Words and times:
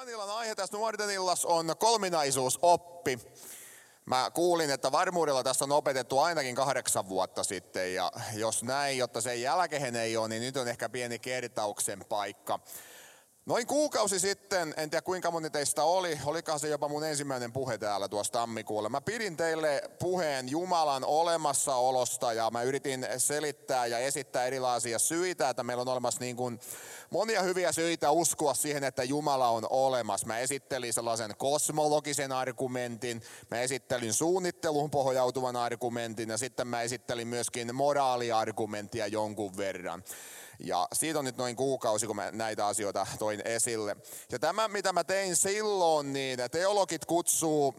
Tämän 0.00 0.14
illan 0.14 0.30
aihe 0.30 0.54
tässä 0.54 0.76
nuorten 0.76 1.10
illassa 1.10 1.48
on 1.48 1.74
kolminaisuusoppi. 1.78 3.18
Mä 4.06 4.30
kuulin, 4.34 4.70
että 4.70 4.92
varmuudella 4.92 5.42
tässä 5.42 5.64
on 5.64 5.72
opetettu 5.72 6.18
ainakin 6.18 6.54
kahdeksan 6.54 7.08
vuotta 7.08 7.44
sitten 7.44 7.94
ja 7.94 8.12
jos 8.34 8.62
näin, 8.62 8.98
jotta 8.98 9.20
sen 9.20 9.42
jälkeen 9.42 9.96
ei 9.96 10.16
ole, 10.16 10.28
niin 10.28 10.42
nyt 10.42 10.56
on 10.56 10.68
ehkä 10.68 10.88
pieni 10.88 11.18
kertauksen 11.18 12.04
paikka. 12.08 12.58
Noin 13.50 13.66
kuukausi 13.66 14.20
sitten, 14.20 14.74
en 14.76 14.90
tiedä 14.90 15.02
kuinka 15.02 15.30
moni 15.30 15.50
teistä 15.50 15.84
oli, 15.84 16.20
olikohan 16.24 16.60
se 16.60 16.68
jopa 16.68 16.88
mun 16.88 17.04
ensimmäinen 17.04 17.52
puhe 17.52 17.78
täällä 17.78 18.08
tuossa 18.08 18.32
tammikuulla. 18.32 18.88
Mä 18.88 19.00
pidin 19.00 19.36
teille 19.36 19.82
puheen 19.98 20.48
Jumalan 20.48 21.04
olemassaolosta 21.04 22.32
ja 22.32 22.50
mä 22.50 22.62
yritin 22.62 23.06
selittää 23.18 23.86
ja 23.86 23.98
esittää 23.98 24.44
erilaisia 24.44 24.98
syitä, 24.98 25.48
että 25.48 25.62
meillä 25.62 25.80
on 25.80 25.88
olemassa 25.88 26.20
niin 26.20 26.36
kuin 26.36 26.60
monia 27.10 27.42
hyviä 27.42 27.72
syitä 27.72 28.10
uskoa 28.10 28.54
siihen, 28.54 28.84
että 28.84 29.04
Jumala 29.04 29.48
on 29.48 29.66
olemassa. 29.70 30.26
Mä 30.26 30.38
esittelin 30.38 30.92
sellaisen 30.92 31.34
kosmologisen 31.38 32.32
argumentin, 32.32 33.22
mä 33.50 33.60
esittelin 33.60 34.12
suunnitteluun 34.12 34.90
pohjautuvan 34.90 35.56
argumentin 35.56 36.28
ja 36.28 36.38
sitten 36.38 36.66
mä 36.66 36.82
esittelin 36.82 37.28
myöskin 37.28 37.74
moraaliargumenttia 37.74 39.06
jonkun 39.06 39.56
verran. 39.56 40.02
Ja 40.64 40.88
siitä 40.92 41.18
on 41.18 41.24
nyt 41.24 41.36
noin 41.36 41.56
kuukausi, 41.56 42.06
kun 42.06 42.16
mä 42.16 42.30
näitä 42.30 42.66
asioita 42.66 43.06
toin 43.18 43.42
esille. 43.44 43.96
Ja 44.32 44.38
tämä, 44.38 44.68
mitä 44.68 44.92
mä 44.92 45.04
tein 45.04 45.36
silloin, 45.36 46.12
niin 46.12 46.38
teologit 46.50 47.04
kutsuu, 47.04 47.74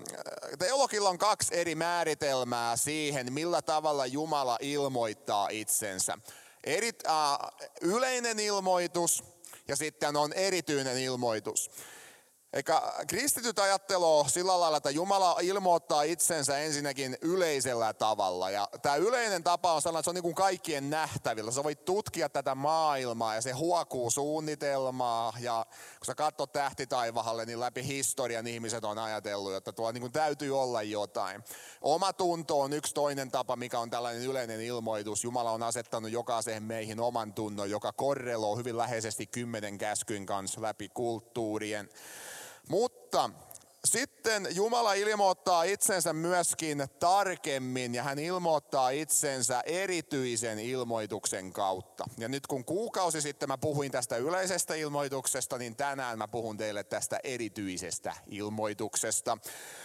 teologilla 0.60 1.10
on 1.10 1.18
kaksi 1.18 1.56
eri 1.56 1.76
määritelmää 1.76 2.78
siihen, 2.78 3.34
millä 3.34 3.62
tavalla 3.62 4.06
Jumala 4.06 4.58
ilmoittaa 4.62 5.50
itsensä. 5.50 6.18
Eri, 6.64 6.92
äh, 7.08 7.38
yleinen 7.82 8.40
ilmoitus 8.40 9.24
ja 9.68 9.76
sitten 9.76 10.16
on 10.16 10.34
erityinen 10.34 10.98
ilmoitus. 10.98 11.72
Eikä 12.54 12.82
kristityt 13.08 13.60
ajattelua 13.60 14.28
sillä 14.28 14.60
lailla, 14.60 14.78
että 14.78 14.90
Jumala 14.90 15.38
ilmoittaa 15.42 16.04
itsensä 16.04 16.58
ensinnäkin 16.58 17.18
yleisellä 17.22 17.94
tavalla. 17.94 18.50
Ja 18.50 18.70
tämä 18.82 18.96
yleinen 18.96 19.44
tapa 19.44 19.74
on 19.74 19.82
sellainen, 19.82 20.00
että 20.00 20.06
se 20.06 20.10
on 20.10 20.16
niin 20.16 20.24
kuin 20.24 20.36
kaikkien 20.36 20.90
nähtävillä. 20.90 21.52
Sä 21.52 21.64
voit 21.64 21.86
tutkia 21.86 22.30
tätä 22.30 22.56
maailmaa 22.56 23.36
ja 23.36 23.42
se 23.42 23.52
huokuu 23.52 24.12
suunnitelmaa. 24.12 25.34
Ja 25.40 25.66
kun 26.00 26.06
sä 26.06 26.16
katsot 26.16 26.52
tähtitaivahalle, 26.52 27.46
niin 27.46 27.60
läpi 27.60 27.88
historian 27.88 28.48
ihmiset 28.48 28.84
on 28.84 28.98
ajatellut, 28.98 29.54
että 29.54 29.72
tuolla 29.72 29.92
niin 29.92 30.02
kuin 30.02 30.14
täytyy 30.14 30.60
olla 30.60 30.84
jotain. 30.84 31.44
Oma 31.82 32.14
tunto 32.14 32.62
on 32.62 32.74
yksi 32.74 32.94
toinen 32.94 33.32
tapa, 33.32 33.56
mikä 33.56 33.80
on 33.80 33.90
tällainen 33.90 34.24
yleinen 34.24 34.62
ilmoitus. 34.62 35.24
Jumala 35.24 35.52
on 35.52 35.64
asettanut 35.64 36.12
jokaiseen 36.12 36.64
meihin 36.64 37.00
oman 37.00 37.34
tunnon, 37.34 37.70
joka 37.70 37.94
korreloi 37.94 38.58
hyvin 38.58 38.78
läheisesti 38.78 39.28
kymmenen 39.28 39.78
käskyn 39.78 40.26
kanssa 40.26 40.62
läpi 40.62 40.90
kulttuurien. 40.90 41.90
Mutta 42.72 43.30
sitten 43.86 44.48
Jumala 44.52 44.94
ilmoittaa 44.94 45.64
itsensä 45.64 46.14
myöskin 46.14 46.84
tarkemmin 47.00 47.96
ja 47.96 48.04
hän 48.04 48.20
ilmoittaa 48.20 48.90
itsensä 48.90 49.62
erityisen 49.66 50.60
ilmoituksen 50.60 51.54
kautta. 51.54 52.04
Ja 52.18 52.28
nyt 52.28 52.48
kun 52.48 52.66
kuukausi 52.66 53.22
sitten 53.22 53.50
mä 53.50 53.58
puhuin 53.58 53.92
tästä 53.92 54.18
yleisestä 54.18 54.76
ilmoituksesta, 54.76 55.58
niin 55.58 55.76
tänään 55.76 56.18
mä 56.18 56.28
puhun 56.28 56.58
teille 56.58 56.84
tästä 56.84 57.20
erityisestä 57.24 58.14
ilmoituksesta. 58.28 59.38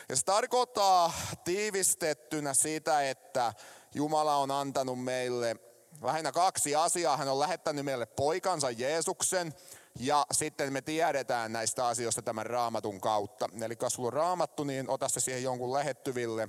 Ja 0.08 0.16
se 0.16 0.24
tarkoittaa 0.24 1.12
tiivistettynä 1.44 2.54
sitä, 2.54 3.10
että 3.10 3.52
Jumala 3.94 4.36
on 4.36 4.50
antanut 4.50 5.04
meille 5.04 5.56
lähinnä 6.02 6.32
kaksi 6.32 6.74
asiaa. 6.74 7.16
Hän 7.16 7.28
on 7.28 7.38
lähettänyt 7.38 7.84
meille 7.84 8.06
poikansa 8.06 8.70
Jeesuksen 8.70 9.54
ja 9.98 10.26
sitten 10.32 10.72
me 10.72 10.82
tiedetään 10.82 11.52
näistä 11.52 11.86
asioista 11.86 12.22
tämän 12.22 12.46
raamatun 12.46 13.00
kautta. 13.00 13.48
Eli 13.62 13.74
jos 13.82 13.92
sulla 13.92 14.06
on 14.06 14.12
raamattu, 14.12 14.64
niin 14.64 14.90
ota 14.90 15.08
se 15.08 15.20
siihen 15.20 15.42
jonkun 15.42 15.72
lähettyville. 15.72 16.48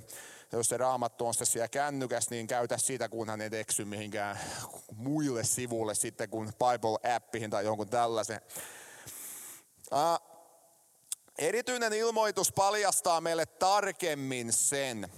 Ja 0.52 0.58
jos 0.58 0.68
se 0.68 0.76
raamattu 0.76 1.26
on 1.26 1.34
se 1.34 1.44
siellä 1.44 1.68
kännykäs, 1.68 2.30
niin 2.30 2.46
käytä 2.46 2.78
sitä, 2.78 3.08
kunhan 3.08 3.40
et 3.40 3.54
eksy 3.54 3.84
mihinkään 3.84 4.38
muille 4.96 5.44
sivuille 5.44 5.94
sitten 5.94 6.30
kuin 6.30 6.48
Bible-appiin 6.48 7.50
tai 7.50 7.64
jonkun 7.64 7.88
tällaisen. 7.88 8.40
Uh, 9.92 10.28
erityinen 11.38 11.92
ilmoitus 11.92 12.52
paljastaa 12.52 13.20
meille 13.20 13.46
tarkemmin 13.46 14.52
sen, 14.52 15.08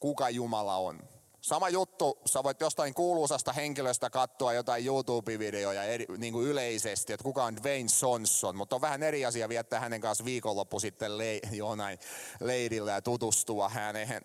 kuka 0.00 0.30
Jumala 0.30 0.76
on. 0.76 1.15
Sama 1.46 1.68
juttu, 1.68 2.18
sä 2.24 2.42
voit 2.42 2.60
jostain 2.60 2.94
kuuluisasta 2.94 3.52
henkilöstä 3.52 4.10
katsoa 4.10 4.52
jotain 4.52 4.86
YouTube-videoja 4.86 5.84
eri, 5.84 6.06
niin 6.18 6.32
kuin 6.32 6.46
yleisesti, 6.46 7.12
että 7.12 7.24
kuka 7.24 7.44
on 7.44 7.56
Dwayne 7.56 7.88
Sonson, 7.88 8.56
mutta 8.56 8.76
on 8.76 8.82
vähän 8.82 9.02
eri 9.02 9.26
asia 9.26 9.48
viettää 9.48 9.80
hänen 9.80 10.00
kanssa 10.00 10.24
viikonloppu 10.24 10.80
sitten 10.80 11.18
le, 11.18 11.40
jonain 11.52 11.98
leirillä 12.40 12.92
ja 12.92 13.02
tutustua 13.02 13.68
häneen. 13.68 14.22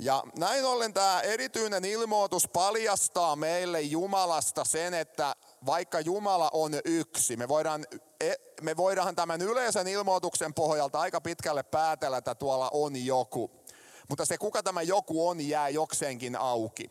Ja 0.00 0.22
näin 0.38 0.64
ollen 0.64 0.92
tämä 0.92 1.20
erityinen 1.20 1.84
ilmoitus 1.84 2.48
paljastaa 2.48 3.36
meille 3.36 3.80
Jumalasta 3.80 4.64
sen, 4.64 4.94
että 4.94 5.36
vaikka 5.66 6.00
Jumala 6.00 6.50
on 6.52 6.72
yksi, 6.84 7.36
me 7.36 7.48
voidaan, 7.48 7.86
e, 8.20 8.32
me 8.62 8.76
voidaan 8.76 9.16
tämän 9.16 9.42
yleisen 9.42 9.88
ilmoituksen 9.88 10.54
pohjalta 10.54 11.00
aika 11.00 11.20
pitkälle 11.20 11.62
päätellä, 11.62 12.16
että 12.16 12.34
tuolla 12.34 12.70
on 12.72 13.06
joku. 13.06 13.63
Mutta 14.08 14.24
se 14.24 14.38
kuka 14.38 14.62
tämä 14.62 14.82
joku 14.82 15.28
on 15.28 15.40
jää 15.40 15.68
jokseenkin 15.68 16.36
auki. 16.36 16.90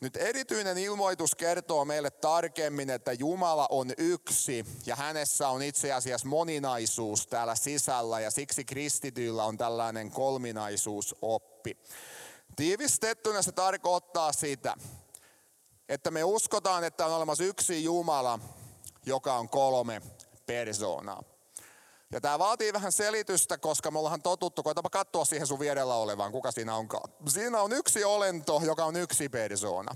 Nyt 0.00 0.16
erityinen 0.16 0.78
ilmoitus 0.78 1.34
kertoo 1.34 1.84
meille 1.84 2.10
tarkemmin, 2.10 2.90
että 2.90 3.12
Jumala 3.12 3.66
on 3.70 3.90
yksi 3.98 4.64
ja 4.86 4.96
hänessä 4.96 5.48
on 5.48 5.62
itse 5.62 5.92
asiassa 5.92 6.28
moninaisuus 6.28 7.26
täällä 7.26 7.54
sisällä 7.54 8.20
ja 8.20 8.30
siksi 8.30 8.64
kristityillä 8.64 9.44
on 9.44 9.58
tällainen 9.58 10.10
kolminaisuusoppi. 10.10 11.76
Tiivistettynä 12.56 13.42
se 13.42 13.52
tarkoittaa 13.52 14.32
sitä, 14.32 14.74
että 15.88 16.10
me 16.10 16.24
uskotaan, 16.24 16.84
että 16.84 17.06
on 17.06 17.12
olemassa 17.12 17.44
yksi 17.44 17.84
Jumala, 17.84 18.38
joka 19.06 19.34
on 19.34 19.48
kolme 19.48 20.02
persoonaa. 20.46 21.31
Ja 22.12 22.20
tämä 22.20 22.38
vaatii 22.38 22.72
vähän 22.72 22.92
selitystä, 22.92 23.58
koska 23.58 23.90
me 23.90 23.98
ollaan 23.98 24.22
totuttu, 24.22 24.62
koetapa 24.62 24.90
katsoa 24.90 25.24
siihen 25.24 25.46
sun 25.46 25.60
vierellä 25.60 25.94
olevaan, 25.94 26.32
kuka 26.32 26.52
siinä 26.52 26.76
onkaan. 26.76 27.12
Siinä 27.28 27.60
on 27.60 27.72
yksi 27.72 28.04
olento, 28.04 28.60
joka 28.64 28.84
on 28.84 28.96
yksi 28.96 29.28
persoona. 29.28 29.94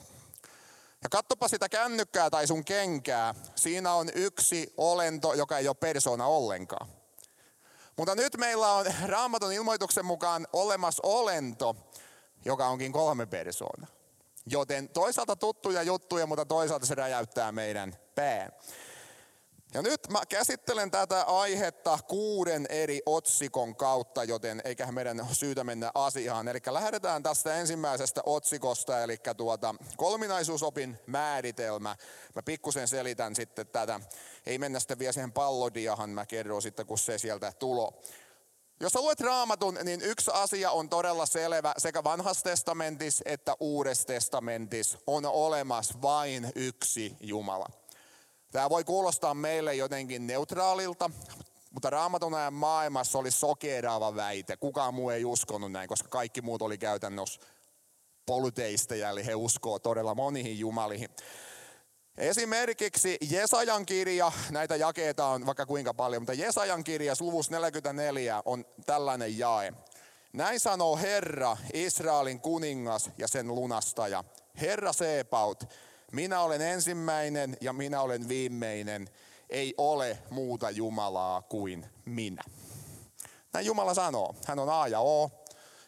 Ja 1.03 1.09
katsopa 1.09 1.49
sitä 1.49 1.69
kännykkää 1.69 2.31
tai 2.31 2.47
sun 2.47 2.65
kenkää. 2.65 3.34
Siinä 3.55 3.93
on 3.93 4.09
yksi 4.15 4.75
olento, 4.76 5.34
joka 5.34 5.59
ei 5.59 5.69
ole 5.69 5.76
persoona 5.81 6.26
ollenkaan. 6.26 6.88
Mutta 7.97 8.15
nyt 8.15 8.37
meillä 8.37 8.72
on 8.72 8.87
raamatun 9.06 9.53
ilmoituksen 9.53 10.05
mukaan 10.05 10.47
olemassa 10.53 11.00
olento, 11.06 11.76
joka 12.44 12.66
onkin 12.66 12.93
kolme 12.93 13.26
persoona. 13.26 13.87
Joten 14.47 14.88
toisaalta 14.88 15.37
tuttuja 15.37 15.82
juttuja, 15.82 16.26
mutta 16.26 16.44
toisaalta 16.44 16.87
se 16.87 16.94
räjäyttää 16.94 17.53
meidän 17.53 17.97
pään. 18.15 18.53
Ja 19.76 19.82
nyt 19.82 20.00
mä 20.10 20.22
käsittelen 20.28 20.91
tätä 20.91 21.22
aihetta 21.22 21.98
kuuden 22.09 22.66
eri 22.69 23.00
otsikon 23.06 23.76
kautta, 23.76 24.25
joten 24.25 24.62
eiköhän 24.64 24.94
meidän 24.94 25.26
syytä 25.32 25.64
mennä 25.64 25.91
asiaan. 25.94 26.48
Eli 26.48 26.59
lähdetään 26.70 27.22
tästä 27.22 27.54
ensimmäisestä 27.54 28.20
otsikosta, 28.26 29.03
eli 29.03 29.16
tuota, 29.37 29.75
kolminaisuusopin 29.97 30.98
määritelmä. 31.06 31.97
Mä 32.34 32.42
pikkusen 32.42 32.88
selitän 32.88 33.34
sitten 33.34 33.66
tätä. 33.66 34.00
Ei 34.47 34.59
mennä 34.59 34.78
sitten 34.81 34.98
vielä 34.98 35.12
siihen 35.12 35.32
pallodiahan, 35.32 36.10
mä 36.10 36.26
kerron 36.26 36.62
sitten, 36.62 36.87
kun 36.87 36.98
se 36.98 37.19
sieltä 37.19 37.53
tulo. 37.58 38.03
Jos 38.81 38.93
sä 38.93 39.00
luet 39.00 39.20
raamatun, 39.20 39.78
niin 39.82 40.03
yksi 40.03 40.31
asia 40.34 40.70
on 40.70 40.88
todella 40.88 41.26
selvä. 41.26 41.75
Sekä 41.78 42.04
vanhassa 42.04 42.44
testamentissa 42.44 43.25
että 43.26 43.56
uudessa 43.60 44.06
testamentissa 44.06 44.98
on 45.06 45.25
olemassa 45.25 46.03
vain 46.03 46.53
yksi 46.54 47.16
Jumala. 47.20 47.86
Tämä 48.56 48.71
voi 48.71 48.84
kuulostaa 48.84 49.34
meille 49.34 49.75
jotenkin 49.75 50.27
neutraalilta, 50.27 51.11
mutta 51.71 51.91
raamatun 51.91 52.34
ajan 52.34 52.55
maailmassa 52.55 53.19
oli 53.19 53.31
sokeraava 53.31 54.17
väite. 54.17 54.56
Kukaan 54.56 54.94
muu 54.94 55.11
ei 55.11 55.25
uskonut 55.25 55.73
näin, 55.73 55.88
koska 55.88 56.08
kaikki 56.08 56.43
muut 56.43 56.62
oli 56.62 56.79
käytännössä 56.79 57.41
polyteisteja, 58.26 59.11
eli 59.11 59.26
he 59.26 59.35
uskoo 59.35 59.79
todella 59.79 60.14
moniin 60.14 60.58
jumaliin. 60.58 61.08
Esimerkiksi 62.19 63.17
Jesajan 63.31 63.87
kirja, 63.87 64.32
näitä 64.50 64.76
jakeita 64.76 65.26
on 65.26 65.47
vaikka 65.47 65.67
kuinka 65.67 65.94
paljon, 65.94 66.23
mutta 66.23 66.35
Jesajan 66.35 66.85
kirja 66.85 67.14
luvus 67.20 67.50
44 67.50 68.43
on 68.44 68.64
tällainen 68.87 69.38
jae. 69.38 69.73
Näin 70.32 70.61
sanoo 70.61 70.97
Herra, 70.97 71.56
Israelin 71.75 72.41
kuningas 72.41 73.11
ja 73.19 73.29
sen 73.29 73.49
lunastaja. 73.49 74.25
Herra 74.61 74.93
Seepaut, 74.93 75.64
minä 76.12 76.41
olen 76.41 76.61
ensimmäinen 76.61 77.56
ja 77.61 77.73
minä 77.73 78.00
olen 78.00 78.29
viimeinen. 78.29 79.08
Ei 79.50 79.75
ole 79.79 80.19
muuta 80.31 80.70
Jumalaa 80.70 81.43
kuin 81.43 81.87
minä. 82.05 82.43
Näin 83.53 83.67
Jumala 83.67 83.94
sanoo. 83.94 84.35
Hän 84.47 84.58
on 84.58 84.69
A 84.69 84.88
ja 84.88 85.00
O, 85.00 85.31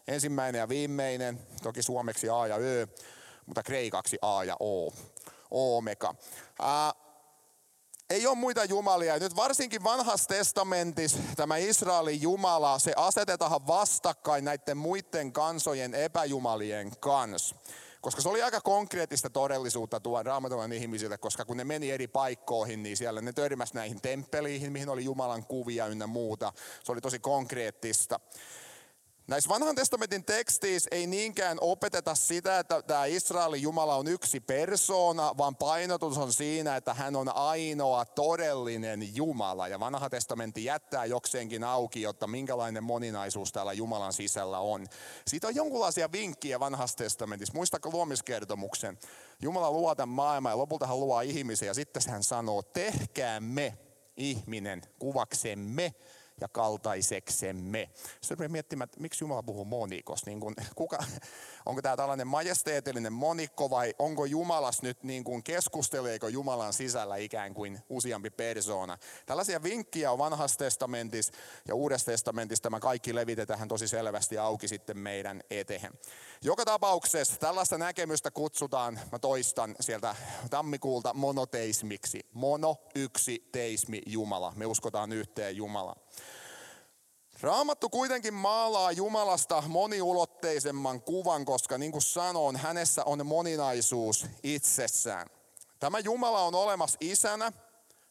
ensimmäinen 0.09 0.59
ja 0.59 0.69
viimeinen, 0.69 1.41
toki 1.63 1.83
suomeksi 1.83 2.29
A 2.31 2.47
ja 2.47 2.57
Ö, 2.57 2.87
mutta 3.47 3.63
kreikaksi 3.63 4.19
A 4.23 4.45
ja 4.45 4.57
O, 4.61 4.93
Omega. 5.51 6.15
ei 8.11 8.27
ole 8.27 8.35
muita 8.35 8.65
jumalia. 8.65 9.19
Nyt 9.19 9.37
varsinkin 9.37 9.85
vanhassa 9.85 10.29
testamentissa 10.29 11.19
tämä 11.37 11.57
Israelin 11.57 12.23
Jumala, 12.23 12.79
se 12.79 12.93
asetetaan 12.97 13.67
vastakkain 13.67 14.45
näiden 14.45 14.77
muiden 14.77 15.33
kansojen 15.33 15.95
epäjumalien 15.95 16.97
kanssa. 17.01 17.57
Koska 18.09 18.23
se 18.23 18.29
oli 18.29 18.43
aika 18.43 18.61
konkreettista 18.61 19.31
todellisuutta 19.31 20.01
tuon 20.01 20.27
raamatun 20.27 20.73
ihmisille, 20.73 21.19
koska 21.19 21.45
kun 21.45 21.57
ne 21.57 21.65
meni 21.65 21.91
eri 21.91 22.07
paikkoihin, 22.07 22.83
niin 22.83 22.97
siellä 22.97 23.21
ne 23.21 23.33
törmäsi 23.33 23.75
näihin 23.75 24.01
temppeliin, 24.01 24.73
mihin 24.73 24.89
oli 24.89 25.05
Jumalan 25.05 25.47
kuvia 25.47 25.87
ynnä 25.87 26.07
muuta. 26.07 26.53
Se 26.85 26.93
oli 26.93 27.01
tosi 27.01 27.19
konkreettista. 27.19 28.21
Näissä 29.29 29.49
vanhan 29.49 29.75
testamentin 29.75 30.25
teksteissä 30.25 30.89
ei 30.93 31.07
niinkään 31.07 31.59
opeteta 31.61 32.15
sitä, 32.15 32.59
että 32.59 32.83
tämä 32.83 33.05
Israelin 33.05 33.63
Jumala 33.63 33.97
on 33.97 34.09
yksi 34.09 34.41
persoona, 34.41 35.35
vaan 35.39 35.57
painotus 35.57 36.19
on 36.19 36.33
siinä, 36.33 36.77
että 36.77 36.95
hän 36.95 37.17
on 37.17 37.37
ainoa 37.37 38.05
todellinen 38.05 39.17
Jumala. 39.17 39.69
Ja 39.69 39.81
vanha 39.81 40.11
testamentti 40.11 40.65
jättää 40.65 41.05
jokseenkin 41.05 41.65
auki, 41.65 42.03
jotta 42.03 42.27
minkälainen 42.27 42.85
moninaisuus 42.85 43.53
täällä 43.53 43.73
Jumalan 43.73 44.13
sisällä 44.13 44.59
on. 44.59 44.87
Siitä 45.27 45.47
on 45.47 45.55
jonkinlaisia 45.55 46.13
vinkkiä 46.13 46.61
vanhassa 46.61 46.99
testamentissa. 46.99 47.55
Muistako 47.55 47.91
luomiskertomuksen? 47.93 48.99
Jumala 49.43 49.71
luo 49.71 49.95
tämän 49.95 50.09
maailman 50.15 50.53
ja 50.53 50.59
lopulta 50.59 50.87
hän 50.87 51.01
luo 51.01 51.21
ihmisiä 51.21 51.67
ja 51.69 51.75
sitten 51.75 52.03
hän 52.09 52.23
sanoo, 52.23 52.63
tehkäämme 52.63 53.79
ihminen 54.17 54.83
kuvaksemme 54.99 55.95
ja 56.41 56.49
kaltaiseksemme. 56.49 57.91
Sitten 58.21 58.45
me 58.45 58.49
miettimään, 58.49 58.85
että 58.85 59.01
miksi 59.01 59.25
Jumala 59.25 59.43
puhuu 59.43 59.65
monikos. 59.65 60.27
Niin 60.27 60.41
kuin, 60.41 60.55
kuka, 60.75 60.99
onko 61.67 61.83
tämä 61.83 61.97
tällainen 61.97 62.27
majesteetillinen 62.27 63.13
monikko 63.13 63.71
vai 63.71 63.95
onko 63.99 64.25
Jumalas 64.25 64.83
nyt, 64.83 65.03
niin 65.03 65.25
kuin 65.25 65.43
keskusteleeko 65.43 66.29
Jumalan 66.29 66.73
sisällä 66.73 67.17
ikään 67.17 67.55
kuin 67.55 67.79
useampi 67.89 68.31
persoona. 68.31 68.99
Tällaisia 69.27 69.63
vinkkiä 69.63 70.13
on 70.13 70.19
vanhassa 70.19 70.59
testamentissa 70.59 71.33
ja 71.69 71.75
uudessa 71.75 72.07
testamentissa 72.07 72.63
tämä 72.63 72.81
kaikki 72.81 73.15
levitetään 73.15 73.69
tosi 73.69 73.89
selvästi 73.89 74.39
auki 74.39 74.69
sitten 74.69 74.99
meidän 74.99 75.43
eteen. 75.51 75.93
Joka 76.43 76.65
tapauksessa 76.65 77.37
tällaista 77.37 77.79
näkemystä 77.79 78.31
kutsutaan, 78.31 79.01
mä 79.13 79.19
toistan 79.19 79.77
sieltä 79.81 80.17
tammikuulta 80.51 81.15
monoteismiksi. 81.15 82.21
Mono, 82.33 82.77
yksi, 82.95 83.49
teismi, 83.53 84.03
Jumala. 84.07 84.53
Me 84.57 84.67
uskotaan 84.67 85.13
yhteen 85.13 85.57
Jumalaan. 85.57 86.01
Raamattu 87.41 87.89
kuitenkin 87.89 88.35
maalaa 88.35 88.93
Jumalasta 88.93 89.63
moniulotteisemman 89.67 91.03
kuvan, 91.03 91.45
koska 91.45 91.79
niin 91.79 91.93
kuin 91.93 92.03
sanoin, 92.03 92.57
hänessä 92.57 93.05
on 93.05 93.27
moninaisuus 93.27 94.27
itsessään. 94.43 95.27
Tämä 95.79 95.99
Jumala 95.99 96.43
on 96.43 96.55
olemassa 96.55 96.99
isänä, 97.01 97.53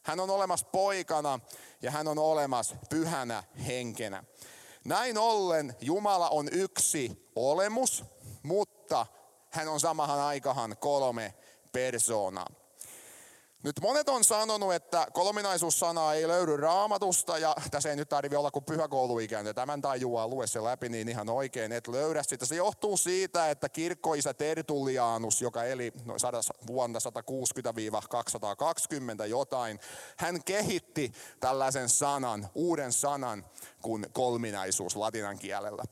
hän 0.02 0.20
on 0.20 0.30
olemassa 0.30 0.66
poikana 0.72 1.40
ja 1.82 1.90
hän 1.90 2.08
on 2.08 2.18
olemassa 2.18 2.76
pyhänä 2.90 3.44
henkenä. 3.66 4.24
Näin 4.84 5.18
ollen 5.18 5.76
Jumala 5.80 6.28
on 6.28 6.48
yksi 6.52 7.30
olemus, 7.36 8.04
mutta 8.42 9.06
hän 9.50 9.68
on 9.68 9.80
samahan 9.80 10.20
aikahan 10.20 10.76
kolme 10.80 11.34
persoonaa. 11.72 12.46
Nyt 13.62 13.80
monet 13.82 14.08
on 14.08 14.24
sanonut, 14.24 14.74
että 14.74 15.06
kolminaisuussanaa 15.12 16.14
ei 16.14 16.28
löydy 16.28 16.56
raamatusta 16.56 17.38
ja 17.38 17.56
tässä 17.70 17.90
ei 17.90 17.96
nyt 17.96 18.08
tarvi 18.08 18.36
olla 18.36 18.50
kuin 18.50 18.64
pyhäkouluikäinen. 18.64 19.54
Tämän 19.54 19.80
tajuaa 19.80 20.28
lue 20.28 20.46
se 20.46 20.64
läpi 20.64 20.88
niin 20.88 21.08
ihan 21.08 21.28
oikein, 21.28 21.72
että 21.72 21.92
löydä 21.92 22.22
sitä. 22.22 22.46
Se 22.46 22.54
johtuu 22.54 22.96
siitä, 22.96 23.50
että 23.50 23.68
kirkkoisä 23.68 24.34
Tertullianus, 24.34 25.42
joka 25.42 25.64
eli 25.64 25.92
noin 26.04 26.20
vuonna 26.66 26.98
160-220 29.22 29.26
jotain, 29.26 29.80
hän 30.16 30.44
kehitti 30.44 31.12
tällaisen 31.40 31.88
sanan, 31.88 32.48
uuden 32.54 32.92
sanan 32.92 33.46
kuin 33.82 34.06
kolminaisuus 34.12 34.96
latinan 34.96 35.38
kielellä. 35.38 35.82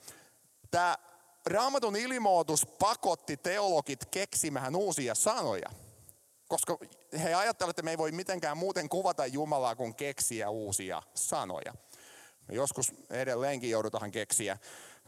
Tämä 0.71 0.99
raamatun 1.47 1.97
ilmoitus 1.97 2.67
pakotti 2.67 3.37
teologit 3.37 4.07
keksimään 4.11 4.77
uusia 4.77 5.15
sanoja. 5.15 5.69
Koska 6.49 6.79
he 7.23 7.35
ajattelevat, 7.35 7.71
että 7.71 7.83
me 7.83 7.91
ei 7.91 7.99
voi 7.99 8.13
mitenkään 8.13 8.57
muuten 8.57 8.89
kuvata 8.89 9.27
Jumalaa 9.27 9.77
kuin 9.77 9.95
keksiä 9.95 10.51
uusia 10.51 11.03
sanoja. 11.15 11.75
Me 12.49 12.55
joskus 12.55 12.93
edelleenkin 13.11 13.71
joudutaan 13.71 14.11
keksiä. 14.11 14.59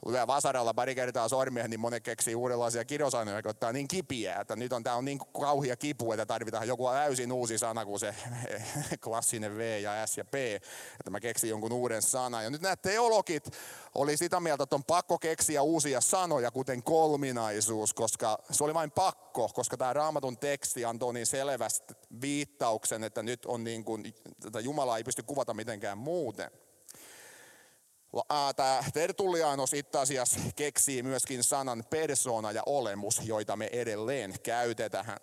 Lyö 0.06 0.26
vasaralla 0.26 0.74
pari 0.74 0.94
kertaa 0.94 1.28
sormia, 1.28 1.68
niin 1.68 1.80
monet 1.80 2.02
keksii 2.02 2.34
uudenlaisia 2.34 2.84
kirjosanoja, 2.84 3.38
jotka 3.38 3.50
ottaa 3.50 3.72
niin 3.72 3.88
kipiä, 3.88 4.40
että 4.40 4.56
nyt 4.56 4.72
on, 4.72 4.82
tämä 4.82 4.96
on 4.96 5.04
niin 5.04 5.18
kauhia 5.40 5.76
kipu, 5.76 6.12
että 6.12 6.26
tarvitaan 6.26 6.68
joku 6.68 6.88
täysin 6.88 7.32
uusi 7.32 7.58
sana 7.58 7.84
kuin 7.84 8.00
se 8.00 8.14
klassinen 9.04 9.56
V 9.56 9.80
ja 9.82 10.06
S 10.06 10.18
ja 10.18 10.24
P, 10.24 10.34
että 10.34 11.10
mä 11.10 11.20
keksin 11.20 11.50
jonkun 11.50 11.72
uuden 11.72 12.02
sanan. 12.02 12.44
Ja 12.44 12.50
nyt 12.50 12.60
nämä 12.60 12.76
teologit 12.76 13.50
oli 13.94 14.16
sitä 14.16 14.40
mieltä, 14.40 14.62
että 14.62 14.76
on 14.76 14.84
pakko 14.84 15.18
keksiä 15.18 15.62
uusia 15.62 16.00
sanoja, 16.00 16.50
kuten 16.50 16.82
kolminaisuus, 16.82 17.94
koska 17.94 18.38
se 18.50 18.64
oli 18.64 18.74
vain 18.74 18.90
pakko, 18.90 19.48
koska 19.54 19.76
tämä 19.76 19.92
raamatun 19.92 20.38
teksti 20.38 20.84
antoi 20.84 21.14
niin 21.14 21.26
selvästi 21.26 21.94
viittauksen, 22.20 23.04
että 23.04 23.22
nyt 23.22 23.46
on 23.46 23.64
niin 23.64 23.84
kuin, 23.84 24.14
tätä 24.40 24.60
Jumalaa 24.60 24.96
ei 24.96 25.04
pysty 25.04 25.22
kuvata 25.22 25.54
mitenkään 25.54 25.98
muuten. 25.98 26.50
Tämä 28.56 28.85
Tertullianos 28.93 29.75
itse 29.75 29.99
asiassa 29.99 30.41
keksii 30.56 31.03
myöskin 31.03 31.44
sanan 31.44 31.85
persona 31.91 32.53
ja 32.53 32.62
olemus, 32.67 33.20
joita 33.25 33.56
me 33.56 33.69
edelleen 33.73 34.35
käytetään. 34.43 35.17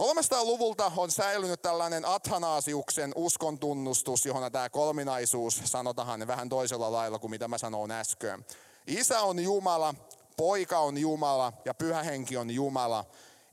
300-luvulta 0.00 0.92
on 0.96 1.10
säilynyt 1.10 1.62
tällainen 1.62 2.04
Athanaasiuksen 2.04 3.12
uskontunnustus, 3.14 4.26
johon 4.26 4.52
tämä 4.52 4.70
kolminaisuus 4.70 5.60
sanotaan 5.64 6.26
vähän 6.26 6.48
toisella 6.48 6.92
lailla 6.92 7.18
kuin 7.18 7.30
mitä 7.30 7.48
mä 7.48 7.58
sanoin 7.58 7.90
äsken. 7.90 8.46
Isä 8.86 9.20
on 9.20 9.38
Jumala, 9.38 9.94
poika 10.36 10.78
on 10.78 10.98
Jumala 10.98 11.52
ja 11.64 11.74
pyhä 11.74 12.02
henki 12.02 12.36
on 12.36 12.50
Jumala, 12.50 13.04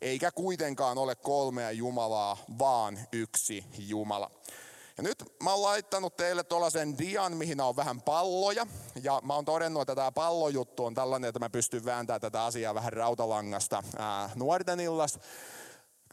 eikä 0.02 0.32
kuitenkaan 0.32 0.98
ole 0.98 1.16
kolmea 1.16 1.72
Jumalaa, 1.72 2.38
vaan 2.60 3.00
yksi 3.12 3.66
Jumala. 3.78 4.32
Ja 5.00 5.04
nyt 5.04 5.24
mä 5.44 5.52
oon 5.52 5.62
laittanut 5.62 6.18
teille 6.18 6.44
tuollaisen 6.44 6.98
dian, 6.98 7.38
mihin 7.38 7.62
on 7.62 7.76
vähän 7.76 8.02
palloja. 8.02 8.68
Ja 9.04 9.22
mä 9.24 9.36
oon 9.36 9.46
todennut, 9.46 9.82
että 9.82 9.96
tämä 9.96 10.12
pallojuttu 10.12 10.86
on 10.86 10.94
tällainen, 10.94 11.28
että 11.28 11.40
mä 11.40 11.50
pystyn 11.50 11.86
vääntämään 11.86 12.22
tätä 12.22 12.44
asiaa 12.44 12.76
vähän 12.76 12.94
rautalangasta 12.94 13.84
ää, 13.98 14.30
nuorten 14.36 14.80
illas. 14.80 15.20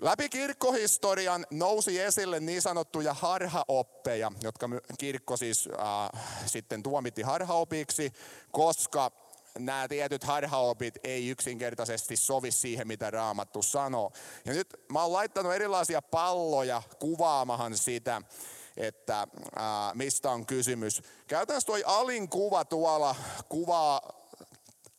Läpi 0.01 0.29
kirkkohistorian 0.29 1.47
nousi 1.51 2.01
esille 2.01 2.41
niin 2.41 2.63
sanottuja 2.63 3.15
harhaoppeja, 3.15 4.33
jotka 4.43 4.69
kirkko 4.99 5.37
siis 5.37 5.69
äh, 5.79 6.23
sitten 6.47 6.83
tuomitti 6.83 7.23
harhaopiksi, 7.23 8.13
koska 8.53 9.11
nämä 9.59 9.89
tietyt 9.89 10.25
harhaopit 10.25 10.95
ei 11.05 11.29
yksinkertaisesti 11.29 12.17
sovi 12.17 12.51
siihen, 12.51 12.89
mitä 12.89 13.11
Raamattu 13.11 13.63
sanoo. 13.63 14.13
Ja 14.45 14.53
nyt 14.53 14.69
mä 14.93 15.03
oon 15.03 15.13
laittanut 15.13 15.55
erilaisia 15.55 16.03
palloja 16.03 16.83
kuvaamahan 16.99 17.77
sitä, 17.77 18.23
että 18.77 19.27
ää, 19.57 19.95
mistä 19.95 20.31
on 20.31 20.47
kysymys. 20.47 21.03
Käytännössä 21.27 21.67
tuo 21.67 21.79
alin 21.87 22.29
kuva 22.29 22.65
tuolla 22.65 23.15
kuvaa 23.49 24.01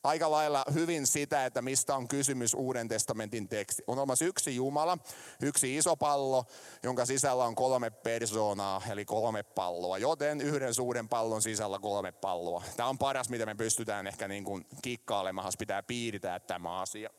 aika 0.04 0.32
lailla 0.32 0.64
hyvin 0.74 1.08
sitä, 1.08 1.46
että 1.46 1.62
mistä 1.62 1.96
on 1.96 2.08
kysymys 2.08 2.54
Uuden 2.54 2.88
testamentin 2.88 3.50
teksti. 3.50 3.84
On 3.88 3.98
olemassa 3.98 4.26
yksi 4.26 4.56
Jumala, 4.56 4.98
yksi 5.42 5.78
iso 5.78 5.96
pallo, 5.96 6.46
jonka 6.84 7.06
sisällä 7.06 7.44
on 7.46 7.56
kolme 7.56 7.90
persoonaa, 7.90 8.82
eli 8.90 9.06
kolme 9.06 9.44
palloa. 9.44 9.98
Joten 9.98 10.42
yhden 10.42 10.74
suuren 10.74 11.10
pallon 11.10 11.42
sisällä 11.42 11.80
kolme 11.80 12.12
palloa. 12.12 12.64
Tämä 12.78 12.90
on 12.90 12.98
paras, 12.98 13.30
mitä 13.30 13.46
me 13.46 13.56
pystytään 13.56 14.08
ehkä 14.08 14.28
niin 14.28 14.44
kuin 14.44 14.68
kikkailemaan, 14.82 15.54
pitää 15.60 15.84
piirtää 15.84 16.40
tämä 16.40 16.80
asia. 16.80 17.10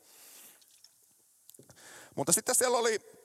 Mutta 2.15 2.31
sitten 2.31 2.55
siellä 2.55 2.77
oli 2.77 3.18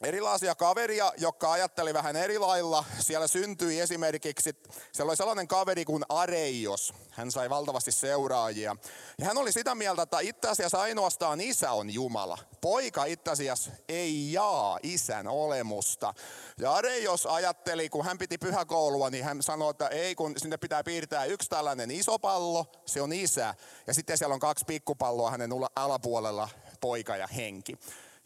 erilaisia 0.00 0.54
kaveria, 0.54 1.12
jotka 1.16 1.52
ajatteli 1.52 1.94
vähän 1.94 2.16
eri 2.16 2.38
lailla. 2.38 2.84
Siellä 2.98 3.26
syntyi 3.26 3.80
esimerkiksi, 3.80 4.50
siellä 4.92 5.10
oli 5.10 5.16
sellainen 5.16 5.48
kaveri 5.48 5.84
kuin 5.84 6.04
Areios. 6.08 6.94
Hän 7.10 7.32
sai 7.32 7.50
valtavasti 7.50 7.92
seuraajia. 7.92 8.76
Ja 9.18 9.26
hän 9.26 9.38
oli 9.38 9.52
sitä 9.52 9.74
mieltä, 9.74 10.02
että 10.02 10.20
itse 10.20 10.48
asiassa 10.48 10.80
ainoastaan 10.80 11.40
isä 11.40 11.72
on 11.72 11.90
Jumala. 11.94 12.38
Poika 12.60 13.04
itse 13.04 13.30
asiassa 13.30 13.70
ei 13.88 14.32
jaa 14.32 14.78
isän 14.82 15.28
olemusta. 15.28 16.14
Ja 16.58 16.74
Areios 16.74 17.26
ajatteli, 17.26 17.88
kun 17.88 18.04
hän 18.04 18.18
piti 18.18 18.38
pyhäkoulua, 18.38 19.10
niin 19.10 19.24
hän 19.24 19.42
sanoi, 19.42 19.70
että 19.70 19.88
ei, 19.88 20.14
kun 20.14 20.34
sinne 20.36 20.56
pitää 20.56 20.84
piirtää 20.84 21.24
yksi 21.24 21.48
tällainen 21.48 21.90
iso 21.90 22.18
pallo, 22.18 22.66
se 22.86 23.02
on 23.02 23.12
isä. 23.12 23.54
Ja 23.86 23.94
sitten 23.94 24.18
siellä 24.18 24.34
on 24.34 24.40
kaksi 24.40 24.64
pikkupalloa 24.64 25.30
hänen 25.30 25.50
alapuolella, 25.76 26.48
poika 26.80 27.16
ja 27.16 27.26
henki. 27.26 27.78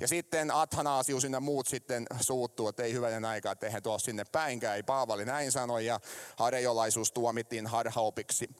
Ja 0.02 0.08
sitten 0.08 0.50
Athanaasius 0.50 1.24
ja 1.24 1.40
muut 1.40 1.66
sitten 1.66 2.06
suuttuu, 2.20 2.68
että 2.68 2.82
ei 2.82 2.92
hyvänen 2.92 3.24
aika, 3.24 3.50
että 3.52 3.66
eihän 3.66 3.82
tuo 3.82 3.98
sinne 3.98 4.24
päinkään. 4.24 4.76
Ei 4.76 4.82
Paavali 4.82 5.24
näin 5.24 5.52
sanoi 5.52 5.86
ja 5.86 6.00
arejolaisuus 6.38 7.12
tuomittiin 7.12 7.66
harhaopiksi. 7.66 8.50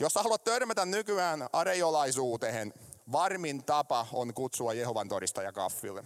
Jos 0.00 0.14
haluat 0.14 0.44
törmätä 0.44 0.86
nykyään 0.86 1.48
arejolaisuuteen, 1.52 2.74
varmin 3.12 3.64
tapa 3.64 4.06
on 4.12 4.34
kutsua 4.34 4.72
Jehovan 4.72 5.08
todistaja 5.08 5.52
kaffille. 5.52 6.04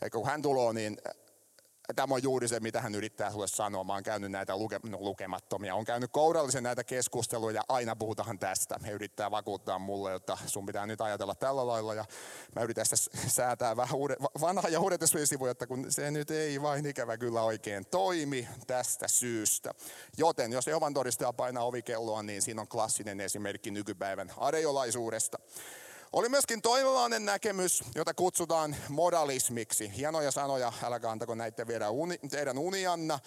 Ja 0.00 0.10
kun 0.10 0.26
hän 0.26 0.42
tulee, 0.42 0.72
niin 0.72 0.98
Tämä 1.96 2.14
on 2.14 2.22
juuri 2.22 2.48
se, 2.48 2.60
mitä 2.60 2.80
hän 2.80 2.94
yrittää 2.94 3.30
sulle 3.30 3.48
sanoa. 3.48 3.84
Mä 3.84 3.92
oon 3.92 4.02
käynyt 4.02 4.30
näitä 4.30 4.56
luke, 4.56 4.80
no, 4.82 4.98
lukemattomia. 5.00 5.74
On 5.74 5.84
käynyt 5.84 6.10
kourallisen 6.12 6.62
näitä 6.62 6.84
keskusteluja 6.84 7.54
ja 7.54 7.62
aina 7.68 7.96
puhutaan 7.96 8.38
tästä. 8.38 8.76
He 8.86 8.90
yrittää 8.90 9.30
vakuuttaa 9.30 9.78
mulle, 9.78 10.14
että 10.14 10.38
sun 10.46 10.66
pitää 10.66 10.86
nyt 10.86 11.00
ajatella 11.00 11.34
tällä 11.34 11.66
lailla. 11.66 11.94
Ja 11.94 12.04
mä 12.56 12.62
yritän 12.62 12.86
sitä 12.86 13.18
säätää 13.28 13.76
vähän 13.76 13.96
uudet, 13.96 14.18
vanha 14.40 14.68
ja 14.68 14.80
uudet 14.80 15.00
sivuja, 15.24 15.50
että 15.50 15.66
kun 15.66 15.92
se 15.92 16.10
nyt 16.10 16.30
ei 16.30 16.62
vain 16.62 16.86
ikävä 16.86 17.18
kyllä 17.18 17.42
oikein 17.42 17.86
toimi 17.86 18.48
tästä 18.66 19.08
syystä. 19.08 19.74
Joten 20.18 20.52
jos 20.52 20.66
Jehovan 20.66 20.94
todistaja 20.94 21.32
painaa 21.32 21.64
ovikelloa, 21.64 22.22
niin 22.22 22.42
siinä 22.42 22.60
on 22.60 22.68
klassinen 22.68 23.20
esimerkki 23.20 23.70
nykypäivän 23.70 24.32
arejolaisuudesta. 24.36 25.38
Oli 26.14 26.28
myöskin 26.28 26.62
toivovainen 26.62 27.24
näkemys, 27.24 27.84
jota 27.94 28.14
kutsutaan 28.14 28.76
modalismiksi. 28.88 29.96
Hienoja 29.96 30.30
sanoja, 30.30 30.72
älkää 30.82 31.10
antako 31.10 31.34
näitä 31.34 31.66
viedä 31.66 31.90
uni, 31.90 32.18
teidän 32.18 32.58
unianna. 32.58 33.18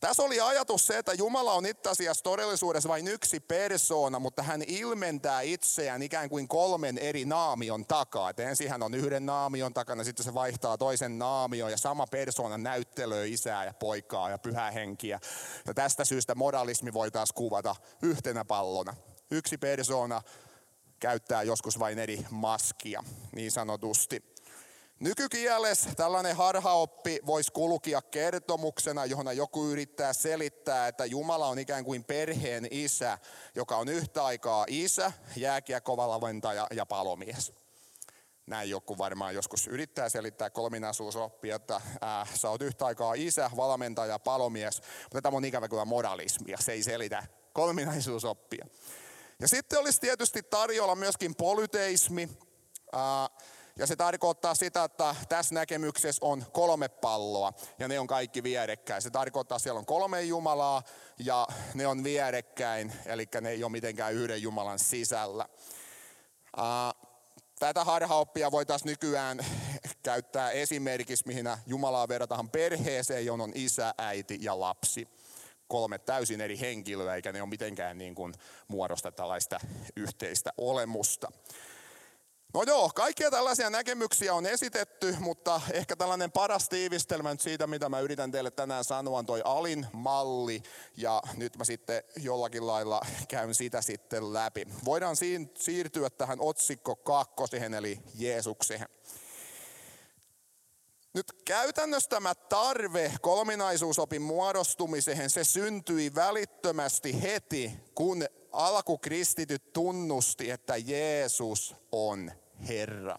Tässä 0.00 0.22
oli 0.22 0.40
ajatus 0.40 0.86
se, 0.86 0.98
että 0.98 1.14
Jumala 1.14 1.52
on 1.52 1.66
itse 1.66 1.90
asiassa 1.90 2.24
todellisuudessa 2.24 2.88
vain 2.88 3.08
yksi 3.08 3.40
persoona, 3.40 4.18
mutta 4.18 4.42
hän 4.42 4.62
ilmentää 4.66 5.40
itseään 5.40 6.02
ikään 6.02 6.28
kuin 6.28 6.48
kolmen 6.48 6.98
eri 6.98 7.24
naamion 7.24 7.86
takaa. 7.86 8.30
Et 8.30 8.40
ensin 8.40 8.70
hän 8.70 8.82
on 8.82 8.94
yhden 8.94 9.26
naamion 9.26 9.74
takana, 9.74 10.04
sitten 10.04 10.24
se 10.24 10.34
vaihtaa 10.34 10.78
toisen 10.78 11.18
naamion 11.18 11.70
ja 11.70 11.78
sama 11.78 12.06
persoona 12.06 12.58
näyttelöi 12.58 13.32
isää 13.32 13.64
ja 13.64 13.74
poikaa 13.74 14.30
ja 14.30 14.38
pyhää 14.38 14.70
henkiä. 14.70 15.20
Ja 15.66 15.74
tästä 15.74 16.04
syystä 16.04 16.34
modalismi 16.34 16.92
voitaisiin 16.92 17.34
kuvata 17.34 17.76
yhtenä 18.02 18.44
pallona. 18.44 18.94
Yksi 19.30 19.58
persoona, 19.58 20.22
käyttää 21.04 21.42
joskus 21.42 21.78
vain 21.78 21.98
eri 21.98 22.26
maskia, 22.30 23.04
niin 23.32 23.50
sanotusti. 23.50 24.22
Nykykielessä 25.00 25.90
tällainen 25.96 26.36
harhaoppi 26.36 27.20
voisi 27.26 27.52
kulkia 27.52 28.02
kertomuksena, 28.02 29.04
johon 29.04 29.36
joku 29.36 29.64
yrittää 29.64 30.12
selittää, 30.12 30.88
että 30.88 31.04
Jumala 31.04 31.46
on 31.46 31.58
ikään 31.58 31.84
kuin 31.84 32.04
perheen 32.04 32.68
isä, 32.70 33.18
joka 33.54 33.76
on 33.76 33.88
yhtä 33.88 34.24
aikaa 34.24 34.64
isä, 34.68 35.12
jääkiekkovalmentaja 35.36 36.66
ja 36.74 36.86
palomies. 36.86 37.52
Näin 38.46 38.70
joku 38.70 38.98
varmaan 38.98 39.34
joskus 39.34 39.66
yrittää 39.66 40.08
selittää 40.08 40.50
kolminaisuusoppia, 40.50 41.56
että 41.56 41.80
ää, 42.00 42.26
sä 42.34 42.50
oot 42.50 42.62
yhtä 42.62 42.86
aikaa 42.86 43.14
isä, 43.14 43.50
valmentaja, 43.56 44.18
palomies, 44.18 44.82
mutta 45.02 45.22
tämä 45.22 45.36
on 45.36 45.44
ikävä 45.44 45.68
kyllä 45.68 45.84
moralismia, 45.84 46.56
se 46.60 46.72
ei 46.72 46.82
selitä 46.82 47.22
kolminaisuusoppia. 47.52 48.66
Ja 49.40 49.48
sitten 49.48 49.78
olisi 49.78 50.00
tietysti 50.00 50.42
tarjolla 50.42 50.94
myöskin 50.94 51.34
polyteismi. 51.34 52.28
Ja 53.78 53.86
se 53.86 53.96
tarkoittaa 53.96 54.54
sitä, 54.54 54.84
että 54.84 55.16
tässä 55.28 55.54
näkemyksessä 55.54 56.26
on 56.26 56.44
kolme 56.52 56.88
palloa 56.88 57.52
ja 57.78 57.88
ne 57.88 58.00
on 58.00 58.06
kaikki 58.06 58.42
vierekkäin. 58.42 59.02
Se 59.02 59.10
tarkoittaa, 59.10 59.56
että 59.56 59.62
siellä 59.62 59.78
on 59.78 59.86
kolme 59.86 60.22
Jumalaa 60.22 60.82
ja 61.18 61.46
ne 61.74 61.86
on 61.86 62.04
vierekkäin, 62.04 62.92
eli 63.06 63.28
ne 63.40 63.50
ei 63.50 63.64
ole 63.64 63.72
mitenkään 63.72 64.14
yhden 64.14 64.42
Jumalan 64.42 64.78
sisällä. 64.78 65.48
Tätä 67.58 67.84
harhaoppia 67.84 68.50
voitaisiin 68.50 68.90
nykyään 68.90 69.46
käyttää 70.02 70.50
esimerkiksi, 70.50 71.26
mihin 71.26 71.50
Jumalaa 71.66 72.08
verrataan 72.08 72.50
perheeseen, 72.50 73.26
johon 73.26 73.40
on 73.40 73.52
isä, 73.54 73.94
äiti 73.98 74.38
ja 74.40 74.60
lapsi 74.60 75.08
kolme 75.74 75.98
täysin 75.98 76.40
eri 76.40 76.60
henkilöä, 76.60 77.14
eikä 77.14 77.32
ne 77.32 77.42
ole 77.42 77.48
mitenkään 77.48 77.98
niin 77.98 78.14
kuin 78.14 78.34
muodosta 78.68 79.12
tällaista 79.12 79.60
yhteistä 79.96 80.50
olemusta. 80.58 81.32
No 82.54 82.62
joo, 82.62 82.90
kaikkia 82.94 83.30
tällaisia 83.30 83.70
näkemyksiä 83.70 84.34
on 84.34 84.46
esitetty, 84.46 85.16
mutta 85.20 85.60
ehkä 85.72 85.96
tällainen 85.96 86.32
paras 86.32 86.68
tiivistelmä 86.68 87.30
nyt 87.30 87.40
siitä, 87.40 87.66
mitä 87.66 87.88
mä 87.88 88.00
yritän 88.00 88.30
teille 88.30 88.50
tänään 88.50 88.84
sanoa, 88.84 89.18
on 89.18 89.26
toi 89.26 89.42
alin 89.44 89.86
malli, 89.92 90.62
ja 90.96 91.22
nyt 91.36 91.56
mä 91.56 91.64
sitten 91.64 92.02
jollakin 92.16 92.66
lailla 92.66 93.00
käyn 93.28 93.54
sitä 93.54 93.82
sitten 93.82 94.32
läpi. 94.32 94.66
Voidaan 94.84 95.16
siirtyä 95.58 96.10
tähän 96.10 96.40
otsikko 96.40 96.96
kakkoseen, 96.96 97.74
eli 97.74 97.98
Jeesukseen. 98.14 98.86
Nyt 101.14 101.32
käytännössä 101.44 102.10
tämä 102.10 102.34
tarve 102.34 103.12
kolminaisuusopin 103.20 104.22
muodostumiseen, 104.22 105.30
se 105.30 105.44
syntyi 105.44 106.14
välittömästi 106.14 107.22
heti, 107.22 107.72
kun 107.94 108.24
alkukristityt 108.52 109.72
tunnusti, 109.72 110.50
että 110.50 110.76
Jeesus 110.76 111.76
on 111.92 112.32
Herra. 112.68 113.18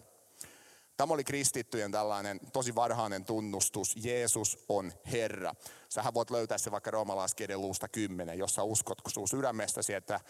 Tämä 0.96 1.14
oli 1.14 1.24
kristittyjen 1.24 1.92
tällainen 1.92 2.40
tosi 2.52 2.74
varhainen 2.74 3.24
tunnustus, 3.24 3.96
Jeesus 3.96 4.58
on 4.68 4.92
Herra. 5.12 5.54
Sähän 5.88 6.14
voit 6.14 6.30
löytää 6.30 6.58
se 6.58 6.70
vaikka 6.70 6.90
roomalaiskirjan 6.90 7.60
luusta 7.60 7.88
10, 7.88 8.38
jossa 8.38 8.64
uskot 8.64 8.98
sun 9.08 9.28
sydämestäsi, 9.28 9.94
että 9.94 10.20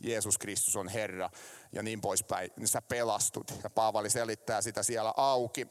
Jeesus 0.00 0.38
Kristus 0.38 0.76
on 0.76 0.88
Herra 0.88 1.30
ja 1.72 1.82
niin 1.82 2.00
poispäin, 2.00 2.50
sä 2.64 2.82
pelastut. 2.82 3.54
Ja 3.64 3.70
Paavali 3.70 4.10
selittää 4.10 4.62
sitä 4.62 4.82
siellä 4.82 5.14
auki. 5.16 5.66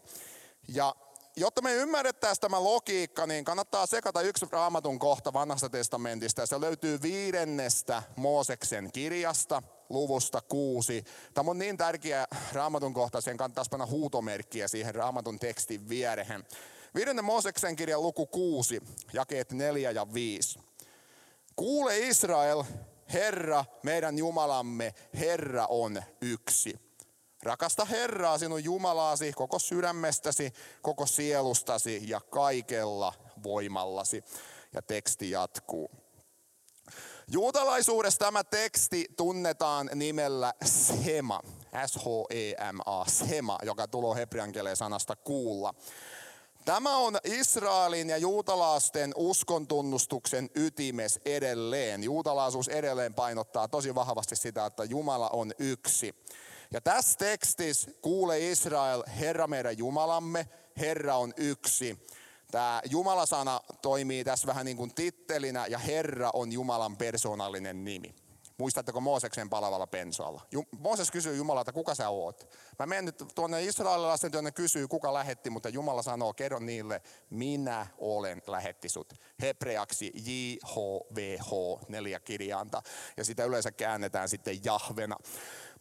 Ja 0.68 0.96
jotta 1.36 1.62
me 1.62 1.74
ymmärrettäisiin 1.74 2.42
tämä 2.42 2.64
logiikka, 2.64 3.28
niin 3.28 3.46
kannattaa 3.46 3.86
sekata 3.86 4.22
yksi 4.22 4.46
raamatun 4.52 5.00
kohta 5.00 5.34
vanhasta 5.34 5.70
testamentista. 5.70 6.46
Se 6.46 6.62
löytyy 6.62 7.02
viidennestä 7.02 8.04
Mooseksen 8.16 8.92
kirjasta, 8.92 9.64
luvusta 9.90 10.42
kuusi. 10.42 11.04
Tämä 11.34 11.52
on 11.52 11.58
niin 11.58 11.78
tärkeä 11.78 12.28
raamatun 12.54 12.94
kohta, 12.94 13.22
sen 13.22 13.38
kannattaisi 13.38 13.70
panna 13.70 13.86
huutomerkkiä 13.86 14.68
siihen 14.68 14.96
raamatun 14.96 15.40
tekstin 15.40 15.90
vierehen. 15.90 16.46
Viidennen 16.96 17.26
Mooseksen 17.26 17.76
kirjan 17.76 18.02
luku 18.02 18.26
kuusi, 18.26 18.82
jakeet 19.14 19.52
neljä 19.52 19.92
ja 19.92 20.14
viisi. 20.14 20.60
Kuule 21.56 22.00
Israel, 22.00 22.64
Herra, 23.14 23.66
meidän 23.84 24.18
Jumalamme, 24.18 24.94
Herra 25.14 25.66
on 25.66 26.04
yksi. 26.22 26.91
Rakasta 27.44 27.86
Herraa 27.86 28.38
sinun 28.38 28.64
Jumalaasi 28.64 29.34
koko 29.34 29.60
sydämestäsi, 29.60 30.54
koko 30.82 31.06
sielustasi 31.06 32.02
ja 32.10 32.20
kaikella 32.20 33.14
voimallasi. 33.44 34.24
Ja 34.74 34.82
teksti 34.82 35.32
jatkuu. 35.32 35.92
Juutalaisuudessa 37.28 38.20
tämä 38.20 38.44
teksti 38.44 39.06
tunnetaan 39.18 39.90
nimellä 39.96 40.54
Sema, 40.66 41.40
S-H-E-M-A, 41.86 43.06
Sema, 43.08 43.58
joka 43.64 43.88
tulee 43.88 44.16
hebrean 44.16 44.54
sanasta 44.74 45.16
kuulla. 45.16 45.74
Tämä 46.66 46.98
on 46.98 47.18
Israelin 47.24 48.10
ja 48.10 48.18
juutalaisten 48.18 49.14
uskontunnustuksen 49.16 50.50
ytimes 50.56 51.20
edelleen. 51.26 52.04
Juutalaisuus 52.04 52.68
edelleen 52.68 53.14
painottaa 53.14 53.68
tosi 53.68 53.96
vahvasti 53.96 54.36
sitä, 54.36 54.66
että 54.66 54.84
Jumala 54.84 55.30
on 55.30 55.52
yksi. 55.60 56.16
Ja 56.74 56.82
tässä 56.82 57.18
tekstissä 57.20 57.92
kuule 58.02 58.52
Israel, 58.52 59.04
Herra 59.20 59.48
meidän 59.48 59.78
Jumalamme, 59.78 60.48
Herra 60.78 61.18
on 61.18 61.34
yksi. 61.38 62.08
Tämä 62.52 62.82
Jumalasana 62.90 63.62
toimii 63.82 64.24
tässä 64.24 64.48
vähän 64.48 64.66
niin 64.66 64.78
kuin 64.78 64.94
tittelinä 64.94 65.66
ja 65.68 65.78
Herra 65.78 66.30
on 66.34 66.52
Jumalan 66.52 66.98
persoonallinen 66.98 67.84
nimi. 67.84 68.16
Muistatteko 68.58 69.02
Mooseksen 69.02 69.50
palavalla 69.50 69.88
pensoalla? 69.88 70.42
Mooses 70.80 71.12
kysyy 71.12 71.36
Jumalalta, 71.36 71.74
kuka 71.74 71.96
sä 71.96 72.10
oot? 72.10 72.50
Mä 72.80 72.86
menen 72.86 73.06
nyt 73.06 73.24
tuonne 73.36 73.64
israelilaisten 73.64 74.32
työnne 74.32 74.52
kysyy, 74.52 74.88
kuka 74.88 75.14
lähetti, 75.14 75.50
mutta 75.50 75.70
Jumala 75.70 76.02
sanoo, 76.02 76.34
kerro 76.34 76.60
niille, 76.60 77.02
minä 77.30 77.88
olen 77.98 78.42
lähetti 78.48 78.90
sut. 78.90 79.14
Hebreaksi 79.42 80.12
J-H-V-H, 80.16 81.52
neljä 81.90 82.20
kirjainta. 82.20 82.82
Ja 83.18 83.26
sitä 83.26 83.46
yleensä 83.46 83.72
käännetään 83.72 84.30
sitten 84.30 84.60
Jahvena. 84.64 85.18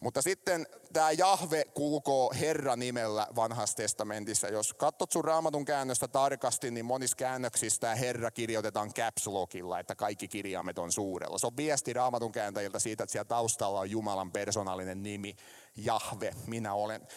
Mutta 0.01 0.21
sitten 0.21 0.67
tämä 0.93 1.11
Jahve 1.11 1.65
kulkoo 1.73 2.31
Herra 2.39 2.75
nimellä 2.75 3.27
vanhassa 3.35 3.75
testamentissa. 3.75 4.47
Jos 4.47 4.73
katsot 4.73 5.11
sun 5.11 5.25
raamatun 5.25 5.65
käännöstä 5.65 6.07
tarkasti, 6.07 6.71
niin 6.71 6.85
monissa 6.85 7.17
käännöksissä 7.17 7.79
tämä 7.79 7.95
Herra 7.95 8.31
kirjoitetaan 8.31 8.93
caps 8.93 9.27
lockilla, 9.27 9.79
että 9.79 9.95
kaikki 9.95 10.27
kirjaimet 10.27 10.77
on 10.77 10.91
suurella. 10.91 11.37
Se 11.37 11.47
on 11.47 11.57
viesti 11.57 11.93
raamatun 11.93 12.31
kääntäjiltä 12.31 12.79
siitä, 12.79 13.03
että 13.03 13.11
siellä 13.11 13.25
taustalla 13.25 13.79
on 13.79 13.91
Jumalan 13.91 14.31
persoonallinen 14.31 15.03
nimi, 15.03 15.35
Jahve, 15.75 16.33
minä 16.47 16.73
olen. 16.73 17.07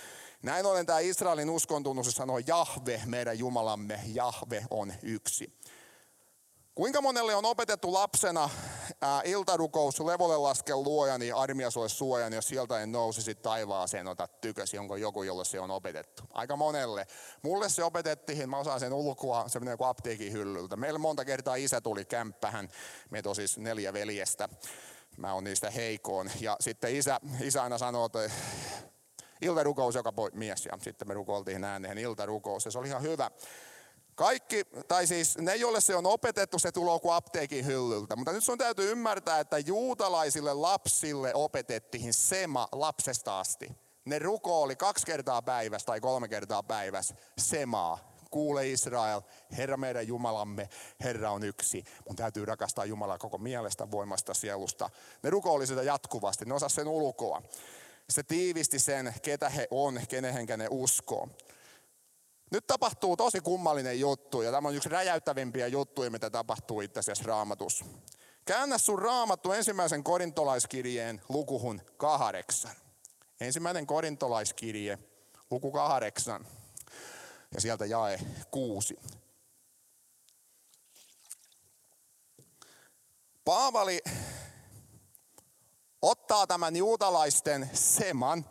Näin 0.42 0.66
ollen 0.66 0.86
tämä 0.86 0.98
Israelin 0.98 1.50
uskontunnus 1.50 2.10
sanoo 2.10 2.38
Jahve, 2.38 3.02
meidän 3.06 3.38
Jumalamme, 3.38 4.00
Jahve 4.06 4.64
on 4.70 4.92
yksi. 5.02 5.52
Kuinka 6.74 7.00
monelle 7.00 7.34
on 7.34 7.44
opetettu 7.44 7.92
lapsena 7.92 8.50
ää, 9.00 9.22
iltarukous, 9.24 10.00
levolle 10.00 10.36
laskel 10.36 10.82
luojani, 10.82 11.32
armia 11.32 11.70
sulle 11.70 11.88
suojani, 11.88 12.36
jos 12.36 12.48
sieltä 12.48 12.80
ei 12.80 12.86
nousisi 12.86 13.34
taivaaseen, 13.34 14.08
ota 14.08 14.28
tykösi, 14.40 14.78
onko 14.78 14.96
joku, 14.96 15.22
jolle 15.22 15.44
se 15.44 15.60
on 15.60 15.70
opetettu. 15.70 16.22
Aika 16.32 16.56
monelle. 16.56 17.06
Mulle 17.42 17.68
se 17.68 17.84
opetettiin, 17.84 18.50
mä 18.50 18.58
osaan 18.58 18.80
sen 18.80 18.92
ulkoa, 18.92 19.48
se 19.48 19.60
menee 19.60 19.76
kuin 19.76 19.88
apteekin 19.88 20.32
hyllyltä. 20.32 20.76
Meillä 20.76 20.98
monta 20.98 21.24
kertaa 21.24 21.54
isä 21.54 21.80
tuli 21.80 22.04
kämppähän, 22.04 22.68
meitä 23.10 23.28
on 23.28 23.34
siis 23.34 23.58
neljä 23.58 23.92
veljestä. 23.92 24.48
Mä 25.16 25.34
oon 25.34 25.44
niistä 25.44 25.70
heikoon. 25.70 26.30
Ja 26.40 26.56
sitten 26.60 26.96
isä, 26.96 27.20
isä 27.40 27.62
aina 27.62 27.78
sanoo, 27.78 28.06
että 28.06 28.30
iltarukous 29.42 29.94
joka 29.94 30.12
mies. 30.32 30.66
Ja 30.66 30.72
sitten 30.82 31.08
me 31.08 31.14
rukoiltiin 31.14 31.64
ääneen 31.64 31.98
iltarukous 31.98 32.64
ja 32.64 32.70
se 32.70 32.78
oli 32.78 32.88
ihan 32.88 33.02
hyvä. 33.02 33.30
Kaikki, 34.14 34.64
tai 34.88 35.06
siis 35.06 35.38
ne, 35.38 35.56
joille 35.56 35.80
se 35.80 35.96
on 35.96 36.06
opetettu, 36.06 36.58
se 36.58 36.72
tulee 36.72 36.98
kuin 37.00 37.14
apteekin 37.14 37.66
hyllyltä. 37.66 38.16
Mutta 38.16 38.32
nyt 38.32 38.44
sun 38.44 38.58
täytyy 38.58 38.90
ymmärtää, 38.90 39.40
että 39.40 39.58
juutalaisille 39.58 40.54
lapsille 40.54 41.34
opetettiin 41.34 42.14
sema 42.14 42.68
lapsesta 42.72 43.40
asti. 43.40 43.76
Ne 44.04 44.18
rukoili 44.18 44.76
kaksi 44.76 45.06
kertaa 45.06 45.42
päivässä 45.42 45.86
tai 45.86 46.00
kolme 46.00 46.28
kertaa 46.28 46.62
päivässä 46.62 47.14
semaa. 47.38 48.14
Kuule 48.30 48.70
Israel, 48.70 49.20
Herra 49.56 49.76
meidän 49.76 50.06
Jumalamme, 50.06 50.68
Herra 51.04 51.30
on 51.30 51.44
yksi. 51.44 51.84
Mun 52.08 52.16
täytyy 52.16 52.44
rakastaa 52.44 52.84
Jumalaa 52.84 53.18
koko 53.18 53.38
mielestä, 53.38 53.90
voimasta, 53.90 54.34
sielusta. 54.34 54.90
Ne 55.22 55.30
rukoili 55.30 55.66
sitä 55.66 55.82
jatkuvasti, 55.82 56.44
ne 56.44 56.54
osasivat 56.54 56.76
sen 56.76 56.88
ulkoa. 56.88 57.42
Se 58.10 58.22
tiivisti 58.22 58.78
sen, 58.78 59.14
ketä 59.22 59.48
he 59.48 59.68
on, 59.70 60.00
kenehen 60.08 60.46
ne 60.56 60.68
uskoo. 60.70 61.28
Nyt 62.50 62.66
tapahtuu 62.66 63.16
tosi 63.16 63.40
kummallinen 63.40 64.00
juttu, 64.00 64.42
ja 64.42 64.52
tämä 64.52 64.68
on 64.68 64.74
yksi 64.74 64.88
räjäyttävimpiä 64.88 65.66
juttuja, 65.66 66.10
mitä 66.10 66.30
tapahtuu 66.30 66.80
itse 66.80 67.00
asiassa 67.00 67.24
raamatus. 67.26 67.84
Käännä 68.44 68.78
sun 68.78 68.98
raamattu 68.98 69.52
ensimmäisen 69.52 70.04
korintolaiskirjeen 70.04 71.22
lukuhun 71.28 71.80
kahdeksan. 71.96 72.76
Ensimmäinen 73.40 73.86
korintolaiskirje, 73.86 74.98
luku 75.50 75.72
kahdeksan, 75.72 76.46
ja 77.54 77.60
sieltä 77.60 77.86
jae 77.86 78.20
kuusi. 78.50 79.00
Paavali 83.44 84.02
ottaa 86.02 86.46
tämän 86.46 86.76
juutalaisten 86.76 87.70
seman, 87.74 88.44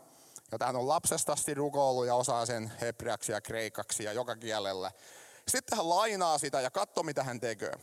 jota 0.54 0.66
hän 0.66 0.76
on 0.76 0.88
lapsesta 0.88 1.34
asti 1.34 1.54
rukoillut 1.54 2.06
ja 2.06 2.16
osaa 2.16 2.46
sen 2.46 2.72
hebreaksi 2.82 3.32
ja 3.32 3.42
kreikaksi 3.42 4.04
ja 4.04 4.14
joka 4.14 4.36
kielellä. 4.36 4.92
Sitten 5.48 5.78
hän 5.78 5.90
lainaa 5.90 6.38
sitä 6.38 6.62
ja 6.62 6.72
katso 6.72 7.04
mitä 7.04 7.24
hän 7.24 7.40
tekee. 7.40 7.74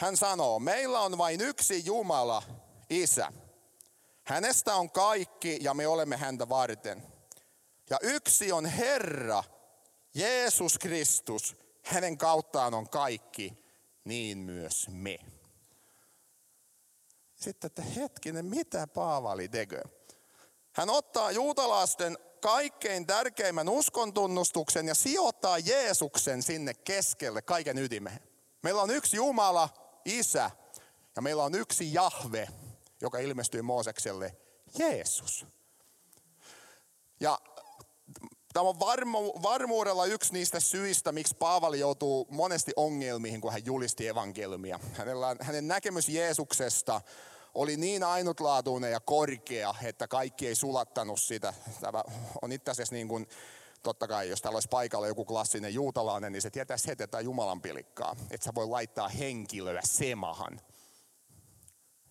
Hän 0.00 0.16
sanoo, 0.16 0.58
meillä 0.58 1.00
on 1.00 1.18
vain 1.18 1.40
yksi 1.40 1.82
Jumala, 1.84 2.42
Isä. 2.90 3.32
Hänestä 4.24 4.74
on 4.74 4.90
kaikki 4.90 5.58
ja 5.60 5.74
me 5.74 5.86
olemme 5.86 6.16
häntä 6.16 6.48
varten. 6.48 7.02
Ja 7.90 7.98
yksi 8.02 8.52
on 8.52 8.66
Herra, 8.66 9.44
Jeesus 10.14 10.78
Kristus. 10.78 11.56
Hänen 11.82 12.18
kauttaan 12.18 12.74
on 12.74 12.88
kaikki, 12.88 13.64
niin 14.04 14.38
myös 14.38 14.88
me. 14.88 15.18
Sitten, 17.34 17.66
että 17.66 17.82
hetkinen, 17.82 18.44
mitä 18.44 18.86
Paavali 18.86 19.48
tekee? 19.48 19.95
Hän 20.76 20.90
ottaa 20.90 21.30
juutalaisten 21.30 22.18
kaikkein 22.40 23.06
tärkeimmän 23.06 23.68
uskontunnustuksen 23.68 24.88
ja 24.88 24.94
sijoittaa 24.94 25.58
Jeesuksen 25.58 26.42
sinne 26.42 26.74
keskelle 26.74 27.42
kaiken 27.42 27.78
ytimeen. 27.78 28.20
Meillä 28.62 28.82
on 28.82 28.90
yksi 28.90 29.16
Jumala, 29.16 29.68
Isä, 30.04 30.50
ja 31.16 31.22
meillä 31.22 31.44
on 31.44 31.54
yksi 31.54 31.94
Jahve, 31.94 32.48
joka 33.00 33.18
ilmestyi 33.18 33.62
Moosekselle, 33.62 34.36
Jeesus. 34.78 35.46
Ja 37.20 37.38
Tämä 38.52 38.68
on 38.68 38.80
varmu, 38.80 39.32
varmuudella 39.42 40.06
yksi 40.06 40.32
niistä 40.32 40.60
syistä, 40.60 41.12
miksi 41.12 41.36
Paavali 41.36 41.80
joutuu 41.80 42.26
monesti 42.30 42.72
ongelmiin, 42.76 43.40
kun 43.40 43.52
hän 43.52 43.66
julisti 43.66 44.08
evankeliumia. 44.08 44.80
Hänellä, 44.92 45.36
hänen 45.40 45.68
näkemys 45.68 46.08
Jeesuksesta 46.08 47.00
oli 47.56 47.76
niin 47.76 48.04
ainutlaatuinen 48.04 48.92
ja 48.92 49.00
korkea, 49.00 49.74
että 49.82 50.08
kaikki 50.08 50.46
ei 50.46 50.54
sulattanut 50.54 51.20
sitä. 51.20 51.54
Tämä 51.80 52.02
on 52.42 52.52
itse 52.52 52.70
asiassa 52.70 52.94
niin 52.94 53.08
kuin, 53.08 53.28
totta 53.82 54.08
kai, 54.08 54.28
jos 54.28 54.42
täällä 54.42 54.56
olisi 54.56 54.68
paikalla 54.68 55.06
joku 55.06 55.24
klassinen 55.24 55.74
juutalainen, 55.74 56.32
niin 56.32 56.42
se 56.42 56.50
tietäisi 56.50 56.88
heti, 56.88 57.02
että 57.02 57.20
Jumalan 57.20 57.62
pilikkaa. 57.62 58.16
Että 58.30 58.44
sä 58.44 58.54
voi 58.54 58.68
laittaa 58.68 59.08
henkilöä 59.08 59.80
semahan 59.84 60.60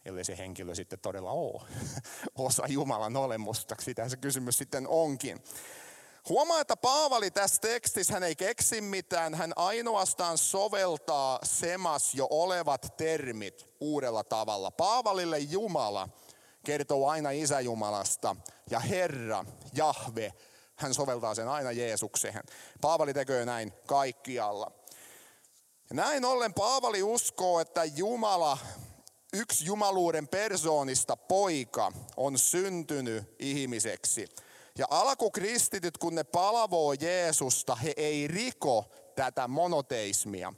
ellei 0.06 0.24
se 0.24 0.38
henkilö 0.38 0.75
sitten 0.75 1.00
todella 1.00 1.32
ole 1.32 1.62
osa 2.36 2.68
Jumalan 2.68 3.18
olemusta. 3.18 3.75
Sitä 3.79 4.10
se 4.10 4.18
kysymys 4.18 4.58
sitten 4.58 4.88
onkin. 4.88 5.44
Huomaa, 6.29 6.61
että 6.61 6.77
Paavali 6.77 7.31
tässä 7.31 7.61
tekstissä 7.61 8.14
hän 8.14 8.24
ei 8.24 8.35
keksi 8.35 8.81
mitään, 8.81 9.33
hän 9.33 9.53
ainoastaan 9.55 10.38
soveltaa 10.38 11.40
semas 11.44 12.16
jo 12.16 12.27
olevat 12.29 12.94
termit 12.98 13.68
uudella 13.79 14.24
tavalla. 14.24 14.72
Paavalille 14.72 15.40
Jumala 15.40 16.09
kertoo 16.66 17.07
aina 17.07 17.31
Isäjumalasta 17.31 18.35
ja 18.70 18.79
Herra, 18.79 19.46
Jahve, 19.74 20.33
hän 20.75 20.94
soveltaa 20.94 21.35
sen 21.35 21.48
aina 21.48 21.72
Jeesukseen. 21.72 22.44
Paavali 22.81 23.14
tekee 23.14 23.46
näin 23.46 23.74
kaikkialla. 23.88 24.72
Ja 25.90 25.96
näin 25.96 26.25
ollen 26.25 26.53
Paavali 26.53 27.03
uskoo, 27.03 27.59
että 27.59 27.83
Jumala, 27.83 28.57
yksi 29.33 29.66
jumaluuden 29.66 30.27
persoonista 30.27 31.18
poika, 31.18 31.92
on 32.18 32.38
syntynyt 32.40 33.35
ihmiseksi– 33.40 34.27
ja 34.79 34.85
alkukristityt, 34.90 35.98
kun 35.98 36.16
ne 36.16 36.24
palavoo 36.24 36.94
Jeesusta, 36.94 37.75
he 37.75 37.94
ei 37.98 38.27
riko 38.27 38.85
tätä 39.16 39.48
monoteismia, 39.48 40.53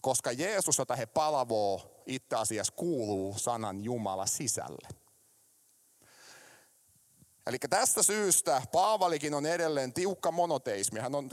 koska 0.00 0.32
Jeesus, 0.32 0.78
jota 0.78 0.96
he 0.96 1.06
palavoo, 1.06 2.02
itse 2.06 2.36
asiassa 2.36 2.72
kuuluu 2.72 3.34
sanan 3.38 3.84
Jumala 3.84 4.26
sisälle. 4.26 4.88
Eli 7.46 7.58
tästä 7.70 8.02
syystä 8.02 8.62
Paavalikin 8.72 9.34
on 9.34 9.46
edelleen 9.46 9.92
tiukka 9.92 10.32
monoteismi. 10.32 11.00
Hän 11.00 11.14
on 11.14 11.30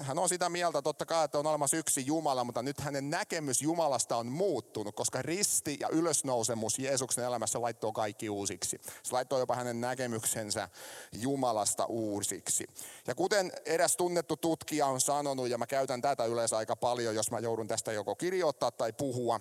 hän 0.00 0.18
on 0.18 0.28
sitä 0.28 0.48
mieltä 0.48 0.82
totta 0.82 1.06
kai, 1.06 1.24
että 1.24 1.38
on 1.38 1.46
olemassa 1.46 1.76
yksi 1.76 2.06
Jumala, 2.06 2.44
mutta 2.44 2.62
nyt 2.62 2.80
hänen 2.80 3.10
näkemys 3.10 3.62
Jumalasta 3.62 4.16
on 4.16 4.26
muuttunut, 4.26 4.96
koska 4.96 5.22
risti 5.22 5.76
ja 5.80 5.88
ylösnousemus 5.88 6.78
Jeesuksen 6.78 7.24
elämässä 7.24 7.62
laittoi 7.62 7.92
kaikki 7.92 8.30
uusiksi. 8.30 8.80
Se 9.02 9.12
laittoi 9.12 9.40
jopa 9.40 9.56
hänen 9.56 9.80
näkemyksensä 9.80 10.68
Jumalasta 11.12 11.84
uusiksi. 11.84 12.66
Ja 13.06 13.14
kuten 13.14 13.52
eräs 13.64 13.96
tunnettu 13.96 14.36
tutkija 14.36 14.86
on 14.86 15.00
sanonut, 15.00 15.48
ja 15.48 15.58
mä 15.58 15.66
käytän 15.66 16.02
tätä 16.02 16.24
yleensä 16.24 16.56
aika 16.56 16.76
paljon, 16.76 17.14
jos 17.14 17.30
mä 17.30 17.38
joudun 17.38 17.68
tästä 17.68 17.92
joko 17.92 18.14
kirjoittaa 18.14 18.70
tai 18.70 18.92
puhua, 18.92 19.40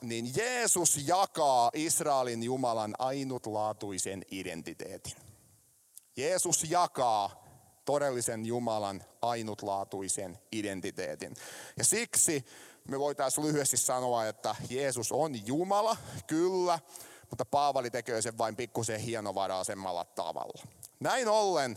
niin 0.00 0.32
Jeesus 0.36 1.00
jakaa 1.06 1.70
Israelin 1.74 2.42
Jumalan 2.42 2.94
ainutlaatuisen 2.98 4.22
identiteetin. 4.30 5.16
Jeesus 6.16 6.70
jakaa 6.70 7.45
todellisen 7.86 8.46
Jumalan 8.46 9.04
ainutlaatuisen 9.22 10.38
identiteetin. 10.52 11.34
Ja 11.76 11.84
siksi 11.84 12.44
me 12.88 12.98
voitaisiin 12.98 13.46
lyhyesti 13.46 13.76
sanoa, 13.76 14.26
että 14.26 14.56
Jeesus 14.70 15.12
on 15.12 15.46
Jumala, 15.46 15.96
kyllä, 16.26 16.78
mutta 17.30 17.44
Paavali 17.44 17.90
tekee 17.90 18.22
sen 18.22 18.38
vain 18.38 18.56
pikkusen 18.56 19.00
hienovaraisemmalla 19.00 20.04
tavalla. 20.04 20.62
Näin 21.00 21.28
ollen 21.28 21.76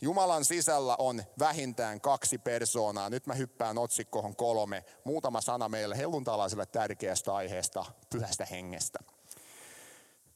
Jumalan 0.00 0.44
sisällä 0.44 0.96
on 0.98 1.22
vähintään 1.38 2.00
kaksi 2.00 2.38
persoonaa. 2.38 3.10
Nyt 3.10 3.26
mä 3.26 3.34
hyppään 3.34 3.78
otsikkoon 3.78 4.36
kolme. 4.36 4.84
Muutama 5.04 5.40
sana 5.40 5.68
meille 5.68 5.96
helluntalaisille 5.96 6.66
tärkeästä 6.66 7.34
aiheesta, 7.34 7.84
pyhästä 8.10 8.44
hengestä. 8.44 8.98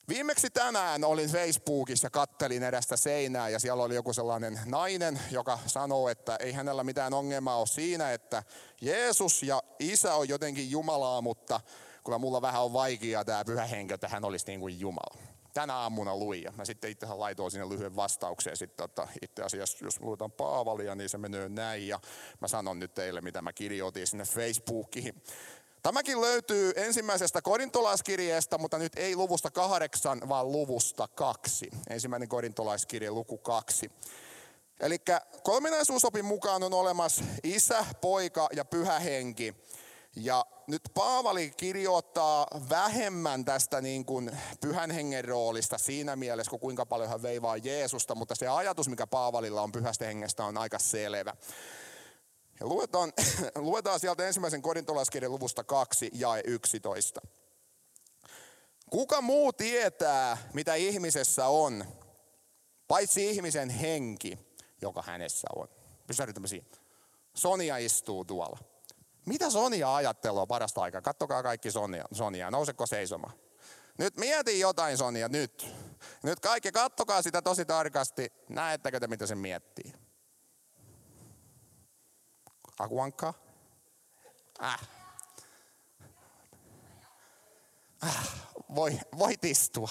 Viimeksi 0.08 0.50
tänään 0.50 1.04
olin 1.04 1.28
Facebookissa 1.28 2.10
kattelin 2.10 2.62
edestä 2.62 2.96
seinää 2.96 3.48
ja 3.48 3.58
siellä 3.58 3.82
oli 3.82 3.94
joku 3.94 4.12
sellainen 4.12 4.60
nainen, 4.64 5.20
joka 5.30 5.58
sanoo, 5.66 6.08
että 6.08 6.36
ei 6.36 6.52
hänellä 6.52 6.84
mitään 6.84 7.14
ongelmaa 7.14 7.56
ole 7.56 7.66
siinä, 7.66 8.12
että 8.12 8.42
Jeesus 8.80 9.42
ja 9.42 9.62
Isä 9.78 10.14
on 10.14 10.28
jotenkin 10.28 10.70
Jumalaa, 10.70 11.20
mutta 11.20 11.60
kyllä 12.04 12.18
mulla 12.18 12.42
vähän 12.42 12.62
on 12.62 12.72
vaikeaa 12.72 13.24
tämä 13.24 13.44
pyhä 13.44 13.66
henkilö, 13.66 13.94
että 13.94 14.08
hän 14.08 14.24
olisi 14.24 14.46
niin 14.46 14.60
kuin 14.60 14.80
Jumala. 14.80 15.16
Tänä 15.54 15.74
aamuna 15.74 16.16
luin 16.16 16.42
ja 16.42 16.52
mä 16.56 16.64
sitten 16.64 16.90
itse 16.90 17.06
laitoin 17.06 17.50
sinne 17.50 17.68
lyhyen 17.68 17.96
vastauksen. 17.96 18.56
Sitten, 18.56 18.84
että 18.84 19.08
itse 19.22 19.42
asiassa, 19.42 19.84
jos 19.84 20.00
luetaan 20.00 20.32
Paavalia, 20.32 20.94
niin 20.94 21.08
se 21.08 21.18
menee 21.18 21.48
näin. 21.48 21.88
Ja 21.88 22.00
mä 22.40 22.48
sanon 22.48 22.78
nyt 22.78 22.94
teille, 22.94 23.20
mitä 23.20 23.42
mä 23.42 23.52
kirjoitin 23.52 24.06
sinne 24.06 24.24
Facebookiin. 24.24 25.22
Tämäkin 25.86 26.20
löytyy 26.20 26.72
ensimmäisestä 26.76 27.42
korintolaiskirjeestä, 27.42 28.58
mutta 28.58 28.78
nyt 28.78 28.92
ei 28.96 29.16
luvusta 29.16 29.50
kahdeksan, 29.50 30.28
vaan 30.28 30.52
luvusta 30.52 31.08
kaksi. 31.08 31.70
Ensimmäinen 31.90 32.28
korintolaiskirje, 32.28 33.10
luku 33.10 33.38
kaksi. 33.38 33.90
Eli 34.80 34.98
kolminaisuusopin 35.42 36.24
mukaan 36.24 36.62
on 36.62 36.74
olemassa 36.74 37.24
isä, 37.44 37.84
poika 38.00 38.48
ja 38.52 38.64
pyhä 38.64 38.98
henki. 38.98 39.54
Ja 40.16 40.46
nyt 40.66 40.82
Paavali 40.94 41.50
kirjoittaa 41.56 42.46
vähemmän 42.70 43.44
tästä 43.44 43.80
niin 43.80 44.04
kuin 44.04 44.38
pyhän 44.60 44.90
hengen 44.90 45.24
roolista 45.24 45.78
siinä 45.78 46.16
mielessä, 46.16 46.50
kun 46.50 46.60
kuinka 46.60 46.86
paljon 46.86 47.08
hän 47.08 47.22
veivaa 47.22 47.56
Jeesusta, 47.56 48.14
mutta 48.14 48.34
se 48.34 48.48
ajatus, 48.48 48.88
mikä 48.88 49.06
Paavalilla 49.06 49.62
on 49.62 49.72
pyhästä 49.72 50.04
hengestä, 50.04 50.44
on 50.44 50.58
aika 50.58 50.78
selvä. 50.78 51.34
Luetaan, 52.60 53.12
luetaan 53.54 54.00
sieltä 54.00 54.26
ensimmäisen 54.26 54.62
korintolaiskirjan 54.62 55.32
luvusta 55.32 55.64
2 55.64 56.10
ja 56.12 56.28
11. 56.44 57.20
Kuka 58.90 59.20
muu 59.20 59.52
tietää, 59.52 60.38
mitä 60.52 60.74
ihmisessä 60.74 61.46
on, 61.46 61.84
paitsi 62.88 63.30
ihmisen 63.30 63.70
henki, 63.70 64.38
joka 64.82 65.02
hänessä 65.02 65.48
on? 65.56 65.68
Pysähdytämme 66.06 66.48
siihen. 66.48 66.70
Sonia 67.34 67.76
istuu 67.76 68.24
tuolla. 68.24 68.58
Mitä 69.26 69.50
Sonia 69.50 69.94
ajattelua 69.94 70.46
parasta 70.46 70.82
aikaa? 70.82 71.02
Kattokaa 71.02 71.42
kaikki 71.42 71.70
Sonia. 71.70 72.04
Sonia. 72.12 72.50
Nouseko 72.50 72.86
seisomaan? 72.86 73.32
Nyt 73.98 74.16
mieti 74.16 74.60
jotain 74.60 74.98
Sonia, 74.98 75.28
nyt. 75.28 75.74
Nyt 76.22 76.40
kaikki 76.40 76.72
kattokaa 76.72 77.22
sitä 77.22 77.42
tosi 77.42 77.64
tarkasti. 77.64 78.32
Näettekö 78.48 79.00
te 79.00 79.06
mitä 79.06 79.26
se 79.26 79.34
miettii? 79.34 79.92
Akuankkaa? 82.78 83.34
Äh. 84.62 84.78
Äh. 88.04 88.28
Voi, 88.74 89.00
voit 89.18 89.44
istua. 89.44 89.88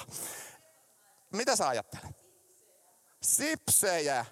Mitä 1.31 1.55
sä 1.55 1.67
ajattelet? 1.67 2.15
Sipsejä. 3.21 4.25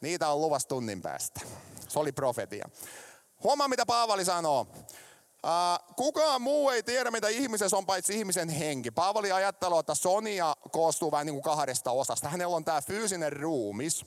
Niitä 0.00 0.28
on 0.28 0.40
luvassa 0.40 0.68
tunnin 0.68 1.02
päästä. 1.02 1.40
Se 1.88 1.98
oli 1.98 2.12
profetia. 2.12 2.68
Huomaa 3.42 3.68
mitä 3.68 3.86
Paavali 3.86 4.24
sanoo. 4.24 4.66
kukaan 5.96 6.42
muu 6.42 6.70
ei 6.70 6.82
tiedä, 6.82 7.10
mitä 7.10 7.28
ihmisessä 7.28 7.76
on, 7.76 7.86
paitsi 7.86 8.18
ihmisen 8.18 8.48
henki. 8.48 8.90
Paavali 8.90 9.32
ajattelee, 9.32 9.80
että 9.80 9.94
Sonia 9.94 10.56
koostuu 10.72 11.12
vähän 11.12 11.26
niin 11.26 11.34
kuin 11.34 11.42
kahdesta 11.42 11.90
osasta. 11.90 12.28
Hänellä 12.28 12.56
on 12.56 12.64
tämä 12.64 12.82
fyysinen 12.82 13.32
ruumis, 13.32 14.06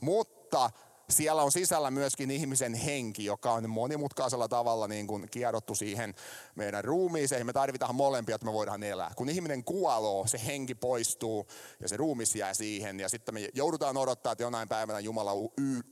mutta 0.00 0.70
siellä 1.10 1.42
on 1.42 1.52
sisällä 1.52 1.90
myöskin 1.90 2.30
ihmisen 2.30 2.74
henki, 2.74 3.24
joka 3.24 3.52
on 3.52 3.70
monimutkaisella 3.70 4.48
tavalla 4.48 4.88
niin 4.88 5.06
kuin 5.06 5.26
kiedottu 5.30 5.74
siihen 5.74 6.14
meidän 6.54 6.84
ruumiiseen. 6.84 7.46
Me 7.46 7.52
tarvitaan 7.52 7.94
molempia, 7.94 8.34
että 8.34 8.46
me 8.46 8.52
voidaan 8.52 8.82
elää. 8.82 9.12
Kun 9.16 9.28
ihminen 9.28 9.64
kuoloo, 9.64 10.26
se 10.26 10.40
henki 10.46 10.74
poistuu 10.74 11.46
ja 11.80 11.88
se 11.88 11.96
ruumis 11.96 12.36
jää 12.36 12.54
siihen. 12.54 13.00
Ja 13.00 13.08
sitten 13.08 13.34
me 13.34 13.48
joudutaan 13.54 13.96
odottaa, 13.96 14.32
että 14.32 14.44
jonain 14.44 14.68
päivänä 14.68 15.00
Jumala 15.00 15.32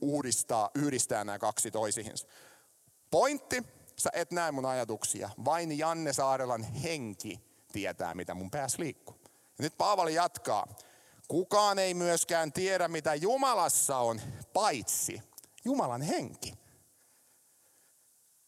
uudistaa, 0.01 0.69
yhdistää 0.75 1.23
nämä 1.23 1.39
kaksi 1.39 1.71
toisiinsa. 1.71 2.27
Pointti, 3.11 3.63
sä 3.99 4.09
et 4.13 4.31
näe 4.31 4.51
mun 4.51 4.65
ajatuksia. 4.65 5.29
Vain 5.45 5.77
Janne 5.77 6.13
Saarelan 6.13 6.63
henki 6.63 7.39
tietää, 7.71 8.13
mitä 8.13 8.33
mun 8.33 8.51
päässä 8.51 8.83
liikkuu. 8.83 9.15
Ja 9.57 9.63
nyt 9.63 9.77
Paavali 9.77 10.13
jatkaa. 10.13 10.67
Kukaan 11.33 11.79
ei 11.79 11.93
myöskään 11.93 12.53
tiedä, 12.53 12.87
mitä 12.87 13.15
Jumalassa 13.15 13.97
on, 13.97 14.21
paitsi 14.53 15.21
Jumalan 15.65 16.01
henki. 16.01 16.53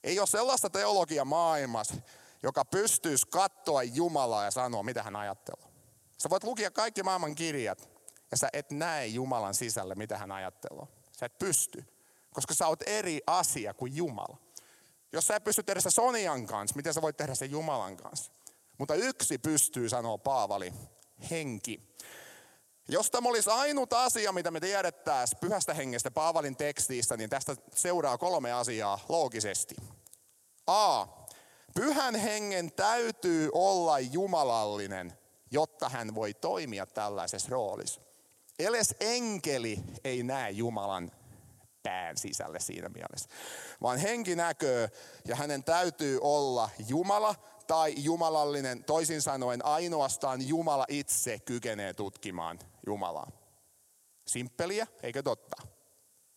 Ei 0.04 0.20
ole 0.20 0.28
sellaista 0.28 0.70
teologia 0.70 1.26
maailmassa, 1.26 1.96
joka 2.44 2.66
pystyisi 2.66 3.28
katsoa 3.28 3.84
Jumalaa 3.84 4.46
ja 4.46 4.52
sanoa, 4.52 4.84
mitä 4.84 5.04
hän 5.04 5.16
ajattelee. 5.16 5.70
Sä 6.18 6.30
voit 6.30 6.44
lukea 6.44 6.72
kaikki 6.72 7.04
maailman 7.04 7.36
kirjat 7.36 7.90
ja 8.32 8.38
sä 8.38 8.50
et 8.54 8.72
näe 8.72 9.06
Jumalan 9.06 9.54
sisälle, 9.54 9.96
mitä 9.96 10.18
hän 10.18 10.32
ajattelee. 10.32 10.88
Sä 11.20 11.26
et 11.26 11.38
pysty, 11.38 11.86
koska 12.34 12.54
sä 12.54 12.68
oot 12.68 12.82
eri 12.86 13.22
asia 13.28 13.74
kuin 13.74 13.96
Jumala. 13.96 14.38
Jos 15.12 15.28
sä 15.28 15.36
et 15.36 15.44
pysty 15.44 15.64
tehdä 15.64 15.82
se 15.82 15.92
Sonian 15.92 16.46
kanssa, 16.46 16.76
miten 16.76 16.94
sä 16.94 17.02
voit 17.02 17.18
tehdä 17.18 17.36
se 17.36 17.46
Jumalan 17.46 17.98
kanssa? 17.98 18.32
Mutta 18.78 18.96
yksi 18.96 19.38
pystyy, 19.38 19.90
sanoo 19.90 20.18
Paavali, 20.18 20.74
henki. 21.32 21.96
Jos 22.88 23.12
tämä 23.12 23.30
olisi 23.30 23.50
ainut 23.50 23.94
asia, 23.94 24.32
mitä 24.32 24.52
me 24.52 24.60
tiedettäisiin 24.60 25.40
pyhästä 25.40 25.74
hengestä 25.74 26.12
Paavalin 26.12 26.56
tekstiistä, 26.56 27.18
niin 27.18 27.30
tästä 27.30 27.56
seuraa 27.76 28.18
kolme 28.18 28.52
asiaa 28.52 29.00
loogisesti. 29.10 29.76
A. 30.68 31.08
Pyhän 31.74 32.16
hengen 32.16 32.72
täytyy 32.72 33.50
olla 33.54 34.00
jumalallinen, 34.00 35.14
jotta 35.52 35.90
hän 35.90 36.16
voi 36.16 36.34
toimia 36.34 36.86
tällaisessa 36.86 37.50
roolissa. 37.52 38.02
Eles 38.60 38.96
enkeli 39.00 39.80
ei 40.04 40.24
näe 40.24 40.52
Jumalan 40.52 41.12
pään 41.84 42.18
sisälle 42.18 42.60
siinä 42.60 42.90
mielessä. 42.90 43.30
Vaan 43.82 43.98
henki 43.98 44.36
näkee 44.36 44.92
ja 45.28 45.36
hänen 45.36 45.64
täytyy 45.64 46.20
olla 46.22 46.70
Jumala 46.88 47.36
tai 47.68 47.94
jumalallinen. 47.98 48.84
Toisin 48.84 49.22
sanoen 49.22 49.66
ainoastaan 49.66 50.48
Jumala 50.48 50.86
itse 50.90 51.40
kykenee 51.40 51.94
tutkimaan 51.94 52.60
Jumalaa. 52.86 53.32
Simppeliä, 54.28 54.88
eikö 55.04 55.24
totta? 55.24 55.56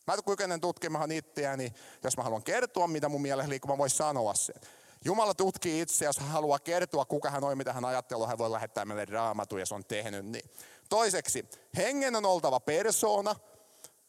Mä 0.06 0.16
kykenen 0.26 0.60
tutkimaan 0.60 1.12
itseäni, 1.12 1.72
jos 2.04 2.16
mä 2.16 2.22
haluan 2.22 2.42
kertoa, 2.42 2.86
mitä 2.86 3.08
mun 3.08 3.22
mielessä 3.22 3.48
liikkuu, 3.48 3.70
mä 3.70 3.78
voin 3.78 3.90
sanoa 3.90 4.34
sen. 4.34 4.60
Jumala 5.04 5.34
tutkii 5.34 5.80
itse, 5.80 6.04
jos 6.04 6.18
hän 6.18 6.28
haluaa 6.28 6.58
kertoa, 6.58 7.04
kuka 7.04 7.30
hän 7.30 7.44
on, 7.44 7.58
mitä 7.58 7.72
hän 7.72 7.84
ajattelee, 7.84 8.26
hän 8.26 8.38
voi 8.38 8.50
lähettää 8.50 8.84
meille 8.84 9.04
raamatu, 9.04 9.56
ja 9.56 9.66
se 9.66 9.74
on 9.74 9.84
tehnyt 9.84 10.26
niin. 10.26 10.50
Toiseksi, 10.88 11.48
hengen 11.76 12.16
on 12.16 12.26
oltava 12.26 12.60
persoona, 12.60 13.36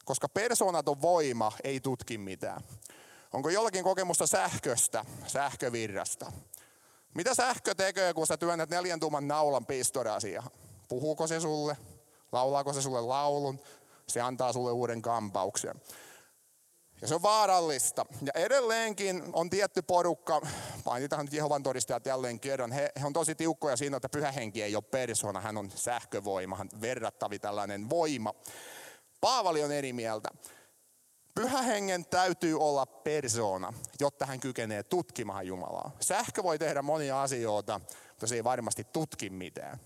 koska 0.06 0.30
persoonaton 0.30 1.02
voima 1.02 1.52
ei 1.64 1.80
tutki 1.80 2.18
mitään. 2.18 2.62
Onko 3.34 3.50
jollakin 3.50 3.84
kokemusta 3.84 4.28
sähköstä, 4.28 5.06
sähkövirrasta? 5.28 6.32
Mitä 7.14 7.36
sähkö 7.36 7.76
tekee, 7.76 8.14
kun 8.14 8.28
sä 8.28 8.38
työnnät 8.38 8.70
neljän 8.70 9.00
tuuman 9.00 9.28
naulan 9.28 9.66
pistorasia? 9.66 10.44
Puhuuko 10.90 11.28
se 11.28 11.40
sulle? 11.40 11.78
Laulaako 12.32 12.74
se 12.74 12.82
sulle 12.82 13.02
laulun? 13.02 13.60
Se 14.08 14.22
antaa 14.22 14.54
sulle 14.54 14.72
uuden 14.72 15.02
kampauksen. 15.02 15.82
Ja 17.02 17.08
se 17.08 17.16
on 17.16 17.22
vaarallista. 17.22 18.06
Ja 18.22 18.32
edelleenkin 18.36 19.24
on 19.34 19.50
tietty 19.50 19.82
porukka, 19.82 20.42
mainitaan 20.86 21.26
nyt 21.26 21.34
Jehovan 21.34 21.64
todistajat 21.64 22.06
jälleen 22.06 22.40
kerran, 22.40 22.72
he, 22.72 22.92
he 23.02 23.06
on 23.06 23.14
tosi 23.14 23.36
tiukkoja 23.36 23.78
siinä, 23.78 23.98
että 23.98 24.10
pyhä 24.10 24.32
henki 24.32 24.64
ei 24.64 24.76
ole 24.76 24.84
persona, 24.84 25.42
hän 25.42 25.58
on 25.58 25.72
sähkövoima, 25.76 26.56
hän 26.56 26.70
verrattavi 26.82 27.40
tällainen 27.40 27.90
voima. 27.90 28.34
Paavali 29.22 29.64
on 29.64 29.72
eri 29.72 29.94
mieltä. 29.94 30.30
Pyhä 31.36 31.62
hengen 31.62 32.06
täytyy 32.06 32.60
olla 32.60 32.86
persoona, 32.86 33.74
jotta 34.00 34.26
hän 34.26 34.40
kykenee 34.40 34.84
tutkimaan 34.84 35.48
Jumalaa. 35.48 35.92
Sähkö 36.02 36.44
voi 36.44 36.60
tehdä 36.60 36.82
monia 36.82 37.22
asioita, 37.22 37.80
mutta 38.10 38.28
se 38.28 38.36
ei 38.36 38.44
varmasti 38.44 38.84
tutki 38.84 39.30
mitään. 39.30 39.80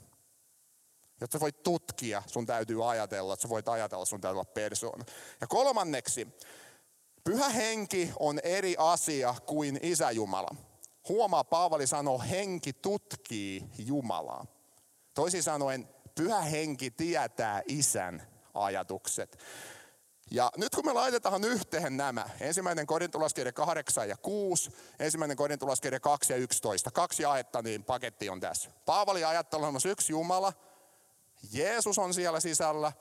Jotta 1.22 1.40
voit 1.40 1.64
tutkia, 1.64 2.24
sun 2.28 2.46
täytyy 2.46 2.92
ajatella, 2.92 3.34
että 3.34 3.42
sä 3.42 3.50
voit 3.50 3.68
ajatella, 3.68 4.06
sun 4.06 4.22
täytyy 4.22 4.36
olla 4.36 4.52
persoona. 4.54 5.06
Ja 5.42 5.48
kolmanneksi, 5.48 6.28
pyhä 7.24 7.50
henki 7.50 8.12
on 8.20 8.40
eri 8.44 8.76
asia 8.78 9.36
kuin 9.46 9.80
isä 9.82 10.12
Jumala. 10.12 10.56
Huomaa, 11.10 11.44
Paavali 11.44 11.88
sanoo, 11.88 12.20
henki 12.20 12.74
tutkii 12.74 13.70
Jumalaa. 13.78 14.46
Toisin 15.14 15.44
sanoen, 15.44 15.90
pyhä 16.16 16.42
henki 16.42 16.92
tietää 16.92 17.62
isän 17.68 18.28
ajatukset. 18.54 19.38
Ja 20.32 20.52
nyt 20.58 20.76
kun 20.76 20.86
me 20.86 20.94
laitetaan 20.94 21.44
yhteen 21.44 21.98
nämä, 21.98 22.30
ensimmäinen 22.40 22.88
korintolaskirja 22.88 23.54
8 23.54 24.10
ja 24.10 24.18
6, 24.18 24.72
ensimmäinen 25.00 25.38
korintolaskirja 25.38 26.00
2 26.00 26.34
ja 26.34 26.38
11, 26.38 26.92
kaksi 26.92 27.24
jaetta, 27.24 27.62
niin 27.62 27.84
paketti 27.84 28.30
on 28.30 28.40
tässä. 28.40 28.70
Paavali 28.86 29.24
ajattelee 29.24 29.68
on 29.68 29.76
yksi 29.86 30.14
Jumala, 30.14 30.54
Jeesus 31.52 32.00
on 32.00 32.14
siellä 32.14 32.40
sisällä, 32.40 32.92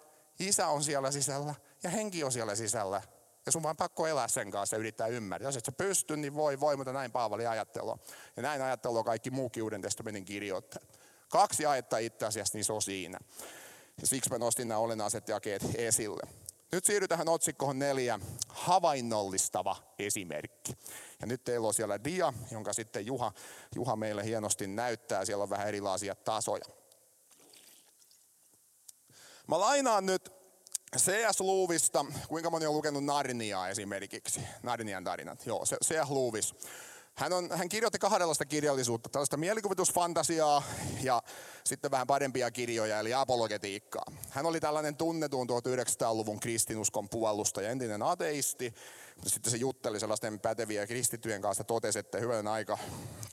Isä 0.40 0.66
on 0.66 0.84
siellä 0.84 1.10
sisällä 1.10 1.54
ja 1.82 1.90
henki 1.90 2.24
on 2.24 2.32
siellä 2.32 2.54
sisällä. 2.54 3.02
Ja 3.46 3.52
sun 3.52 3.62
vaan 3.62 3.76
pakko 3.76 4.06
elää 4.06 4.28
sen 4.28 4.50
kanssa 4.50 4.76
ja 4.76 4.80
yrittää 4.80 5.06
ymmärtää. 5.06 5.48
Jos 5.48 5.56
et 5.56 5.64
sä 5.64 5.72
pysty, 5.72 6.16
niin 6.16 6.34
voi, 6.34 6.60
voi, 6.60 6.76
mutta 6.76 6.92
näin 6.92 7.12
Paavali 7.12 7.46
ajattelua. 7.46 7.98
Ja 8.36 8.42
näin 8.42 8.62
ajattelua 8.62 9.04
kaikki 9.04 9.30
muukin 9.30 9.62
Uuden 9.62 9.82
testamentin 9.82 10.24
kirjoittajat. 10.24 10.98
Kaksi 11.28 11.66
ajetta 11.66 11.98
itse 11.98 12.26
asiassa, 12.26 12.58
niin 12.58 12.64
se 12.64 12.72
on 12.72 12.82
siinä. 12.82 13.18
Ja 14.00 14.06
siksi 14.06 14.30
mä 14.30 14.38
nostin 14.38 14.68
nämä 14.68 14.78
olennaiset 14.78 15.28
jakeet 15.28 15.62
esille. 15.74 16.22
Nyt 16.72 16.84
siirrytään 16.84 17.28
otsikkoon 17.28 17.78
neljä, 17.78 18.20
havainnollistava 18.48 19.76
esimerkki. 19.98 20.72
Ja 21.20 21.26
nyt 21.26 21.44
teillä 21.44 21.66
on 21.66 21.74
siellä 21.74 22.04
dia, 22.04 22.32
jonka 22.50 22.72
sitten 22.72 23.06
Juha, 23.06 23.32
Juha 23.74 23.96
meille 23.96 24.24
hienosti 24.24 24.66
näyttää. 24.66 25.24
Siellä 25.24 25.42
on 25.42 25.50
vähän 25.50 25.68
erilaisia 25.68 26.14
tasoja. 26.14 26.64
Mä 29.52 29.60
lainaan 29.60 30.06
nyt 30.06 30.32
C.S. 30.98 31.40
Luuvista, 31.40 32.06
kuinka 32.28 32.50
moni 32.50 32.66
on 32.66 32.74
lukenut 32.74 33.04
Narniaa 33.04 33.68
esimerkiksi, 33.68 34.40
Narnian 34.62 35.04
tarinat, 35.04 35.46
joo, 35.46 35.64
C.S. 35.64 36.10
Luuvis. 36.10 36.54
Hän, 37.14 37.32
on, 37.32 37.50
hän 37.54 37.68
kirjoitti 37.68 37.98
kahdenlaista 37.98 38.44
kirjallisuutta, 38.44 39.08
tällaista 39.08 39.36
mielikuvitusfantasiaa 39.36 40.62
ja 41.02 41.22
sitten 41.64 41.90
vähän 41.90 42.06
parempia 42.06 42.50
kirjoja, 42.50 42.98
eli 42.98 43.14
apologetiikkaa. 43.14 44.04
Hän 44.30 44.46
oli 44.46 44.60
tällainen 44.60 44.96
tunnetun 44.96 45.48
1900-luvun 45.48 46.40
kristinuskon 46.40 47.08
puolustaja, 47.08 47.70
entinen 47.70 48.02
ateisti, 48.02 48.74
mutta 49.14 49.30
sitten 49.30 49.50
se 49.50 49.56
jutteli 49.56 50.00
sellaisten 50.00 50.40
päteviä 50.40 50.86
kristittyjen 50.86 51.42
kanssa, 51.42 51.64
totesi, 51.64 51.98
että 51.98 52.18
hyvän 52.18 52.48
aika 52.48 52.78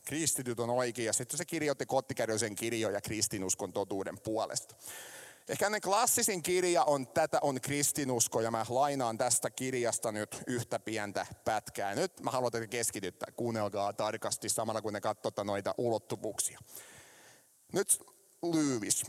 kristityt 0.06 0.60
on 0.60 0.70
oikein, 0.70 1.06
ja 1.06 1.14
sitten 1.14 1.38
se 1.38 1.46
kirjoitti 1.46 1.86
kottikärjoisen 1.86 2.56
kirjoja 2.56 3.02
kristinuskon 3.02 3.74
totuuden 3.74 4.20
puolesta. 4.20 4.76
Ehkä 5.50 5.66
hänen 5.66 5.82
klassisin 5.82 6.44
kirja 6.44 6.84
on 6.84 7.08
Tätä 7.08 7.40
on 7.42 7.62
kristinusko 7.62 8.42
ja 8.42 8.52
mä 8.52 8.66
lainaan 8.70 9.18
tästä 9.18 9.50
kirjasta 9.50 10.12
nyt 10.12 10.44
yhtä 10.48 10.80
pientä 10.80 11.26
pätkää. 11.46 11.96
Nyt 11.96 12.20
mä 12.20 12.32
haluan 12.32 12.52
teitä 12.52 12.68
keskityttää, 12.68 13.32
kuunnelkaa 13.32 13.94
tarkasti 13.94 14.50
samalla 14.50 14.82
kun 14.82 14.94
ne 14.94 15.02
katsotaan 15.02 15.48
noita 15.48 15.76
ulottuvuuksia. 15.78 16.60
Nyt 17.74 18.04
Lyyvis. 18.54 19.04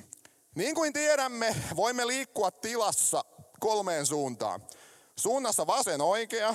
Niin 0.54 0.74
kuin 0.74 0.92
tiedämme, 0.92 1.56
voimme 1.76 2.06
liikkua 2.06 2.50
tilassa 2.50 3.24
kolmeen 3.60 4.06
suuntaan. 4.06 4.62
Suunnassa 5.16 5.66
vasen 5.66 6.00
oikea, 6.00 6.54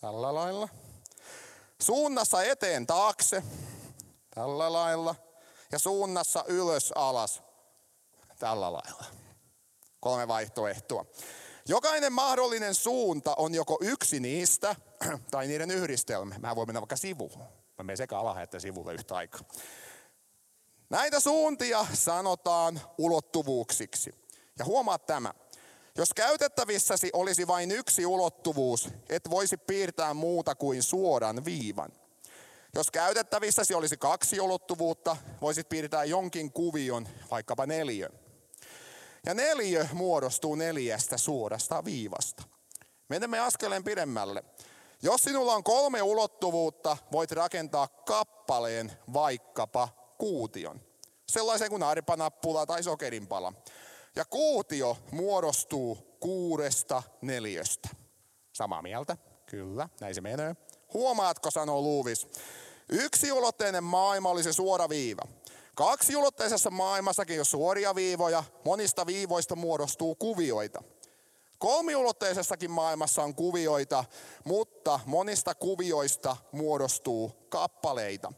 tällä 0.00 0.34
lailla. 0.34 0.68
Suunnassa 1.80 2.42
eteen 2.42 2.86
taakse, 2.86 3.42
tällä 4.34 4.72
lailla. 4.72 5.14
Ja 5.72 5.78
suunnassa 5.78 6.44
ylös 6.48 6.92
alas, 6.94 7.42
tällä 8.38 8.72
lailla. 8.72 9.04
Kolme 10.00 10.28
vaihtoehtoa. 10.28 11.04
Jokainen 11.68 12.12
mahdollinen 12.12 12.74
suunta 12.74 13.34
on 13.38 13.54
joko 13.54 13.78
yksi 13.80 14.20
niistä 14.20 14.76
tai 15.30 15.46
niiden 15.46 15.70
yhdistelmä. 15.70 16.34
Mä 16.38 16.56
voi 16.56 16.66
mennä 16.66 16.80
vaikka 16.80 16.96
sivuun. 16.96 17.38
Mä 17.78 17.82
menen 17.84 17.96
sekä 17.96 18.18
ala 18.18 18.40
että 18.40 18.58
sivulle 18.58 18.94
yhtä 18.94 19.16
aikaa. 19.16 19.40
Näitä 20.90 21.20
suuntia 21.20 21.86
sanotaan 21.92 22.80
ulottuvuuksiksi. 22.98 24.12
Ja 24.58 24.64
huomaa 24.64 24.98
tämä. 24.98 25.34
Jos 25.96 26.14
käytettävissäsi 26.14 27.10
olisi 27.12 27.46
vain 27.46 27.70
yksi 27.70 28.06
ulottuvuus, 28.06 28.88
et 29.08 29.30
voisi 29.30 29.56
piirtää 29.56 30.14
muuta 30.14 30.54
kuin 30.54 30.82
suoran 30.82 31.44
viivan. 31.44 31.92
Jos 32.74 32.90
käytettävissäsi 32.90 33.74
olisi 33.74 33.96
kaksi 33.96 34.40
ulottuvuutta, 34.40 35.16
voisit 35.40 35.68
piirtää 35.68 36.04
jonkin 36.04 36.52
kuvion, 36.52 37.08
vaikkapa 37.30 37.66
neljön. 37.66 38.27
Ja 39.26 39.34
neljö 39.34 39.86
muodostuu 39.92 40.54
neljästä 40.54 41.18
suorasta 41.18 41.84
viivasta. 41.84 42.42
Menemme 43.08 43.38
askeleen 43.38 43.84
pidemmälle. 43.84 44.44
Jos 45.02 45.22
sinulla 45.22 45.54
on 45.54 45.64
kolme 45.64 46.02
ulottuvuutta, 46.02 46.96
voit 47.12 47.32
rakentaa 47.32 47.88
kappaleen 47.88 48.92
vaikkapa 49.12 49.88
kuution. 50.18 50.80
Sellaisen 51.28 51.70
kuin 51.70 51.82
arpanappula 51.82 52.66
tai 52.66 52.82
sokerinpala. 52.82 53.52
Ja 54.16 54.24
kuutio 54.24 54.96
muodostuu 55.10 56.16
kuudesta 56.20 57.02
neljöstä. 57.20 57.88
Samaa 58.52 58.82
mieltä? 58.82 59.16
Kyllä, 59.46 59.88
näin 60.00 60.14
se 60.14 60.20
menee. 60.20 60.56
Huomaatko, 60.94 61.50
sanoo 61.50 61.82
Luuvis. 61.82 62.28
Yksiulotteinen 62.88 63.84
maailma 63.84 64.28
oli 64.28 64.42
se 64.42 64.52
suora 64.52 64.88
viiva. 64.88 65.22
Kaksiulotteisessa 65.78 66.70
maailmassakin 66.70 67.38
on 67.40 67.44
suoria 67.44 67.94
viivoja, 67.94 68.44
monista 68.64 69.06
viivoista 69.06 69.56
muodostuu 69.56 70.14
kuvioita. 70.14 70.82
Kolmiulotteisessakin 71.58 72.70
maailmassa 72.70 73.22
on 73.22 73.34
kuvioita, 73.34 74.04
mutta 74.44 75.00
monista 75.06 75.54
kuvioista 75.54 76.36
muodostuu 76.52 77.32
kappaleita. 77.48 78.32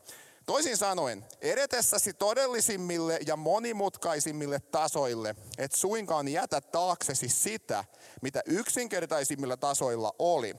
Toisin 0.46 0.76
sanoen, 0.76 1.26
edetessäsi 1.40 2.12
todellisimmille 2.12 3.18
ja 3.26 3.36
monimutkaisimmille 3.36 4.60
tasoille, 4.60 5.34
et 5.58 5.72
suinkaan 5.72 6.28
jätä 6.28 6.60
taaksesi 6.60 7.28
sitä, 7.28 7.84
mitä 8.22 8.42
yksinkertaisimmilla 8.46 9.56
tasoilla 9.56 10.14
oli. 10.18 10.54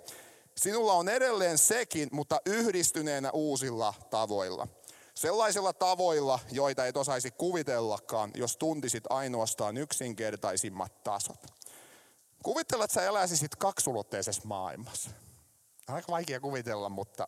Sinulla 0.57 0.93
on 0.93 1.09
edelleen 1.09 1.57
sekin, 1.57 2.09
mutta 2.11 2.41
yhdistyneenä 2.45 3.31
uusilla 3.31 3.93
tavoilla. 4.09 4.67
Sellaisilla 5.21 5.73
tavoilla, 5.73 6.39
joita 6.51 6.85
et 6.85 6.97
osaisi 6.97 7.31
kuvitellakaan, 7.31 8.31
jos 8.35 8.57
tuntisit 8.57 9.03
ainoastaan 9.09 9.77
yksinkertaisimmat 9.77 11.03
tasot. 11.03 11.45
Kuvittele, 12.43 12.83
että 12.83 12.93
sä 12.93 13.03
eläisisit 13.03 13.55
kaksulotteisessa 13.55 14.41
maailmassa. 14.45 15.09
Aika 15.87 16.11
vaikea 16.11 16.39
kuvitella, 16.39 16.89
mutta... 16.89 17.27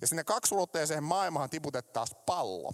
Ja 0.00 0.06
sinne 0.06 0.24
kaksulotteiseen 0.24 1.04
maailmaan 1.04 1.50
tiputettaisiin 1.50 2.20
pallo. 2.26 2.72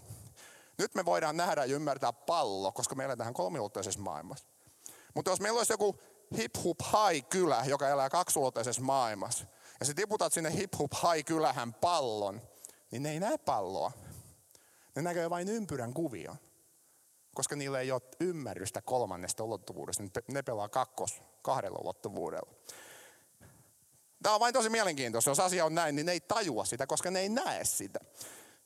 Nyt 0.79 0.95
me 0.95 1.05
voidaan 1.05 1.37
nähdä 1.37 1.65
ja 1.65 1.75
ymmärtää 1.75 2.13
pallo, 2.13 2.73
koska 2.73 2.95
me 2.95 3.05
eletään 3.05 3.35
kolmiulotteisessa 3.35 4.01
maailmassa. 4.01 4.47
Mutta 5.15 5.31
jos 5.31 5.41
meillä 5.41 5.59
olisi 5.59 5.73
joku 5.73 6.01
hip 6.37 6.57
hop 6.65 6.79
high 6.81 7.29
kylä, 7.29 7.65
joka 7.67 7.89
elää 7.89 8.11
kaksulotteisessa 8.11 8.83
maailmassa, 8.83 9.45
ja 9.81 9.87
sä 9.87 9.95
tiputat 9.95 10.33
sinne 10.33 10.55
hip 10.55 10.79
hop 10.79 10.93
high 10.93 11.25
kylähän 11.27 11.75
pallon, 11.75 12.41
niin 12.93 13.03
ne 13.03 13.11
ei 13.11 13.21
näe 13.21 13.39
palloa. 13.39 13.93
Ne 14.97 15.03
näkee 15.03 15.31
vain 15.31 15.49
ympyrän 15.49 15.95
kuvion. 15.95 16.37
Koska 17.35 17.57
niillä 17.57 17.81
ei 17.81 17.93
ole 17.93 18.03
ymmärrystä 18.21 18.83
kolmannesta 18.83 19.45
ulottuvuudesta. 19.45 20.03
Ne 20.29 20.43
pelaa 20.43 20.69
kakkos 20.69 21.23
kahdella 21.43 21.79
ulottuvuudella. 21.83 22.53
Tämä 24.23 24.35
on 24.35 24.41
vain 24.41 24.55
tosi 24.55 24.69
mielenkiintoista. 24.69 25.31
Jos 25.31 25.41
asia 25.41 25.65
on 25.65 25.75
näin, 25.75 25.97
niin 25.97 26.07
ne 26.07 26.13
ei 26.13 26.21
tajua 26.21 26.65
sitä, 26.65 26.87
koska 26.87 27.11
ne 27.11 27.21
ei 27.21 27.29
näe 27.29 27.65
sitä. 27.65 28.01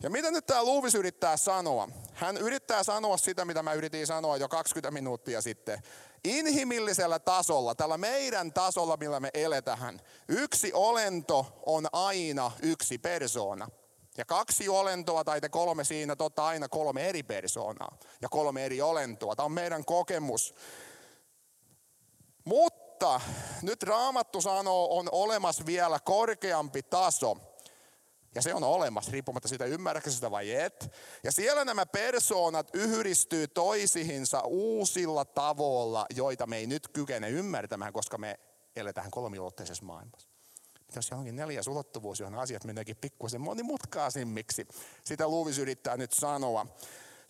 Ja 0.03 0.11
mitä 0.11 0.31
nyt 0.31 0.47
tämä 0.47 0.65
Luuvis 0.65 0.95
yrittää 0.95 1.37
sanoa? 1.37 1.89
Hän 2.13 2.37
yrittää 2.37 2.83
sanoa 2.83 3.17
sitä, 3.17 3.45
mitä 3.45 3.63
mä 3.63 3.73
yritin 3.73 4.07
sanoa 4.07 4.37
jo 4.37 4.49
20 4.49 4.91
minuuttia 4.91 5.43
sitten. 5.43 5.83
Inhimillisellä 6.25 7.19
tasolla, 7.19 7.75
tällä 7.75 7.99
meidän 7.99 8.53
tasolla, 8.53 8.97
millä 8.97 9.21
me 9.21 9.31
eletään, 9.35 10.01
yksi 10.29 10.73
olento 10.73 11.63
on 11.67 11.87
aina 11.93 12.53
yksi 12.63 12.99
persoona. 12.99 13.69
Ja 14.19 14.25
kaksi 14.25 14.69
olentoa 14.69 15.25
tai 15.25 15.41
te 15.41 15.49
kolme 15.49 15.85
siinä, 15.85 16.17
totta 16.17 16.47
aina 16.47 16.69
kolme 16.69 17.09
eri 17.09 17.23
persoonaa 17.23 17.99
ja 18.23 18.29
kolme 18.29 18.67
eri 18.67 18.83
olentoa. 18.83 19.37
Tämä 19.37 19.45
on 19.45 19.53
meidän 19.53 19.85
kokemus. 19.85 20.55
Mutta 22.45 23.21
nyt 23.63 23.83
Raamattu 23.83 24.41
sanoo, 24.41 24.99
on 24.99 25.09
olemassa 25.13 25.67
vielä 25.67 26.01
korkeampi 26.01 26.83
taso. 26.83 27.37
Ja 28.35 28.43
se 28.43 28.55
on 28.55 28.65
olemassa, 28.65 29.11
riippumatta 29.11 29.49
siitä 29.49 29.65
ymmärrätkö 29.65 30.11
sitä 30.11 30.31
vai 30.31 30.55
et. 30.55 30.93
Ja 31.25 31.33
siellä 31.33 31.65
nämä 31.65 31.87
persoonat 31.87 32.71
yhdistyy 32.75 33.49
toisihinsa 33.49 34.41
uusilla 34.41 35.25
tavoilla, 35.25 36.07
joita 36.15 36.47
me 36.47 36.57
ei 36.57 36.67
nyt 36.67 36.89
kykene 36.89 37.31
ymmärtämään, 37.31 37.93
koska 37.93 38.19
me 38.19 38.41
eletään 38.77 39.11
kolmiulotteisessa 39.11 39.85
maailmassa. 39.85 40.26
Jos 40.97 41.13
onkin 41.13 41.37
neljäs 41.37 41.69
ulottuvuus, 41.69 42.21
johon 42.21 42.39
asiat 42.39 42.65
meneekin 42.65 42.97
pikkusen 42.97 43.41
monimutkaisimmiksi, 43.41 44.69
sitä 45.05 45.29
Luuvis 45.29 45.59
yrittää 45.59 45.97
nyt 45.97 46.13
sanoa. 46.13 46.67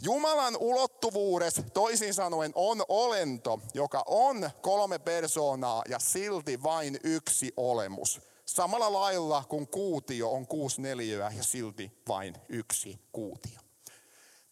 Jumalan 0.03 0.57
ulottuvuudessa 0.57 1.63
toisin 1.63 2.15
sanoen 2.15 2.53
on 2.55 2.83
olento, 2.89 3.61
joka 3.75 4.03
on 4.07 4.51
kolme 4.61 4.99
persoonaa 4.99 5.83
ja 5.89 5.99
silti 5.99 6.63
vain 6.63 6.99
yksi 7.05 7.53
olemus. 7.57 8.21
Samalla 8.47 8.93
lailla 8.93 9.45
kuin 9.49 9.69
kuutio 9.69 10.31
on 10.31 10.47
kuusi 10.47 10.83
neliöä 10.83 11.33
ja 11.37 11.43
silti 11.43 11.93
vain 12.09 12.35
yksi 12.49 12.99
kuutio. 13.13 13.66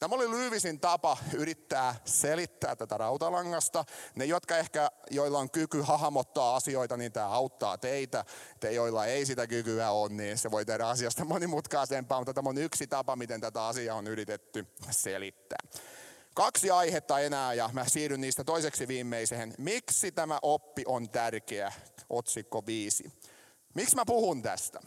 Tämä 0.04 0.14
oli 0.14 0.30
Lyyvisin 0.30 0.80
tapa 0.80 1.16
yrittää 1.32 1.94
selittää 2.04 2.76
tätä 2.76 2.96
rautalangasta. 2.96 3.84
Ne, 4.14 4.24
jotka 4.24 4.56
ehkä, 4.56 4.90
joilla 5.10 5.38
on 5.38 5.50
kyky 5.50 5.80
hahmottaa 5.80 6.56
asioita, 6.56 6.96
niin 6.96 7.12
tämä 7.12 7.28
auttaa 7.28 7.78
teitä. 7.78 8.24
Te, 8.60 8.72
joilla 8.72 9.06
ei 9.06 9.26
sitä 9.26 9.46
kykyä 9.46 9.90
ole, 9.90 10.08
niin 10.08 10.38
se 10.38 10.50
voi 10.50 10.64
tehdä 10.64 10.86
asiasta 10.86 11.24
monimutkaisempaa, 11.34 12.20
mutta 12.20 12.34
tämä 12.34 12.48
on 12.48 12.58
yksi 12.58 12.86
tapa, 12.86 13.16
miten 13.16 13.40
tätä 13.40 13.66
asiaa 13.66 13.96
on 13.96 14.06
yritetty 14.06 14.66
selittää. 14.90 15.58
Kaksi 16.34 16.70
aihetta 16.70 17.20
enää 17.20 17.54
ja 17.54 17.70
mä 17.72 17.84
siirryn 17.84 18.20
niistä 18.20 18.44
toiseksi 18.44 18.88
viimeiseen. 18.88 19.54
Miksi 19.58 20.12
tämä 20.12 20.38
oppi 20.42 20.82
on 20.86 21.08
tärkeä? 21.10 21.72
Otsikko 22.10 22.66
viisi. 22.66 23.12
Miksi 23.74 23.96
mä 23.96 24.02
puhun 24.06 24.42
tästä? 24.42 24.80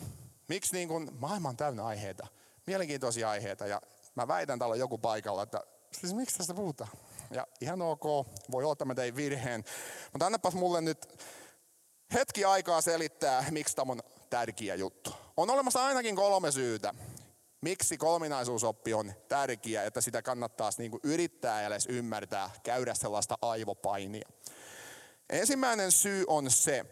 Miksi 0.48 0.76
niin 0.76 0.88
kun 0.88 1.18
maailma 1.20 1.50
on 1.50 1.58
täynnä 1.58 1.86
aiheita? 1.86 2.28
Mielenkiintoisia 2.68 3.30
aiheita 3.30 3.68
ja 3.68 3.82
Mä 4.18 4.28
väitän 4.28 4.60
täällä 4.60 4.76
joku 4.76 4.98
paikalla, 4.98 5.44
että 5.44 5.64
siis 5.92 6.14
miksi 6.14 6.38
tästä 6.38 6.54
puhutaan? 6.54 6.90
Ja 7.32 7.48
ihan 7.62 7.82
ok, 7.82 8.04
voi 8.52 8.64
olla, 8.64 8.74
että 8.74 8.86
mä 8.86 8.96
tein 8.96 9.16
virheen. 9.16 9.64
Mutta 10.14 10.26
annapas 10.26 10.54
mulle 10.54 10.82
nyt 10.82 11.24
hetki 12.14 12.46
aikaa 12.46 12.82
selittää, 12.82 13.46
miksi 13.52 13.76
tämä 13.76 13.92
on 13.92 14.02
tärkeä 14.30 14.76
juttu. 14.76 15.14
On 15.38 15.50
olemassa 15.50 15.86
ainakin 15.86 16.16
kolme 16.16 16.52
syytä, 16.52 16.94
miksi 17.62 17.98
kolminaisuusoppi 17.98 18.94
on 18.94 19.14
tärkeä, 19.28 19.84
että 19.84 20.02
sitä 20.02 20.22
kannattaa 20.22 20.70
niin 20.78 21.00
yrittää 21.04 21.68
edes 21.68 21.86
ymmärtää, 21.86 22.50
käydä 22.64 22.94
sellaista 22.94 23.38
aivopainia. 23.42 24.30
Ensimmäinen 25.30 25.92
syy 25.92 26.24
on 26.28 26.52
se, 26.52 26.86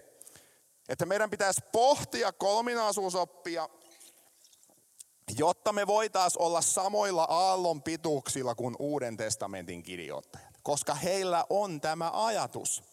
että 0.89 1.05
meidän 1.05 1.29
pitäisi 1.29 1.61
pohtia 1.71 2.33
kolminaisuusoppia 2.33 3.69
jotta 5.37 5.73
me 5.73 5.87
voitaisiin 5.87 6.41
olla 6.41 6.61
samoilla 6.61 7.23
aallon 7.29 7.81
pituuksilla 7.81 8.55
kuin 8.55 8.75
Uuden 8.79 9.17
testamentin 9.17 9.83
kirjoittajat. 9.83 10.59
Koska 10.63 10.95
heillä 10.95 11.45
on 11.49 11.81
tämä 11.81 12.11
ajatus. 12.13 12.83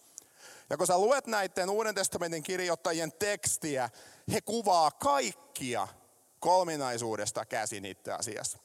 Ja 0.71 0.77
kun 0.77 0.87
sä 0.87 0.99
luet 0.99 1.27
näiden 1.27 1.71
Uuden 1.71 1.95
testamentin 1.95 2.43
kirjoittajien 2.43 3.13
tekstiä, 3.13 3.91
he 4.33 4.41
kuvaa 4.41 4.91
kaikkia 4.91 5.89
kolminaisuudesta 6.41 7.47
käsin 7.47 7.85
itse 7.85 8.13
asiassa. 8.13 8.59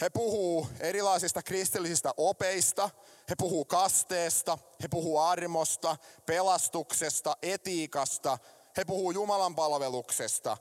He 0.00 0.10
puhuu 0.10 0.66
erilaisista 0.80 1.42
kristillisistä 1.42 2.14
opeista, 2.16 2.90
he 3.30 3.34
puhuu 3.38 3.64
kasteesta, 3.64 4.58
he 4.82 4.88
puhuu 4.88 5.18
armosta, 5.18 5.96
pelastuksesta, 6.26 7.36
etiikasta, 7.42 8.38
he 8.76 8.84
puhuu 8.84 9.10
Jumalan 9.10 9.54
palveluksesta. 9.54 10.56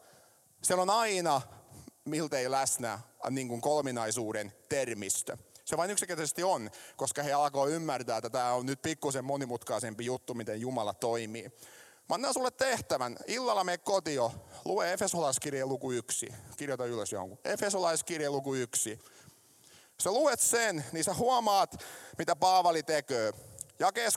Siellä 0.61 0.81
on 0.81 0.89
aina 0.89 1.41
miltei 2.07 2.51
läsnä 2.51 2.99
niin 3.29 3.47
kuin 3.47 3.61
kolminaisuuden 3.61 4.53
termistö. 4.69 5.37
Se 5.65 5.77
vain 5.77 5.91
yksinkertaisesti 5.91 6.43
on, 6.43 6.71
koska 6.95 7.23
he 7.23 7.33
alkoi 7.33 7.73
ymmärtää, 7.73 8.17
että 8.17 8.29
tämä 8.29 8.53
on 8.53 8.65
nyt 8.65 8.81
pikkusen 8.81 9.25
monimutkaisempi 9.25 10.05
juttu, 10.05 10.33
miten 10.33 10.61
Jumala 10.61 10.93
toimii. 10.93 11.51
Mä 12.09 12.15
annan 12.15 12.33
sulle 12.33 12.51
tehtävän. 12.51 13.17
Illalla 13.27 13.63
me 13.63 13.77
kotio. 13.77 14.31
Lue 14.65 14.93
Efesolaiskirjeen 14.93 15.69
luku 15.69 15.91
yksi. 15.91 16.33
Kirjoita 16.57 16.85
ylös 16.85 17.11
jonkun. 17.11 17.39
Efesolaiskirjeen 17.45 18.31
luku 18.31 18.55
yksi. 18.55 18.99
Sä 19.99 20.11
luet 20.11 20.39
sen, 20.39 20.85
niin 20.91 21.03
sä 21.03 21.13
huomaat, 21.13 21.83
mitä 22.17 22.35
Paavali 22.35 22.83
tekee. 22.83 23.33
Jakees 23.79 24.13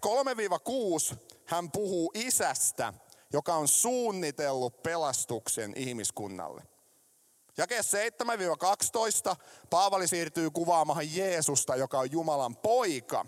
3-6 1.13 1.17
hän 1.45 1.71
puhuu 1.71 2.11
isästä, 2.15 2.93
joka 3.33 3.55
on 3.55 3.69
suunnitellut 3.69 4.83
pelastuksen 4.83 5.73
ihmiskunnalle. 5.77 6.63
Jakees 7.61 7.93
7-12 9.33 9.37
Paavali 9.71 10.09
siirtyy 10.09 10.51
kuvaamaan 10.51 11.15
Jeesusta, 11.17 11.77
joka 11.77 11.99
on 11.99 12.13
Jumalan 12.13 12.57
poika, 12.57 13.27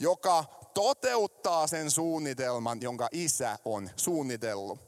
joka 0.00 0.44
toteuttaa 0.74 1.66
sen 1.66 1.90
suunnitelman, 1.90 2.82
jonka 2.82 3.08
isä 3.12 3.58
on 3.64 3.90
suunnitellut. 3.96 4.78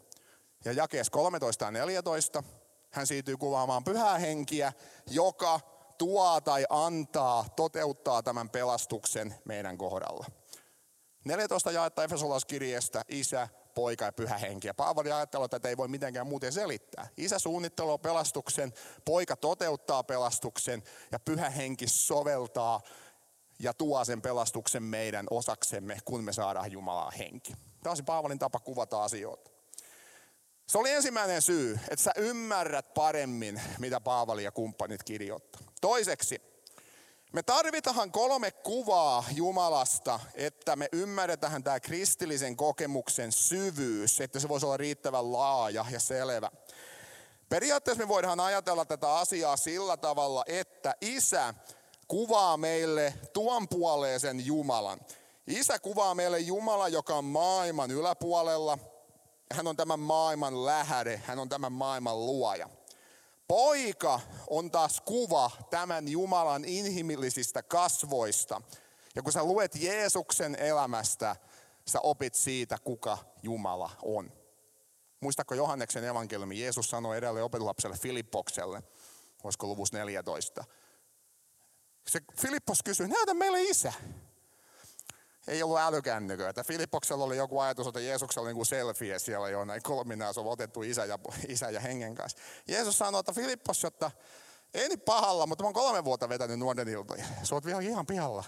Ja 0.65 0.73
jakees 0.73 1.11
13 1.11 1.65
ja 1.65 1.71
14 1.71 2.43
hän 2.91 3.07
siirtyy 3.07 3.37
kuvaamaan 3.37 3.85
pyhää 3.85 4.19
henkiä, 4.19 4.73
joka 5.11 5.61
tuo 5.99 6.41
tai 6.41 6.67
antaa, 6.71 7.47
toteuttaa 7.57 8.23
tämän 8.23 8.51
pelastuksen 8.51 9.35
meidän 9.45 9.79
kohdalla. 9.79 10.27
14 11.25 11.71
jaetta 11.71 12.05
Efesolaiskirjeestä, 12.05 13.03
isä, 13.09 13.49
poika 13.75 14.05
ja 14.05 14.13
pyhä 14.13 14.39
henki. 14.39 14.67
Ja 14.67 14.75
Paavali 14.75 15.13
ajattelee, 15.13 15.45
että 15.45 15.59
tätä 15.59 15.69
ei 15.69 15.77
voi 15.77 15.89
mitenkään 15.89 16.27
muuten 16.27 16.53
selittää. 16.53 17.09
Isä 17.17 17.39
suunnittelee 17.39 17.99
pelastuksen, 17.99 18.73
poika 19.05 19.37
toteuttaa 19.37 20.03
pelastuksen 20.03 20.83
ja 21.13 21.19
pyhä 21.19 21.51
henki 21.51 21.89
soveltaa 21.89 22.81
ja 23.59 23.75
tuo 23.75 24.05
sen 24.05 24.23
pelastuksen 24.23 24.83
meidän 24.83 25.27
osaksemme, 25.31 25.99
kun 26.05 26.25
me 26.25 26.33
saadaan 26.33 26.73
Jumalaa 26.73 27.11
henki. 27.11 27.53
Tämä 27.83 27.91
on 27.91 27.97
se 27.97 28.03
Paavalin 28.03 28.39
tapa 28.39 28.59
kuvata 28.59 29.05
asioita. 29.05 29.51
Se 30.67 30.79
oli 30.79 30.91
ensimmäinen 30.91 31.43
syy, 31.43 31.81
että 31.91 32.03
sä 32.03 32.13
ymmärrät 32.17 32.95
paremmin, 32.95 33.63
mitä 33.79 34.01
Paavali 34.01 34.45
ja 34.45 34.53
kumppanit 34.53 35.03
kirjoittaa. 35.03 35.61
Toiseksi, 35.81 36.54
me 37.35 37.43
tarvitaan 37.43 38.13
kolme 38.13 38.51
kuvaa 38.51 39.25
Jumalasta, 39.33 40.21
että 40.35 40.77
me 40.77 40.89
ymmärretään 40.93 41.65
tämä 41.65 41.81
kristillisen 41.81 42.57
kokemuksen 42.57 43.33
syvyys, 43.33 44.21
että 44.21 44.41
se 44.41 44.49
voisi 44.49 44.67
olla 44.67 44.77
riittävän 44.77 45.33
laaja 45.33 45.85
ja 45.91 46.01
selvä. 46.01 46.51
Periaatteessa 47.49 48.03
me 48.03 48.09
voidaan 48.09 48.41
ajatella 48.41 48.85
tätä 48.85 49.15
asiaa 49.15 49.57
sillä 49.57 49.97
tavalla, 49.97 50.45
että 50.47 50.95
isä 51.01 51.55
kuvaa 52.09 52.57
meille 52.57 53.15
tuon 53.33 53.69
puoleisen 53.69 54.47
Jumalan. 54.47 55.01
Isä 55.47 55.79
kuvaa 55.79 56.15
meille 56.15 56.39
Jumala, 56.39 56.89
joka 56.89 57.15
on 57.15 57.25
maailman 57.25 57.91
yläpuolella. 57.91 58.79
Hän 59.53 59.67
on 59.67 59.77
tämän 59.77 60.01
maailman 60.01 60.67
lähde, 60.67 61.23
hän 61.27 61.39
on 61.39 61.49
tämän 61.49 61.73
maailman 61.73 62.27
luoja. 62.27 62.69
Poika 63.49 64.21
on 64.51 64.71
taas 64.71 65.01
kuva 65.01 65.51
tämän 65.71 66.09
Jumalan 66.09 66.65
inhimillisistä 66.65 67.63
kasvoista. 67.63 68.63
Ja 69.15 69.23
kun 69.23 69.33
sä 69.33 69.45
luet 69.45 69.75
Jeesuksen 69.75 70.55
elämästä, 70.55 71.37
sä 71.87 72.01
opit 72.01 72.35
siitä, 72.35 72.79
kuka 72.85 73.19
Jumala 73.43 73.91
on. 74.03 74.33
Muistatko 75.21 75.55
Johanneksen 75.55 76.05
evankeliumi? 76.05 76.61
Jeesus 76.61 76.91
sanoi 76.91 77.17
edelleen 77.17 77.45
opetuslapselle 77.45 77.97
Filippokselle, 77.97 78.83
olisiko 79.45 79.67
luvus 79.67 79.93
14. 79.93 80.65
Se 82.07 82.21
Filippos 82.37 82.83
kysyi, 82.83 83.09
näytä 83.09 83.35
meille 83.35 83.63
isä 83.63 83.93
ei 85.49 85.63
ollut 85.63 85.79
älykännyköitä. 85.79 86.65
Filippoksella 86.65 87.25
oli 87.25 87.37
joku 87.37 87.59
ajatus, 87.61 87.87
että 87.87 88.01
Jeesuksella 88.01 88.49
oli 88.49 88.55
niin 88.55 88.67
selfie 88.67 89.19
siellä 89.19 89.49
jo 89.49 89.65
näin 89.65 89.83
kolminaas 89.83 90.39
on 90.39 90.47
otettu 90.47 90.83
isä 90.83 91.05
ja, 91.05 91.19
isä 91.49 91.71
ja 91.71 91.81
hengen 91.81 92.15
kanssa. 92.15 92.39
Jeesus 92.69 92.99
sanoi, 92.99 93.21
että 93.21 93.33
Filippos, 93.33 93.85
että 93.85 94.11
ei 94.75 94.89
nyt 94.89 95.05
pahalla, 95.05 95.47
mutta 95.47 95.65
mä 95.65 95.67
oon 95.67 95.75
kolme 95.75 96.05
vuotta 96.05 96.29
vetänyt 96.29 96.59
nuoren 96.59 96.89
iltoja. 96.89 97.25
Sä 97.43 97.55
oot 97.55 97.67
vielä 97.67 97.81
ihan 97.81 98.07
pihalla. 98.07 98.45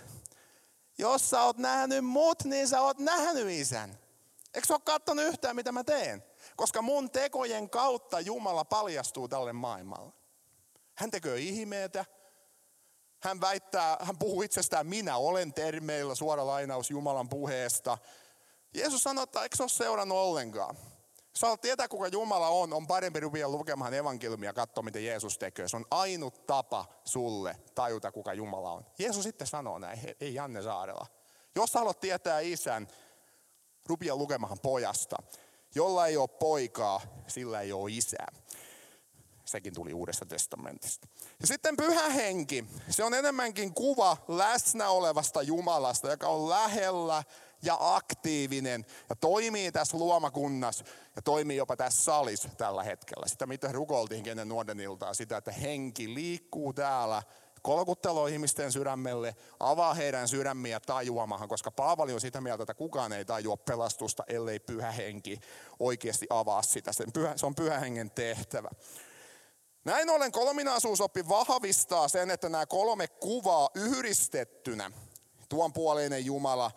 Jos 0.98 1.30
sä 1.30 1.42
oot 1.42 1.58
nähnyt 1.58 2.04
mut, 2.04 2.44
niin 2.44 2.68
sä 2.68 2.80
oot 2.80 2.98
nähnyt 2.98 3.48
isän. 3.48 3.98
Eikö 4.54 4.66
sä 4.66 4.74
ole 4.74 4.80
katsonut 4.84 5.24
yhtään, 5.24 5.56
mitä 5.56 5.72
mä 5.72 5.84
teen? 5.84 6.24
Koska 6.56 6.82
mun 6.82 7.10
tekojen 7.10 7.70
kautta 7.70 8.20
Jumala 8.20 8.64
paljastuu 8.64 9.28
tälle 9.28 9.52
maailmalle. 9.52 10.12
Hän 10.94 11.10
tekee 11.10 11.36
ihmeitä, 11.36 12.04
hän 13.26 13.40
väittää, 13.40 13.96
hän 14.00 14.18
puhuu 14.18 14.42
itsestään, 14.42 14.86
minä 14.86 15.16
olen 15.16 15.54
termeillä, 15.54 16.14
suora 16.14 16.46
lainaus 16.46 16.90
Jumalan 16.90 17.28
puheesta. 17.28 17.98
Jeesus 18.74 19.02
sanoi, 19.02 19.24
että 19.24 19.42
eikö 19.42 19.56
se 19.56 19.62
ole 19.62 19.68
seurannut 19.68 20.18
ollenkaan? 20.18 20.76
Jos 21.34 21.42
haluat 21.42 21.60
tietää, 21.60 21.88
kuka 21.88 22.08
Jumala 22.08 22.48
on, 22.48 22.72
on 22.72 22.86
parempi 22.86 23.20
rupia 23.20 23.48
lukemaan 23.48 23.94
evankeliumia 23.94 24.48
ja 24.48 24.52
katsoa, 24.52 24.82
mitä 24.82 24.98
Jeesus 24.98 25.38
tekee. 25.38 25.68
Se 25.68 25.76
on 25.76 25.84
ainut 25.90 26.46
tapa 26.46 26.86
sulle 27.04 27.56
tajuta, 27.74 28.12
kuka 28.12 28.34
Jumala 28.34 28.72
on. 28.72 28.86
Jeesus 28.98 29.22
sitten 29.22 29.46
sanoo 29.46 29.78
näin, 29.78 30.00
ei 30.20 30.34
Janne 30.34 30.62
Saarela. 30.62 31.06
Jos 31.54 31.74
haluat 31.74 32.00
tietää 32.00 32.40
isän, 32.40 32.88
rupia 33.86 34.16
lukemaan 34.16 34.58
pojasta. 34.62 35.16
Jolla 35.74 36.06
ei 36.06 36.16
ole 36.16 36.28
poikaa, 36.28 37.00
sillä 37.26 37.60
ei 37.60 37.72
ole 37.72 37.90
isää. 37.92 38.28
Sekin 39.46 39.74
tuli 39.74 39.94
Uudesta 39.94 40.26
testamentista. 40.26 41.08
Ja 41.40 41.46
sitten 41.46 41.76
pyhä 41.76 42.08
henki, 42.08 42.64
se 42.90 43.04
on 43.04 43.14
enemmänkin 43.14 43.74
kuva 43.74 44.16
läsnä 44.28 44.88
olevasta 44.88 45.42
Jumalasta, 45.42 46.10
joka 46.10 46.28
on 46.28 46.48
lähellä 46.48 47.24
ja 47.62 47.76
aktiivinen 47.80 48.86
ja 49.10 49.16
toimii 49.16 49.72
tässä 49.72 49.98
luomakunnassa 49.98 50.84
ja 51.16 51.22
toimii 51.22 51.56
jopa 51.56 51.76
tässä 51.76 52.04
salissa 52.04 52.48
tällä 52.48 52.82
hetkellä. 52.82 53.28
Sitä 53.28 53.46
mitä 53.46 53.72
rukoiltiin 53.72 54.28
ennen 54.28 54.48
nuoren 54.48 54.80
iltaa, 54.80 55.14
sitä, 55.14 55.36
että 55.36 55.52
henki 55.52 56.14
liikkuu 56.14 56.72
täällä, 56.72 57.22
kolkutteloo 57.62 58.26
ihmisten 58.26 58.72
sydämelle, 58.72 59.36
avaa 59.60 59.94
heidän 59.94 60.28
sydämiä 60.28 60.80
tajuamahan, 60.80 61.48
koska 61.48 61.70
Paavali 61.70 62.12
on 62.12 62.20
sitä 62.20 62.40
mieltä, 62.40 62.62
että 62.62 62.74
kukaan 62.74 63.12
ei 63.12 63.24
tajua 63.24 63.56
pelastusta, 63.56 64.24
ellei 64.26 64.58
pyhä 64.60 64.90
henki 64.92 65.40
oikeasti 65.80 66.26
avaa 66.30 66.62
sitä. 66.62 66.92
Se 67.36 67.46
on 67.46 67.54
pyhä 67.54 67.78
hengen 67.78 68.10
tehtävä. 68.10 68.70
Näin 69.86 70.10
ollen 70.10 70.32
kolminaisuusoppi 70.32 71.28
vahvistaa 71.28 72.08
sen, 72.08 72.30
että 72.30 72.48
nämä 72.48 72.66
kolme 72.66 73.08
kuvaa 73.08 73.70
yhdistettynä, 73.74 74.90
tuon 75.48 75.72
puoleinen 75.72 76.26
Jumala, 76.26 76.70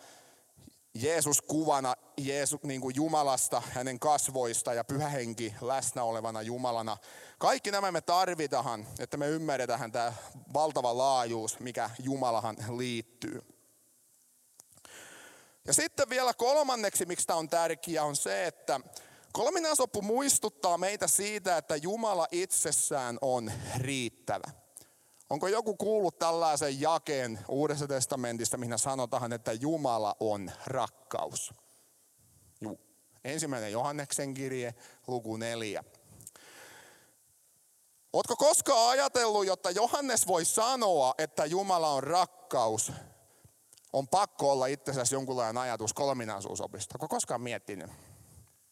Jeesus 0.94 1.42
kuvana 1.42 1.94
Jeesus, 2.16 2.62
niin 2.62 2.80
kuin 2.80 2.96
Jumalasta, 2.96 3.62
hänen 3.70 3.98
kasvoista 3.98 4.74
ja 4.74 4.84
pyhä 4.84 5.08
henki 5.08 5.54
läsnä 5.60 6.02
olevana 6.02 6.42
Jumalana. 6.42 6.96
Kaikki 7.38 7.70
nämä 7.70 7.92
me 7.92 8.00
tarvitaan, 8.00 8.86
että 8.98 9.16
me 9.16 9.28
ymmärretään 9.28 9.92
tämä 9.92 10.12
valtava 10.54 10.98
laajuus, 10.98 11.60
mikä 11.60 11.90
Jumalahan 12.02 12.56
liittyy. 12.76 13.42
Ja 15.64 15.74
sitten 15.74 16.08
vielä 16.10 16.34
kolmanneksi, 16.34 17.06
miksi 17.06 17.26
tämä 17.26 17.38
on 17.38 17.48
tärkeää, 17.48 18.04
on 18.04 18.16
se, 18.16 18.46
että 18.46 18.80
Kolminaisoppu 19.32 20.02
muistuttaa 20.02 20.78
meitä 20.78 21.06
siitä, 21.06 21.56
että 21.56 21.76
Jumala 21.76 22.26
itsessään 22.32 23.18
on 23.20 23.52
riittävä. 23.78 24.50
Onko 25.30 25.48
joku 25.48 25.76
kuullut 25.76 26.18
tällaisen 26.18 26.80
jakeen 26.80 27.38
Uudessa 27.48 27.86
testamentista, 27.86 28.56
missä 28.56 28.78
sanotaan, 28.78 29.32
että 29.32 29.52
Jumala 29.52 30.16
on 30.20 30.50
rakkaus? 30.66 31.54
Juu. 32.60 32.80
Ensimmäinen 33.24 33.72
Johanneksen 33.72 34.34
kirje, 34.34 34.74
luku 35.06 35.36
neljä. 35.36 35.84
Oletko 38.12 38.36
koskaan 38.36 38.90
ajatellut, 38.90 39.46
jotta 39.46 39.70
Johannes 39.70 40.26
voi 40.26 40.44
sanoa, 40.44 41.14
että 41.18 41.44
Jumala 41.44 41.90
on 41.90 42.02
rakkaus, 42.02 42.92
on 43.92 44.08
pakko 44.08 44.52
olla 44.52 44.66
itsessäsi 44.66 45.14
jonkunlainen 45.14 45.62
ajatus 45.62 45.92
kolminaisuusopista? 45.92 46.92
Oletko 46.94 47.08
koskaan 47.08 47.40
miettinyt? 47.40 47.90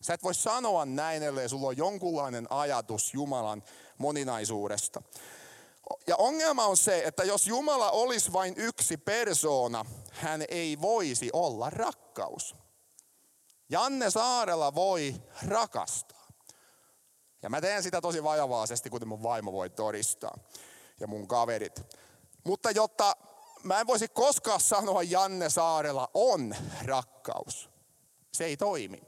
Sä 0.00 0.14
et 0.14 0.22
voi 0.22 0.34
sanoa 0.34 0.86
näin, 0.86 1.22
ellei 1.22 1.48
sulla 1.48 1.68
on 1.68 1.76
jonkunlainen 1.76 2.46
ajatus 2.50 3.14
Jumalan 3.14 3.62
moninaisuudesta. 3.98 5.02
Ja 6.06 6.16
ongelma 6.16 6.64
on 6.66 6.76
se, 6.76 7.02
että 7.04 7.24
jos 7.24 7.46
Jumala 7.46 7.90
olisi 7.90 8.32
vain 8.32 8.54
yksi 8.56 8.96
persoona, 8.96 9.84
hän 10.10 10.44
ei 10.48 10.80
voisi 10.80 11.30
olla 11.32 11.70
rakkaus. 11.70 12.54
Janne 13.68 14.10
Saarella 14.10 14.74
voi 14.74 15.14
rakastaa. 15.46 16.28
Ja 17.42 17.50
mä 17.50 17.60
teen 17.60 17.82
sitä 17.82 18.00
tosi 18.00 18.22
vajavaisesti, 18.22 18.90
kuten 18.90 19.08
mun 19.08 19.22
vaimo 19.22 19.52
voi 19.52 19.70
todistaa. 19.70 20.38
Ja 21.00 21.06
mun 21.06 21.28
kaverit. 21.28 21.96
Mutta 22.44 22.70
jotta 22.70 23.16
mä 23.62 23.80
en 23.80 23.86
voisi 23.86 24.08
koskaan 24.08 24.60
sanoa 24.60 25.02
Janne 25.02 25.50
Saarella 25.50 26.10
on 26.14 26.56
rakkaus. 26.84 27.70
Se 28.32 28.44
ei 28.44 28.56
toimi. 28.56 29.07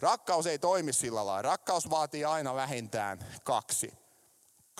Rakkaus 0.00 0.46
ei 0.46 0.58
toimi 0.58 0.92
sillä 0.92 1.26
lailla. 1.26 1.42
Rakkaus 1.42 1.90
vaatii 1.90 2.24
aina 2.24 2.54
vähintään 2.54 3.26
kaksi. 3.44 3.92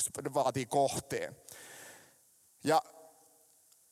Se 0.01 0.11
vaatii 0.35 0.67
kohteen. 0.67 1.37
Ja 2.65 2.83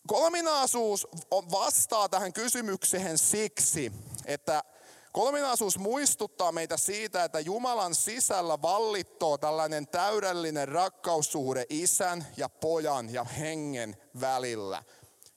Kolminaisuus 0.08 1.08
vastaa 1.30 2.08
tähän 2.08 2.32
kysymykseen 2.32 3.18
siksi, 3.18 3.92
että 4.26 4.64
kolminaisuus 5.12 5.78
muistuttaa 5.78 6.52
meitä 6.52 6.76
siitä, 6.76 7.24
että 7.24 7.40
Jumalan 7.40 7.94
sisällä 7.94 8.62
vallittoo 8.62 9.38
tällainen 9.38 9.88
täydellinen 9.88 10.68
rakkaussuhde 10.68 11.66
isän 11.70 12.26
ja 12.36 12.48
pojan 12.48 13.12
ja 13.12 13.24
hengen 13.24 13.96
välillä. 14.20 14.84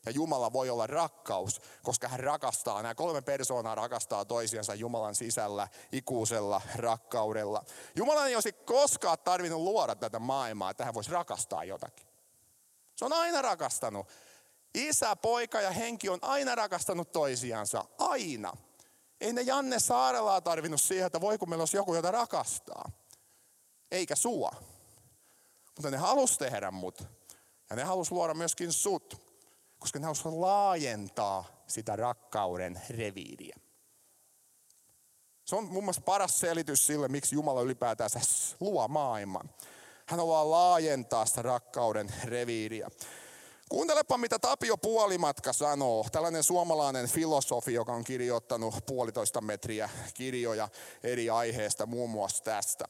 Ja 0.05 0.11
Jumala 0.11 0.53
voi 0.53 0.69
olla 0.69 0.87
rakkaus, 0.87 1.61
koska 1.83 2.07
hän 2.07 2.19
rakastaa, 2.19 2.81
nämä 2.81 2.95
kolme 2.95 3.21
persoonaa 3.21 3.75
rakastaa 3.75 4.25
toisiansa 4.25 4.75
Jumalan 4.75 5.15
sisällä 5.15 5.67
ikuisella 5.91 6.61
rakkaudella. 6.75 7.63
Jumala 7.95 8.27
ei 8.27 8.35
olisi 8.35 8.53
koskaan 8.53 9.17
tarvinnut 9.23 9.61
luoda 9.61 9.95
tätä 9.95 10.19
maailmaa, 10.19 10.69
että 10.69 10.85
hän 10.85 10.93
voisi 10.93 11.11
rakastaa 11.11 11.63
jotakin. 11.63 12.07
Se 12.95 13.05
on 13.05 13.13
aina 13.13 13.41
rakastanut. 13.41 14.07
Isä, 14.75 15.15
poika 15.15 15.61
ja 15.61 15.71
henki 15.71 16.09
on 16.09 16.19
aina 16.21 16.55
rakastanut 16.55 17.11
toisiansa. 17.11 17.85
Aina. 17.97 18.53
Ei 19.21 19.33
ne 19.33 19.41
Janne 19.41 19.79
Saarelaa 19.79 20.41
tarvinnut 20.41 20.81
siihen, 20.81 21.05
että 21.05 21.21
voi 21.21 21.37
kun 21.37 21.49
meillä 21.49 21.61
olisi 21.61 21.77
joku, 21.77 21.95
jota 21.95 22.11
rakastaa. 22.11 22.91
Eikä 23.91 24.15
sua. 24.15 24.51
Mutta 25.75 25.91
ne 25.91 25.97
halusi 25.97 26.39
tehdä 26.39 26.71
mut. 26.71 27.03
Ja 27.69 27.75
ne 27.75 27.83
halusi 27.83 28.11
luoda 28.11 28.33
myöskin 28.33 28.73
sut. 28.73 29.30
Koska 29.81 29.99
ne 29.99 30.05
halusi 30.05 30.29
laajentaa 30.29 31.63
sitä 31.67 31.95
rakkauden 31.95 32.81
reviiriä. 32.89 33.55
Se 35.45 35.55
on 35.55 35.65
mun 35.65 35.83
mielestä 35.83 36.01
paras 36.01 36.39
selitys 36.39 36.87
sille, 36.87 37.07
miksi 37.07 37.35
Jumala 37.35 37.61
ylipäätään 37.61 38.09
luo 38.59 38.87
maailman. 38.87 39.49
Hän 40.05 40.19
haluaa 40.19 40.51
laajentaa 40.51 41.25
sitä 41.25 41.41
rakkauden 41.41 42.13
reviiriä. 42.23 42.89
Kuuntelepa, 43.69 44.17
mitä 44.17 44.39
Tapio 44.39 44.77
Puolimatka 44.77 45.53
sanoo. 45.53 46.05
Tällainen 46.11 46.43
suomalainen 46.43 47.09
filosofi, 47.09 47.73
joka 47.73 47.93
on 47.93 48.03
kirjoittanut 48.03 48.85
puolitoista 48.85 49.41
metriä 49.41 49.89
kirjoja 50.13 50.69
eri 51.03 51.29
aiheesta, 51.29 51.85
muun 51.85 52.09
muassa 52.09 52.43
tästä. 52.43 52.85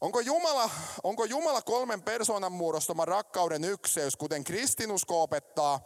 Onko 0.00 0.20
Jumala, 0.20 0.70
onko 1.02 1.24
Jumala 1.24 1.62
kolmen 1.62 2.02
persoonan 2.02 2.52
muodostama 2.52 3.04
rakkauden 3.04 3.64
ykseys, 3.64 4.16
kuten 4.16 4.44
kristinusko 4.44 5.22
opettaa, 5.22 5.80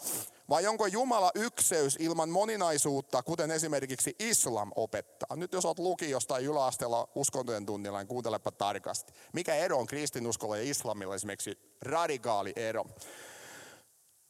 vai 0.49 0.67
onko 0.67 0.87
Jumala 0.87 1.31
ykseys 1.35 1.97
ilman 2.01 2.29
moninaisuutta, 2.29 3.23
kuten 3.23 3.51
esimerkiksi 3.51 4.17
islam 4.19 4.73
opettaa? 4.77 5.37
Nyt 5.37 5.53
jos 5.53 5.65
olet 5.65 5.79
lukiosta 5.79 6.35
tai 6.35 6.45
yläasteella 6.45 7.09
uskontojen 7.15 7.67
tunnilla, 7.67 7.99
niin 7.99 8.09
kuuntelepa 8.09 8.51
tarkasti. 8.51 9.13
Mikä 9.33 9.55
ero 9.55 9.79
on 9.79 9.87
kristinuskolla 9.87 10.57
ja 10.57 10.63
islamilla 10.63 11.15
esimerkiksi 11.15 11.59
radikaali 11.83 12.53
ero? 12.57 12.85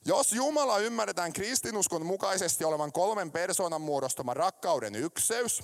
Jos 0.06 0.32
Jumala 0.32 0.78
ymmärretään 0.78 1.32
kristinuskon 1.32 2.06
mukaisesti 2.06 2.64
olevan 2.64 2.92
kolmen 2.92 3.32
persoonan 3.32 3.80
muodostama 3.80 4.34
rakkauden 4.34 4.94
ykseys, 4.94 5.62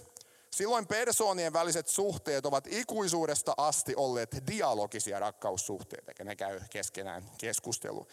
silloin 0.51 0.87
persoonien 0.87 1.53
väliset 1.53 1.89
suhteet 1.89 2.47
ovat 2.47 2.67
ikuisuudesta 2.71 3.55
asti 3.57 3.95
olleet 3.97 4.43
dialogisia 4.47 5.19
rakkaussuhteita, 5.19 6.11
eikä 6.11 6.25
ne 6.25 6.37
käy 6.37 6.61
keskenään 6.71 7.31
keskustelua. 7.39 8.07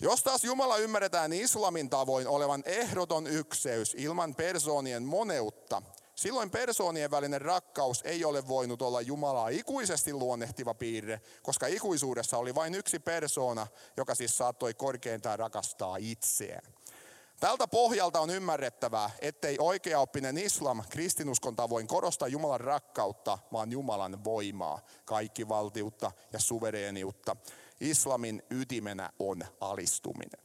Jos 0.00 0.22
taas 0.22 0.44
Jumala 0.44 0.76
ymmärretään 0.76 1.32
islamin 1.32 1.90
tavoin 1.90 2.28
olevan 2.28 2.62
ehdoton 2.66 3.26
ykseys 3.26 3.94
ilman 3.98 4.34
persoonien 4.34 5.02
moneutta, 5.02 5.82
silloin 6.14 6.50
persoonien 6.50 7.10
välinen 7.10 7.40
rakkaus 7.40 8.02
ei 8.02 8.24
ole 8.24 8.48
voinut 8.48 8.82
olla 8.82 9.00
Jumalaa 9.00 9.48
ikuisesti 9.48 10.12
luonnehtiva 10.12 10.74
piirre, 10.74 11.20
koska 11.42 11.66
ikuisuudessa 11.66 12.38
oli 12.38 12.54
vain 12.54 12.74
yksi 12.74 12.98
persoona, 12.98 13.66
joka 13.96 14.14
siis 14.14 14.36
saattoi 14.36 14.74
korkeintaan 14.74 15.38
rakastaa 15.38 15.96
itseään. 15.96 16.74
Tältä 17.40 17.68
pohjalta 17.68 18.20
on 18.20 18.30
ymmärrettävää, 18.30 19.10
ettei 19.20 19.56
oikeaoppinen 19.58 20.38
islam 20.38 20.82
kristinuskon 20.90 21.56
tavoin 21.56 21.86
korosta 21.86 22.28
Jumalan 22.28 22.60
rakkautta, 22.60 23.38
vaan 23.52 23.72
Jumalan 23.72 24.24
voimaa, 24.24 24.80
kaikkivaltiutta 25.04 26.12
ja 26.32 26.38
suvereeniutta 26.38 27.36
islamin 27.80 28.42
ytimenä 28.50 29.10
on 29.18 29.42
alistuminen. 29.60 30.44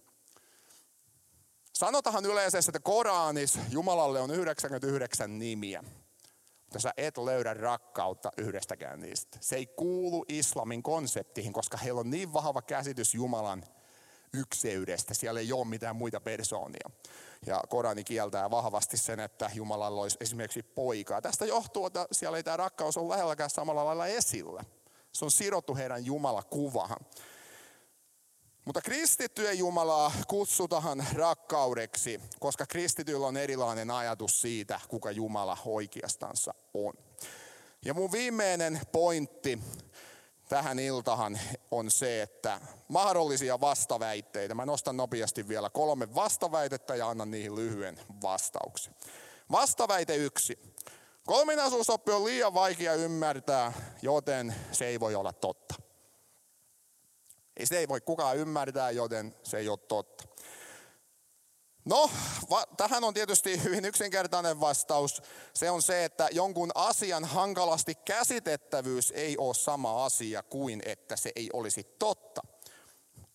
Sanotahan 1.74 2.26
yleisesti, 2.26 2.70
että 2.70 2.80
Koranissa 2.80 3.60
Jumalalle 3.70 4.20
on 4.22 4.32
99 4.32 5.40
nimiä. 5.40 5.84
Mutta 6.62 6.80
sä 6.80 6.94
et 6.98 7.18
löydä 7.18 7.54
rakkautta 7.54 8.32
yhdestäkään 8.38 9.00
niistä. 9.00 9.38
Se 9.42 9.56
ei 9.56 9.66
kuulu 9.66 10.26
islamin 10.28 10.84
konseptiin, 10.84 11.54
koska 11.54 11.78
heillä 11.78 12.00
on 12.00 12.10
niin 12.10 12.34
vahva 12.34 12.62
käsitys 12.62 13.14
Jumalan 13.14 13.64
ykseydestä. 14.34 15.14
Siellä 15.14 15.40
ei 15.40 15.54
ole 15.54 15.66
mitään 15.66 15.96
muita 15.96 16.22
persoonia. 16.22 16.90
Ja 17.46 17.64
Korani 17.70 18.04
kieltää 18.04 18.52
vahvasti 18.52 18.98
sen, 18.98 19.20
että 19.20 19.50
Jumalalla 19.54 20.02
olisi 20.02 20.18
esimerkiksi 20.20 20.64
poikaa. 20.64 21.22
Tästä 21.22 21.46
johtuu, 21.46 21.86
että 21.86 22.08
siellä 22.12 22.38
ei 22.38 22.44
tämä 22.44 22.58
rakkaus 22.58 22.98
ole 22.98 23.10
lähelläkään 23.10 23.50
samalla 23.50 23.86
lailla 23.86 24.08
esillä. 24.08 24.64
Se 25.12 25.26
on 25.26 25.32
sidottu 25.32 25.76
heidän 25.76 26.06
Jumala-kuvahan. 26.06 27.06
Mutta 28.66 28.82
kristittyjen 28.82 29.58
Jumalaa 29.58 30.12
kutsutaan 30.28 31.06
rakkaudeksi, 31.14 32.22
koska 32.40 32.66
kristityllä 32.66 33.28
on 33.28 33.38
erilainen 33.38 33.92
ajatus 33.92 34.42
siitä, 34.42 34.80
kuka 34.88 35.12
Jumala 35.12 35.58
oikeastansa 35.66 36.54
on. 36.74 36.94
Ja 37.86 37.94
mun 37.94 38.12
viimeinen 38.12 38.82
pointti 38.92 39.60
tähän 40.50 40.80
iltahan 40.80 41.40
on 41.72 41.92
se, 41.92 42.22
että 42.22 42.62
mahdollisia 42.88 43.62
vastaväitteitä. 43.62 44.56
Mä 44.56 44.66
nostan 44.66 44.98
nopeasti 44.98 45.48
vielä 45.48 45.70
kolme 45.70 46.16
vastaväitettä 46.16 46.96
ja 46.96 47.10
annan 47.10 47.32
niihin 47.32 47.56
lyhyen 47.56 48.00
vastauksen. 48.22 48.96
Vastaväite 49.52 50.16
yksi. 50.16 50.60
Kolminaisuusoppi 51.26 52.12
on 52.12 52.26
liian 52.26 52.54
vaikea 52.54 52.94
ymmärtää, 52.94 53.74
joten 54.02 54.56
se 54.72 54.86
ei 54.86 55.00
voi 55.00 55.16
olla 55.16 55.34
totta. 55.34 55.76
Ei 57.58 57.66
sitä 57.66 57.80
ei 57.80 57.88
voi 57.88 58.02
kukaan 58.02 58.38
ymmärtää, 58.38 58.92
joten 58.92 59.36
se 59.44 59.58
ei 59.58 59.70
ole 59.70 59.78
totta. 59.78 60.29
No, 61.86 62.10
va- 62.50 62.66
tähän 62.78 63.04
on 63.04 63.14
tietysti 63.14 63.60
hyvin 63.64 63.86
yksinkertainen 63.86 64.60
vastaus. 64.60 65.22
Se 65.54 65.70
on 65.70 65.82
se, 65.82 66.06
että 66.06 66.30
jonkun 66.32 66.72
asian 66.76 67.26
hankalasti 67.26 67.96
käsitettävyys 67.96 69.12
ei 69.12 69.38
ole 69.38 69.54
sama 69.54 70.06
asia 70.06 70.44
kuin 70.44 70.82
että 70.86 71.16
se 71.16 71.32
ei 71.36 71.50
olisi 71.54 71.84
totta. 71.84 72.42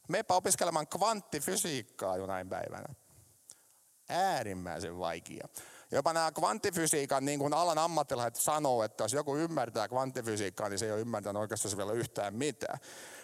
Meepä 0.08 0.34
opiskelemaan 0.34 0.88
kvanttifysiikkaa 0.88 2.16
jonain 2.16 2.48
päivänä. 2.48 2.94
Äärimmäisen 4.08 4.98
vaikea. 4.98 5.48
Jopa 5.94 6.12
nämä 6.12 6.32
kvanttifysiikan 6.32 7.24
niin 7.24 7.38
kuin 7.38 7.54
alan 7.54 7.78
ammattilaiset 7.78 8.36
sanoo, 8.36 8.82
että 8.82 9.04
jos 9.04 9.12
joku 9.12 9.36
ymmärtää 9.36 9.88
kvanttifysiikkaa, 9.88 10.68
niin 10.68 10.78
se 10.78 10.86
ei 10.86 10.92
ole 10.92 11.00
ymmärtänyt 11.00 11.40
oikeastaan 11.40 11.76
vielä 11.76 11.92
yhtään 11.92 12.34
mitään. 12.34 12.78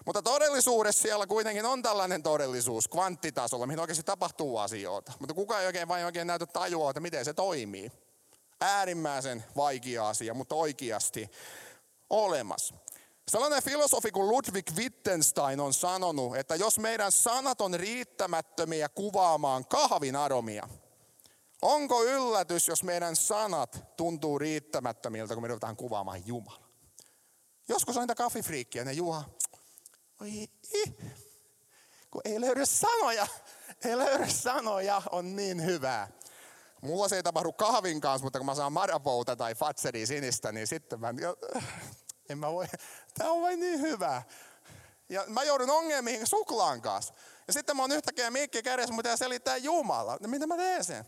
Mutta 0.06 0.22
todellisuudessa 0.22 1.02
siellä 1.02 1.26
kuitenkin 1.26 1.66
on 1.66 1.82
tällainen 1.82 2.22
todellisuus 2.22 2.88
kvanttitasolla, 2.88 3.66
mihin 3.66 3.80
oikeasti 3.80 4.02
tapahtuu 4.02 4.58
asioita. 4.58 5.12
Mutta 5.18 5.34
kukaan 5.34 5.60
ei 5.60 5.66
oikein 5.66 5.88
vain 5.88 6.04
oikein 6.04 6.26
näytä 6.26 6.46
tajua, 6.46 6.90
että 6.90 7.00
miten 7.00 7.24
se 7.24 7.34
toimii. 7.34 7.92
Äärimmäisen 8.60 9.44
vaikea 9.56 10.08
asia, 10.08 10.34
mutta 10.34 10.54
oikeasti 10.54 11.30
olemassa. 12.10 12.74
Sellainen 13.28 13.62
filosofi 13.62 14.10
kuin 14.10 14.28
Ludwig 14.28 14.70
Wittgenstein 14.76 15.60
on 15.60 15.74
sanonut, 15.74 16.36
että 16.36 16.54
jos 16.54 16.78
meidän 16.78 17.12
sanat 17.12 17.60
on 17.60 17.74
riittämättömiä 17.74 18.88
kuvaamaan 18.88 19.66
kahvin 19.66 20.16
aromia, 20.16 20.68
onko 21.62 22.04
yllätys, 22.04 22.68
jos 22.68 22.82
meidän 22.82 23.16
sanat 23.16 23.96
tuntuu 23.96 24.38
riittämättömiltä, 24.38 25.34
kun 25.34 25.42
me 25.42 25.48
ruvetaan 25.48 25.76
kuvaamaan 25.76 26.26
Jumala? 26.26 26.70
Joskus 27.68 27.96
on 27.96 28.00
niitä 28.00 28.14
kaffifriikkiä, 28.14 28.84
ne 28.84 28.92
juo 28.92 29.24
Oi, 30.20 30.48
kun 32.10 32.22
ei 32.24 32.40
löydy 32.40 32.66
sanoja, 32.66 33.26
ei 33.84 33.98
löydy 33.98 34.30
sanoja, 34.30 35.02
on 35.10 35.36
niin 35.36 35.64
hyvää. 35.64 36.08
Mulla 36.80 37.08
se 37.08 37.16
ei 37.16 37.22
tapahdu 37.22 37.52
kahvin 37.52 38.00
kanssa, 38.00 38.24
mutta 38.24 38.38
kun 38.38 38.46
mä 38.46 38.54
saan 38.54 38.72
marapouta 38.72 39.36
tai 39.36 39.54
fatseri 39.54 40.06
sinistä, 40.06 40.52
niin 40.52 40.66
sitten 40.66 41.00
mä, 41.00 41.14
en 42.28 42.38
mä 42.38 42.52
voi, 42.52 42.66
tää 43.14 43.30
on 43.30 43.42
vain 43.42 43.60
niin 43.60 43.80
hyvää. 43.80 44.22
Ja 45.08 45.24
mä 45.26 45.42
joudun 45.42 45.70
ongelmiin 45.70 46.26
suklaan 46.26 46.82
kanssa. 46.82 47.14
Ja 47.46 47.52
sitten 47.52 47.76
mä 47.76 47.82
oon 47.82 47.92
yhtäkkiä 47.92 48.30
mikki 48.30 48.62
kädessä, 48.62 48.94
mutta 48.94 49.16
selittää 49.16 49.56
Jumala. 49.56 50.16
No 50.20 50.28
mitä 50.28 50.46
mä 50.46 50.56
teen 50.56 50.84
sen? 50.84 51.04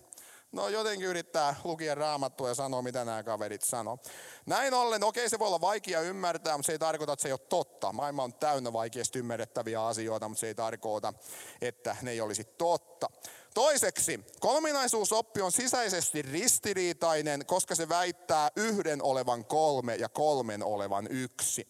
No 0.52 0.68
jotenkin 0.68 1.08
yrittää 1.08 1.56
lukia 1.64 1.94
raamattua 1.94 2.48
ja 2.48 2.54
sanoa, 2.54 2.82
mitä 2.82 3.04
nämä 3.04 3.22
kaverit 3.22 3.62
sanoo. 3.62 3.98
Näin 4.46 4.74
ollen, 4.74 5.04
okei 5.04 5.28
se 5.28 5.38
voi 5.38 5.46
olla 5.48 5.60
vaikea 5.60 6.00
ymmärtää, 6.00 6.56
mutta 6.56 6.66
se 6.66 6.72
ei 6.72 6.78
tarkoita, 6.78 7.12
että 7.12 7.22
se 7.22 7.28
ei 7.28 7.32
ole 7.32 7.40
totta. 7.48 7.92
Maailma 7.92 8.22
on 8.22 8.34
täynnä 8.34 8.72
vaikeasti 8.72 9.18
ymmärrettäviä 9.18 9.86
asioita, 9.86 10.28
mutta 10.28 10.40
se 10.40 10.46
ei 10.46 10.54
tarkoita, 10.54 11.14
että 11.60 11.96
ne 12.02 12.10
ei 12.10 12.20
olisi 12.20 12.44
totta. 12.44 13.10
Toiseksi, 13.54 14.20
kolminaisuusoppi 14.40 15.40
on 15.42 15.52
sisäisesti 15.52 16.22
ristiriitainen, 16.22 17.46
koska 17.46 17.74
se 17.74 17.88
väittää 17.88 18.50
yhden 18.56 19.02
olevan 19.02 19.44
kolme 19.44 19.96
ja 19.96 20.08
kolmen 20.08 20.62
olevan 20.62 21.06
yksi. 21.10 21.68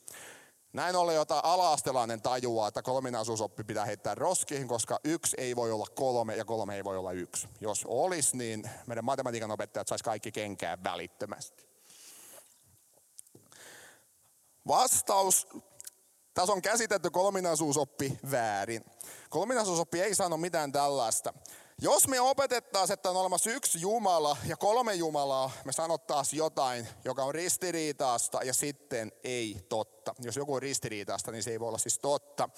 Näin 0.73 0.97
ollen, 0.97 1.17
jota 1.17 1.41
alaastelainen 1.45 2.23
tajuaa, 2.23 2.69
että 2.69 2.83
kolminaisuusoppi 2.83 3.65
pitää 3.65 3.85
heittää 3.85 4.15
roskiin, 4.15 4.69
koska 4.69 4.99
yksi 5.05 5.37
ei 5.39 5.57
voi 5.57 5.73
olla 5.73 5.87
kolme 5.95 6.37
ja 6.37 6.45
kolme 6.45 6.77
ei 6.77 6.85
voi 6.85 6.99
olla 6.99 7.13
yksi. 7.13 7.49
Jos 7.61 7.85
olisi, 7.89 8.37
niin 8.37 8.71
meidän 8.87 9.05
matematiikan 9.05 9.51
opettajat 9.51 9.89
saisi 9.89 10.05
kaikki 10.05 10.33
kenkään 10.33 10.85
välittömästi. 10.85 11.67
Vastaus. 14.69 15.47
Tässä 16.35 16.53
on 16.53 16.63
käsitetty 16.63 17.11
kolminaisuusoppi 17.11 18.19
väärin. 18.31 18.85
Kolminaisuusoppi 19.31 20.01
ei 20.01 20.15
sano 20.15 20.37
mitään 20.37 20.73
tällaista. 20.73 21.35
Jos 21.81 22.09
me 22.09 22.21
opetettaisiin, 22.21 22.95
että 22.95 23.11
on 23.11 23.17
olemassa 23.17 23.51
yksi 23.51 23.81
Jumala 23.81 24.37
ja 24.47 24.57
kolme 24.57 24.95
Jumalaa, 24.95 25.51
me 25.65 25.73
sanottaisiin 25.73 26.39
jotain, 26.39 26.89
joka 27.05 27.25
on 27.25 27.35
ristiriitaasta 27.35 28.43
ja 28.43 28.55
sitten 28.55 29.13
ei 29.25 29.67
totta. 29.69 30.15
Jos 30.19 30.37
joku 30.37 30.55
on 30.55 30.63
ristiriitaasta, 30.63 31.33
niin 31.33 31.43
se 31.43 31.51
ei 31.51 31.61
voi 31.61 31.69
olla 31.69 31.79
siis 31.79 31.99
totta. 31.99 32.49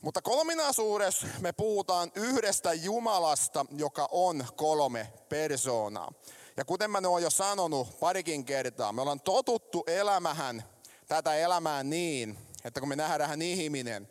Mutta 0.00 0.22
kolminaisuudessa 0.22 1.26
me 1.40 1.52
puhutaan 1.52 2.12
yhdestä 2.14 2.72
Jumalasta, 2.72 3.66
joka 3.70 4.08
on 4.10 4.46
kolme 4.56 5.12
persoonaa. 5.28 6.12
Ja 6.56 6.64
kuten 6.64 6.90
mä 6.90 7.00
oon 7.08 7.22
jo 7.22 7.30
sanonut 7.30 8.00
parikin 8.00 8.44
kertaa, 8.44 8.92
me 8.92 9.00
ollaan 9.00 9.20
totuttu 9.20 9.84
elämähän 9.86 10.64
tätä 11.08 11.34
elämää 11.34 11.82
niin, 11.82 12.38
että 12.64 12.80
kun 12.80 12.88
me 12.88 12.96
nähdään 12.96 13.42
ihminen, 13.42 14.08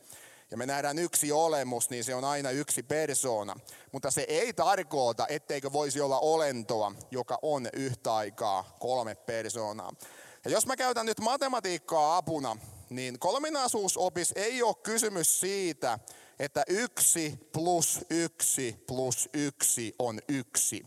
ja 0.51 0.57
me 0.57 0.65
nähdään 0.65 0.99
yksi 0.99 1.31
olemus, 1.31 1.89
niin 1.89 2.03
se 2.03 2.15
on 2.15 2.23
aina 2.23 2.49
yksi 2.49 2.83
persoona. 2.83 3.55
Mutta 3.91 4.11
se 4.11 4.25
ei 4.27 4.53
tarkoita, 4.53 5.27
etteikö 5.27 5.73
voisi 5.73 6.01
olla 6.01 6.19
olentoa, 6.19 6.91
joka 7.11 7.39
on 7.41 7.67
yhtä 7.73 8.15
aikaa 8.15 8.77
kolme 8.79 9.15
persoonaa. 9.15 9.93
Ja 10.45 10.51
jos 10.51 10.65
mä 10.65 10.77
käytän 10.77 11.05
nyt 11.05 11.19
matematiikkaa 11.19 12.17
apuna, 12.17 12.57
niin 12.89 13.19
kolminaisuusopis 13.19 14.33
ei 14.35 14.63
ole 14.63 14.75
kysymys 14.83 15.39
siitä, 15.39 15.99
että 16.39 16.63
yksi 16.67 17.49
plus 17.53 18.05
yksi 18.09 18.83
plus 18.87 19.29
yksi 19.33 19.95
on 19.99 20.19
yksi. 20.29 20.85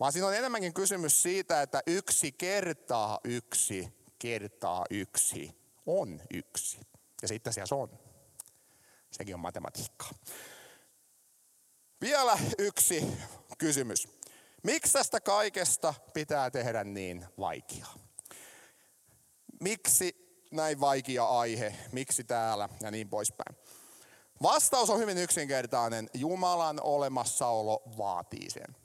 Vaan 0.00 0.12
siinä 0.12 0.26
on 0.26 0.34
enemmänkin 0.36 0.74
kysymys 0.74 1.22
siitä, 1.22 1.62
että 1.62 1.82
yksi 1.86 2.32
kertaa 2.32 3.20
yksi 3.24 3.88
kertaa 4.18 4.84
yksi 4.90 5.56
on 5.86 6.20
yksi. 6.34 6.80
Ja 7.22 7.28
sitten 7.28 7.52
siellä 7.52 7.82
on. 7.82 8.09
Sekin 9.12 9.34
on 9.34 9.40
matematiikkaa. 9.40 10.10
Vielä 12.00 12.38
yksi 12.58 13.06
kysymys. 13.58 14.08
Miksi 14.62 14.92
tästä 14.92 15.20
kaikesta 15.20 15.94
pitää 16.14 16.50
tehdä 16.50 16.84
niin 16.84 17.26
vaikeaa? 17.38 17.94
Miksi 19.60 20.36
näin 20.50 20.80
vaikea 20.80 21.24
aihe? 21.24 21.76
Miksi 21.92 22.24
täällä? 22.24 22.68
Ja 22.82 22.90
niin 22.90 23.08
poispäin. 23.08 23.56
Vastaus 24.42 24.90
on 24.90 24.98
hyvin 24.98 25.18
yksinkertainen. 25.18 26.10
Jumalan 26.14 26.80
olemassaolo 26.82 27.82
vaatii 27.98 28.50
sen. 28.50 28.76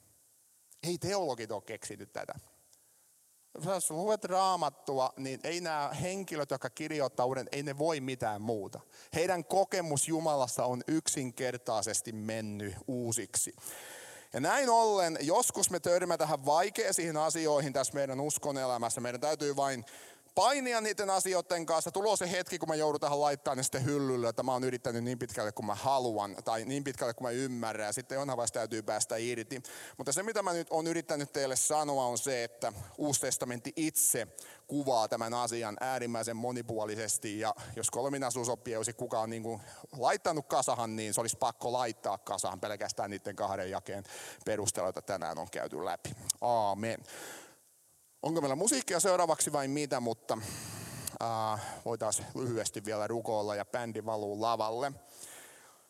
Ei 0.84 0.98
teologit 0.98 1.52
ole 1.52 1.62
keksinyt 1.62 2.14
tätä 2.14 2.34
jos 3.66 3.92
luet 3.92 4.24
raamattua, 4.24 5.14
niin 5.18 5.40
ei 5.44 5.62
nämä 5.62 5.90
henkilöt, 6.02 6.52
jotka 6.52 6.70
kirjoittaa 6.70 7.26
uuden, 7.26 7.50
ei 7.52 7.64
ne 7.64 7.78
voi 7.78 8.00
mitään 8.00 8.42
muuta. 8.42 8.80
Heidän 9.14 9.46
kokemus 9.46 10.08
Jumalasta 10.08 10.66
on 10.66 10.82
yksinkertaisesti 10.88 12.12
mennyt 12.12 12.76
uusiksi. 12.88 13.56
Ja 14.34 14.40
näin 14.40 14.70
ollen, 14.70 15.18
joskus 15.22 15.70
me 15.70 15.80
törmämme 15.80 16.18
tähän 16.18 16.46
vaikeisiin 16.46 17.18
asioihin 17.18 17.74
tässä 17.74 17.94
meidän 17.94 18.20
uskon 18.20 18.58
elämässä. 18.58 19.02
Meidän 19.02 19.22
täytyy 19.22 19.56
vain 19.56 19.86
painia 20.36 20.82
niiden 20.82 21.10
asioiden 21.10 21.66
kanssa. 21.66 21.92
Tulee 21.92 22.18
se 22.18 22.32
hetki, 22.32 22.60
kun 22.60 22.70
mä 22.70 22.76
joudun 22.76 23.00
tähän 23.00 23.22
laittamaan 23.22 23.58
ne 23.58 23.64
sitten 23.64 23.86
hyllylle, 23.86 24.30
että 24.30 24.44
mä 24.44 24.52
oon 24.52 24.64
yrittänyt 24.64 25.04
niin 25.04 25.20
pitkälle 25.20 25.52
kuin 25.52 25.66
mä 25.66 25.76
haluan 25.76 26.36
tai 26.46 26.66
niin 26.66 26.84
pitkälle 26.84 27.14
kuin 27.14 27.26
mä 27.26 27.32
ymmärrän. 27.32 27.86
Ja 27.86 27.94
sitten 27.94 28.20
onhan 28.20 28.38
vasta 28.38 28.60
täytyy 28.60 28.82
päästä 28.84 29.18
irti. 29.18 29.64
Mutta 29.98 30.12
se, 30.12 30.24
mitä 30.24 30.44
mä 30.44 30.54
nyt 30.54 30.68
on 30.70 30.88
yrittänyt 30.88 31.34
teille 31.34 31.56
sanoa, 31.56 32.06
on 32.06 32.18
se, 32.18 32.44
että 32.44 32.74
Uusi 32.98 33.22
testamentti 33.22 33.74
itse 33.76 34.28
kuvaa 34.68 35.08
tämän 35.08 35.34
asian 35.34 35.78
äärimmäisen 35.80 36.38
monipuolisesti. 36.38 37.40
Ja 37.40 37.56
jos 37.76 37.92
kolminaisuusoppi 37.92 38.76
olisi 38.76 38.94
kukaan 38.94 39.30
niin 39.30 39.44
kuin 39.44 39.62
laittanut 39.98 40.48
kasahan, 40.48 40.96
niin 40.96 41.14
se 41.14 41.22
olisi 41.22 41.38
pakko 41.38 41.74
laittaa 41.74 42.18
kasahan 42.18 42.60
pelkästään 42.60 43.10
niiden 43.10 43.36
kahden 43.36 43.72
jakeen 43.72 44.04
perusteella, 44.46 44.88
joita 44.88 45.02
tänään 45.02 45.40
on 45.40 45.48
käyty 45.52 45.86
läpi. 45.86 46.16
Aamen. 46.42 47.04
Onko 48.26 48.42
meillä 48.42 48.56
musiikkia 48.56 49.00
seuraavaksi 49.00 49.54
vai 49.54 49.68
mitä, 49.68 50.00
mutta 50.00 50.38
äh, 51.24 51.62
voitaisiin 51.86 52.28
lyhyesti 52.36 52.86
vielä 52.86 53.08
rukoilla 53.08 53.56
ja 53.56 53.66
bändi 53.66 54.06
valuu 54.06 54.42
lavalle. 54.42 54.92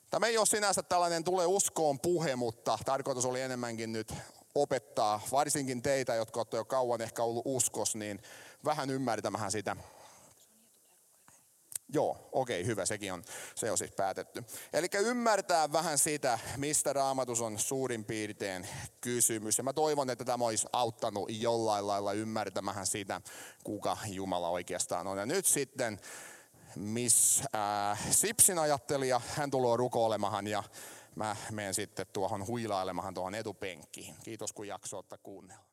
Tämä 0.09 0.27
ei 0.27 0.37
ole 0.37 0.45
sinänsä 0.45 0.83
tällainen 0.83 1.23
tule 1.23 1.45
uskoon 1.45 1.99
puhe, 1.99 2.35
mutta 2.35 2.79
tarkoitus 2.85 3.25
oli 3.25 3.41
enemmänkin 3.41 3.91
nyt 3.91 4.13
opettaa, 4.55 5.21
varsinkin 5.31 5.81
teitä, 5.81 6.15
jotka 6.15 6.39
olette 6.39 6.57
jo 6.57 6.65
kauan 6.65 7.01
ehkä 7.01 7.23
ollut 7.23 7.45
uskos, 7.45 7.95
niin 7.95 8.21
vähän 8.65 8.89
ymmärtämähän 8.89 9.51
sitä 9.51 9.75
Joo, 11.93 12.29
okei, 12.31 12.61
okay, 12.61 12.67
hyvä, 12.67 12.85
sekin 12.85 13.13
on, 13.13 13.23
se 13.55 13.71
on 13.71 13.77
siis 13.77 13.91
päätetty. 13.91 14.43
Eli 14.73 14.87
ymmärtää 14.99 15.71
vähän 15.71 15.97
sitä, 15.97 16.39
mistä 16.57 16.93
raamatus 16.93 17.41
on 17.41 17.59
suurin 17.59 18.05
piirtein 18.05 18.67
kysymys. 19.01 19.57
Ja 19.57 19.63
mä 19.63 19.73
toivon, 19.73 20.09
että 20.09 20.25
tämä 20.25 20.45
olisi 20.45 20.67
auttanut 20.73 21.29
jollain 21.29 21.87
lailla 21.87 22.13
ymmärtämään 22.13 22.85
sitä, 22.85 23.21
kuka 23.63 23.97
Jumala 24.05 24.49
oikeastaan 24.49 25.07
on. 25.07 25.17
Ja 25.17 25.25
nyt 25.25 25.45
sitten 25.45 25.99
Miss 26.75 27.43
äh, 27.55 28.11
Sipsin 28.11 28.59
ajattelija, 28.59 29.21
hän 29.35 29.51
tulee 29.51 29.77
rukoilemahan 29.77 30.47
ja 30.47 30.63
mä 31.15 31.35
menen 31.51 31.73
sitten 31.73 32.05
tuohon 32.13 32.47
huilailemaan 32.47 33.13
tuohon 33.13 33.35
etupenkkiin. 33.35 34.15
Kiitos 34.23 34.53
kun 34.53 34.67
jaksoitte 34.67 35.17
kuunnella. 35.17 35.64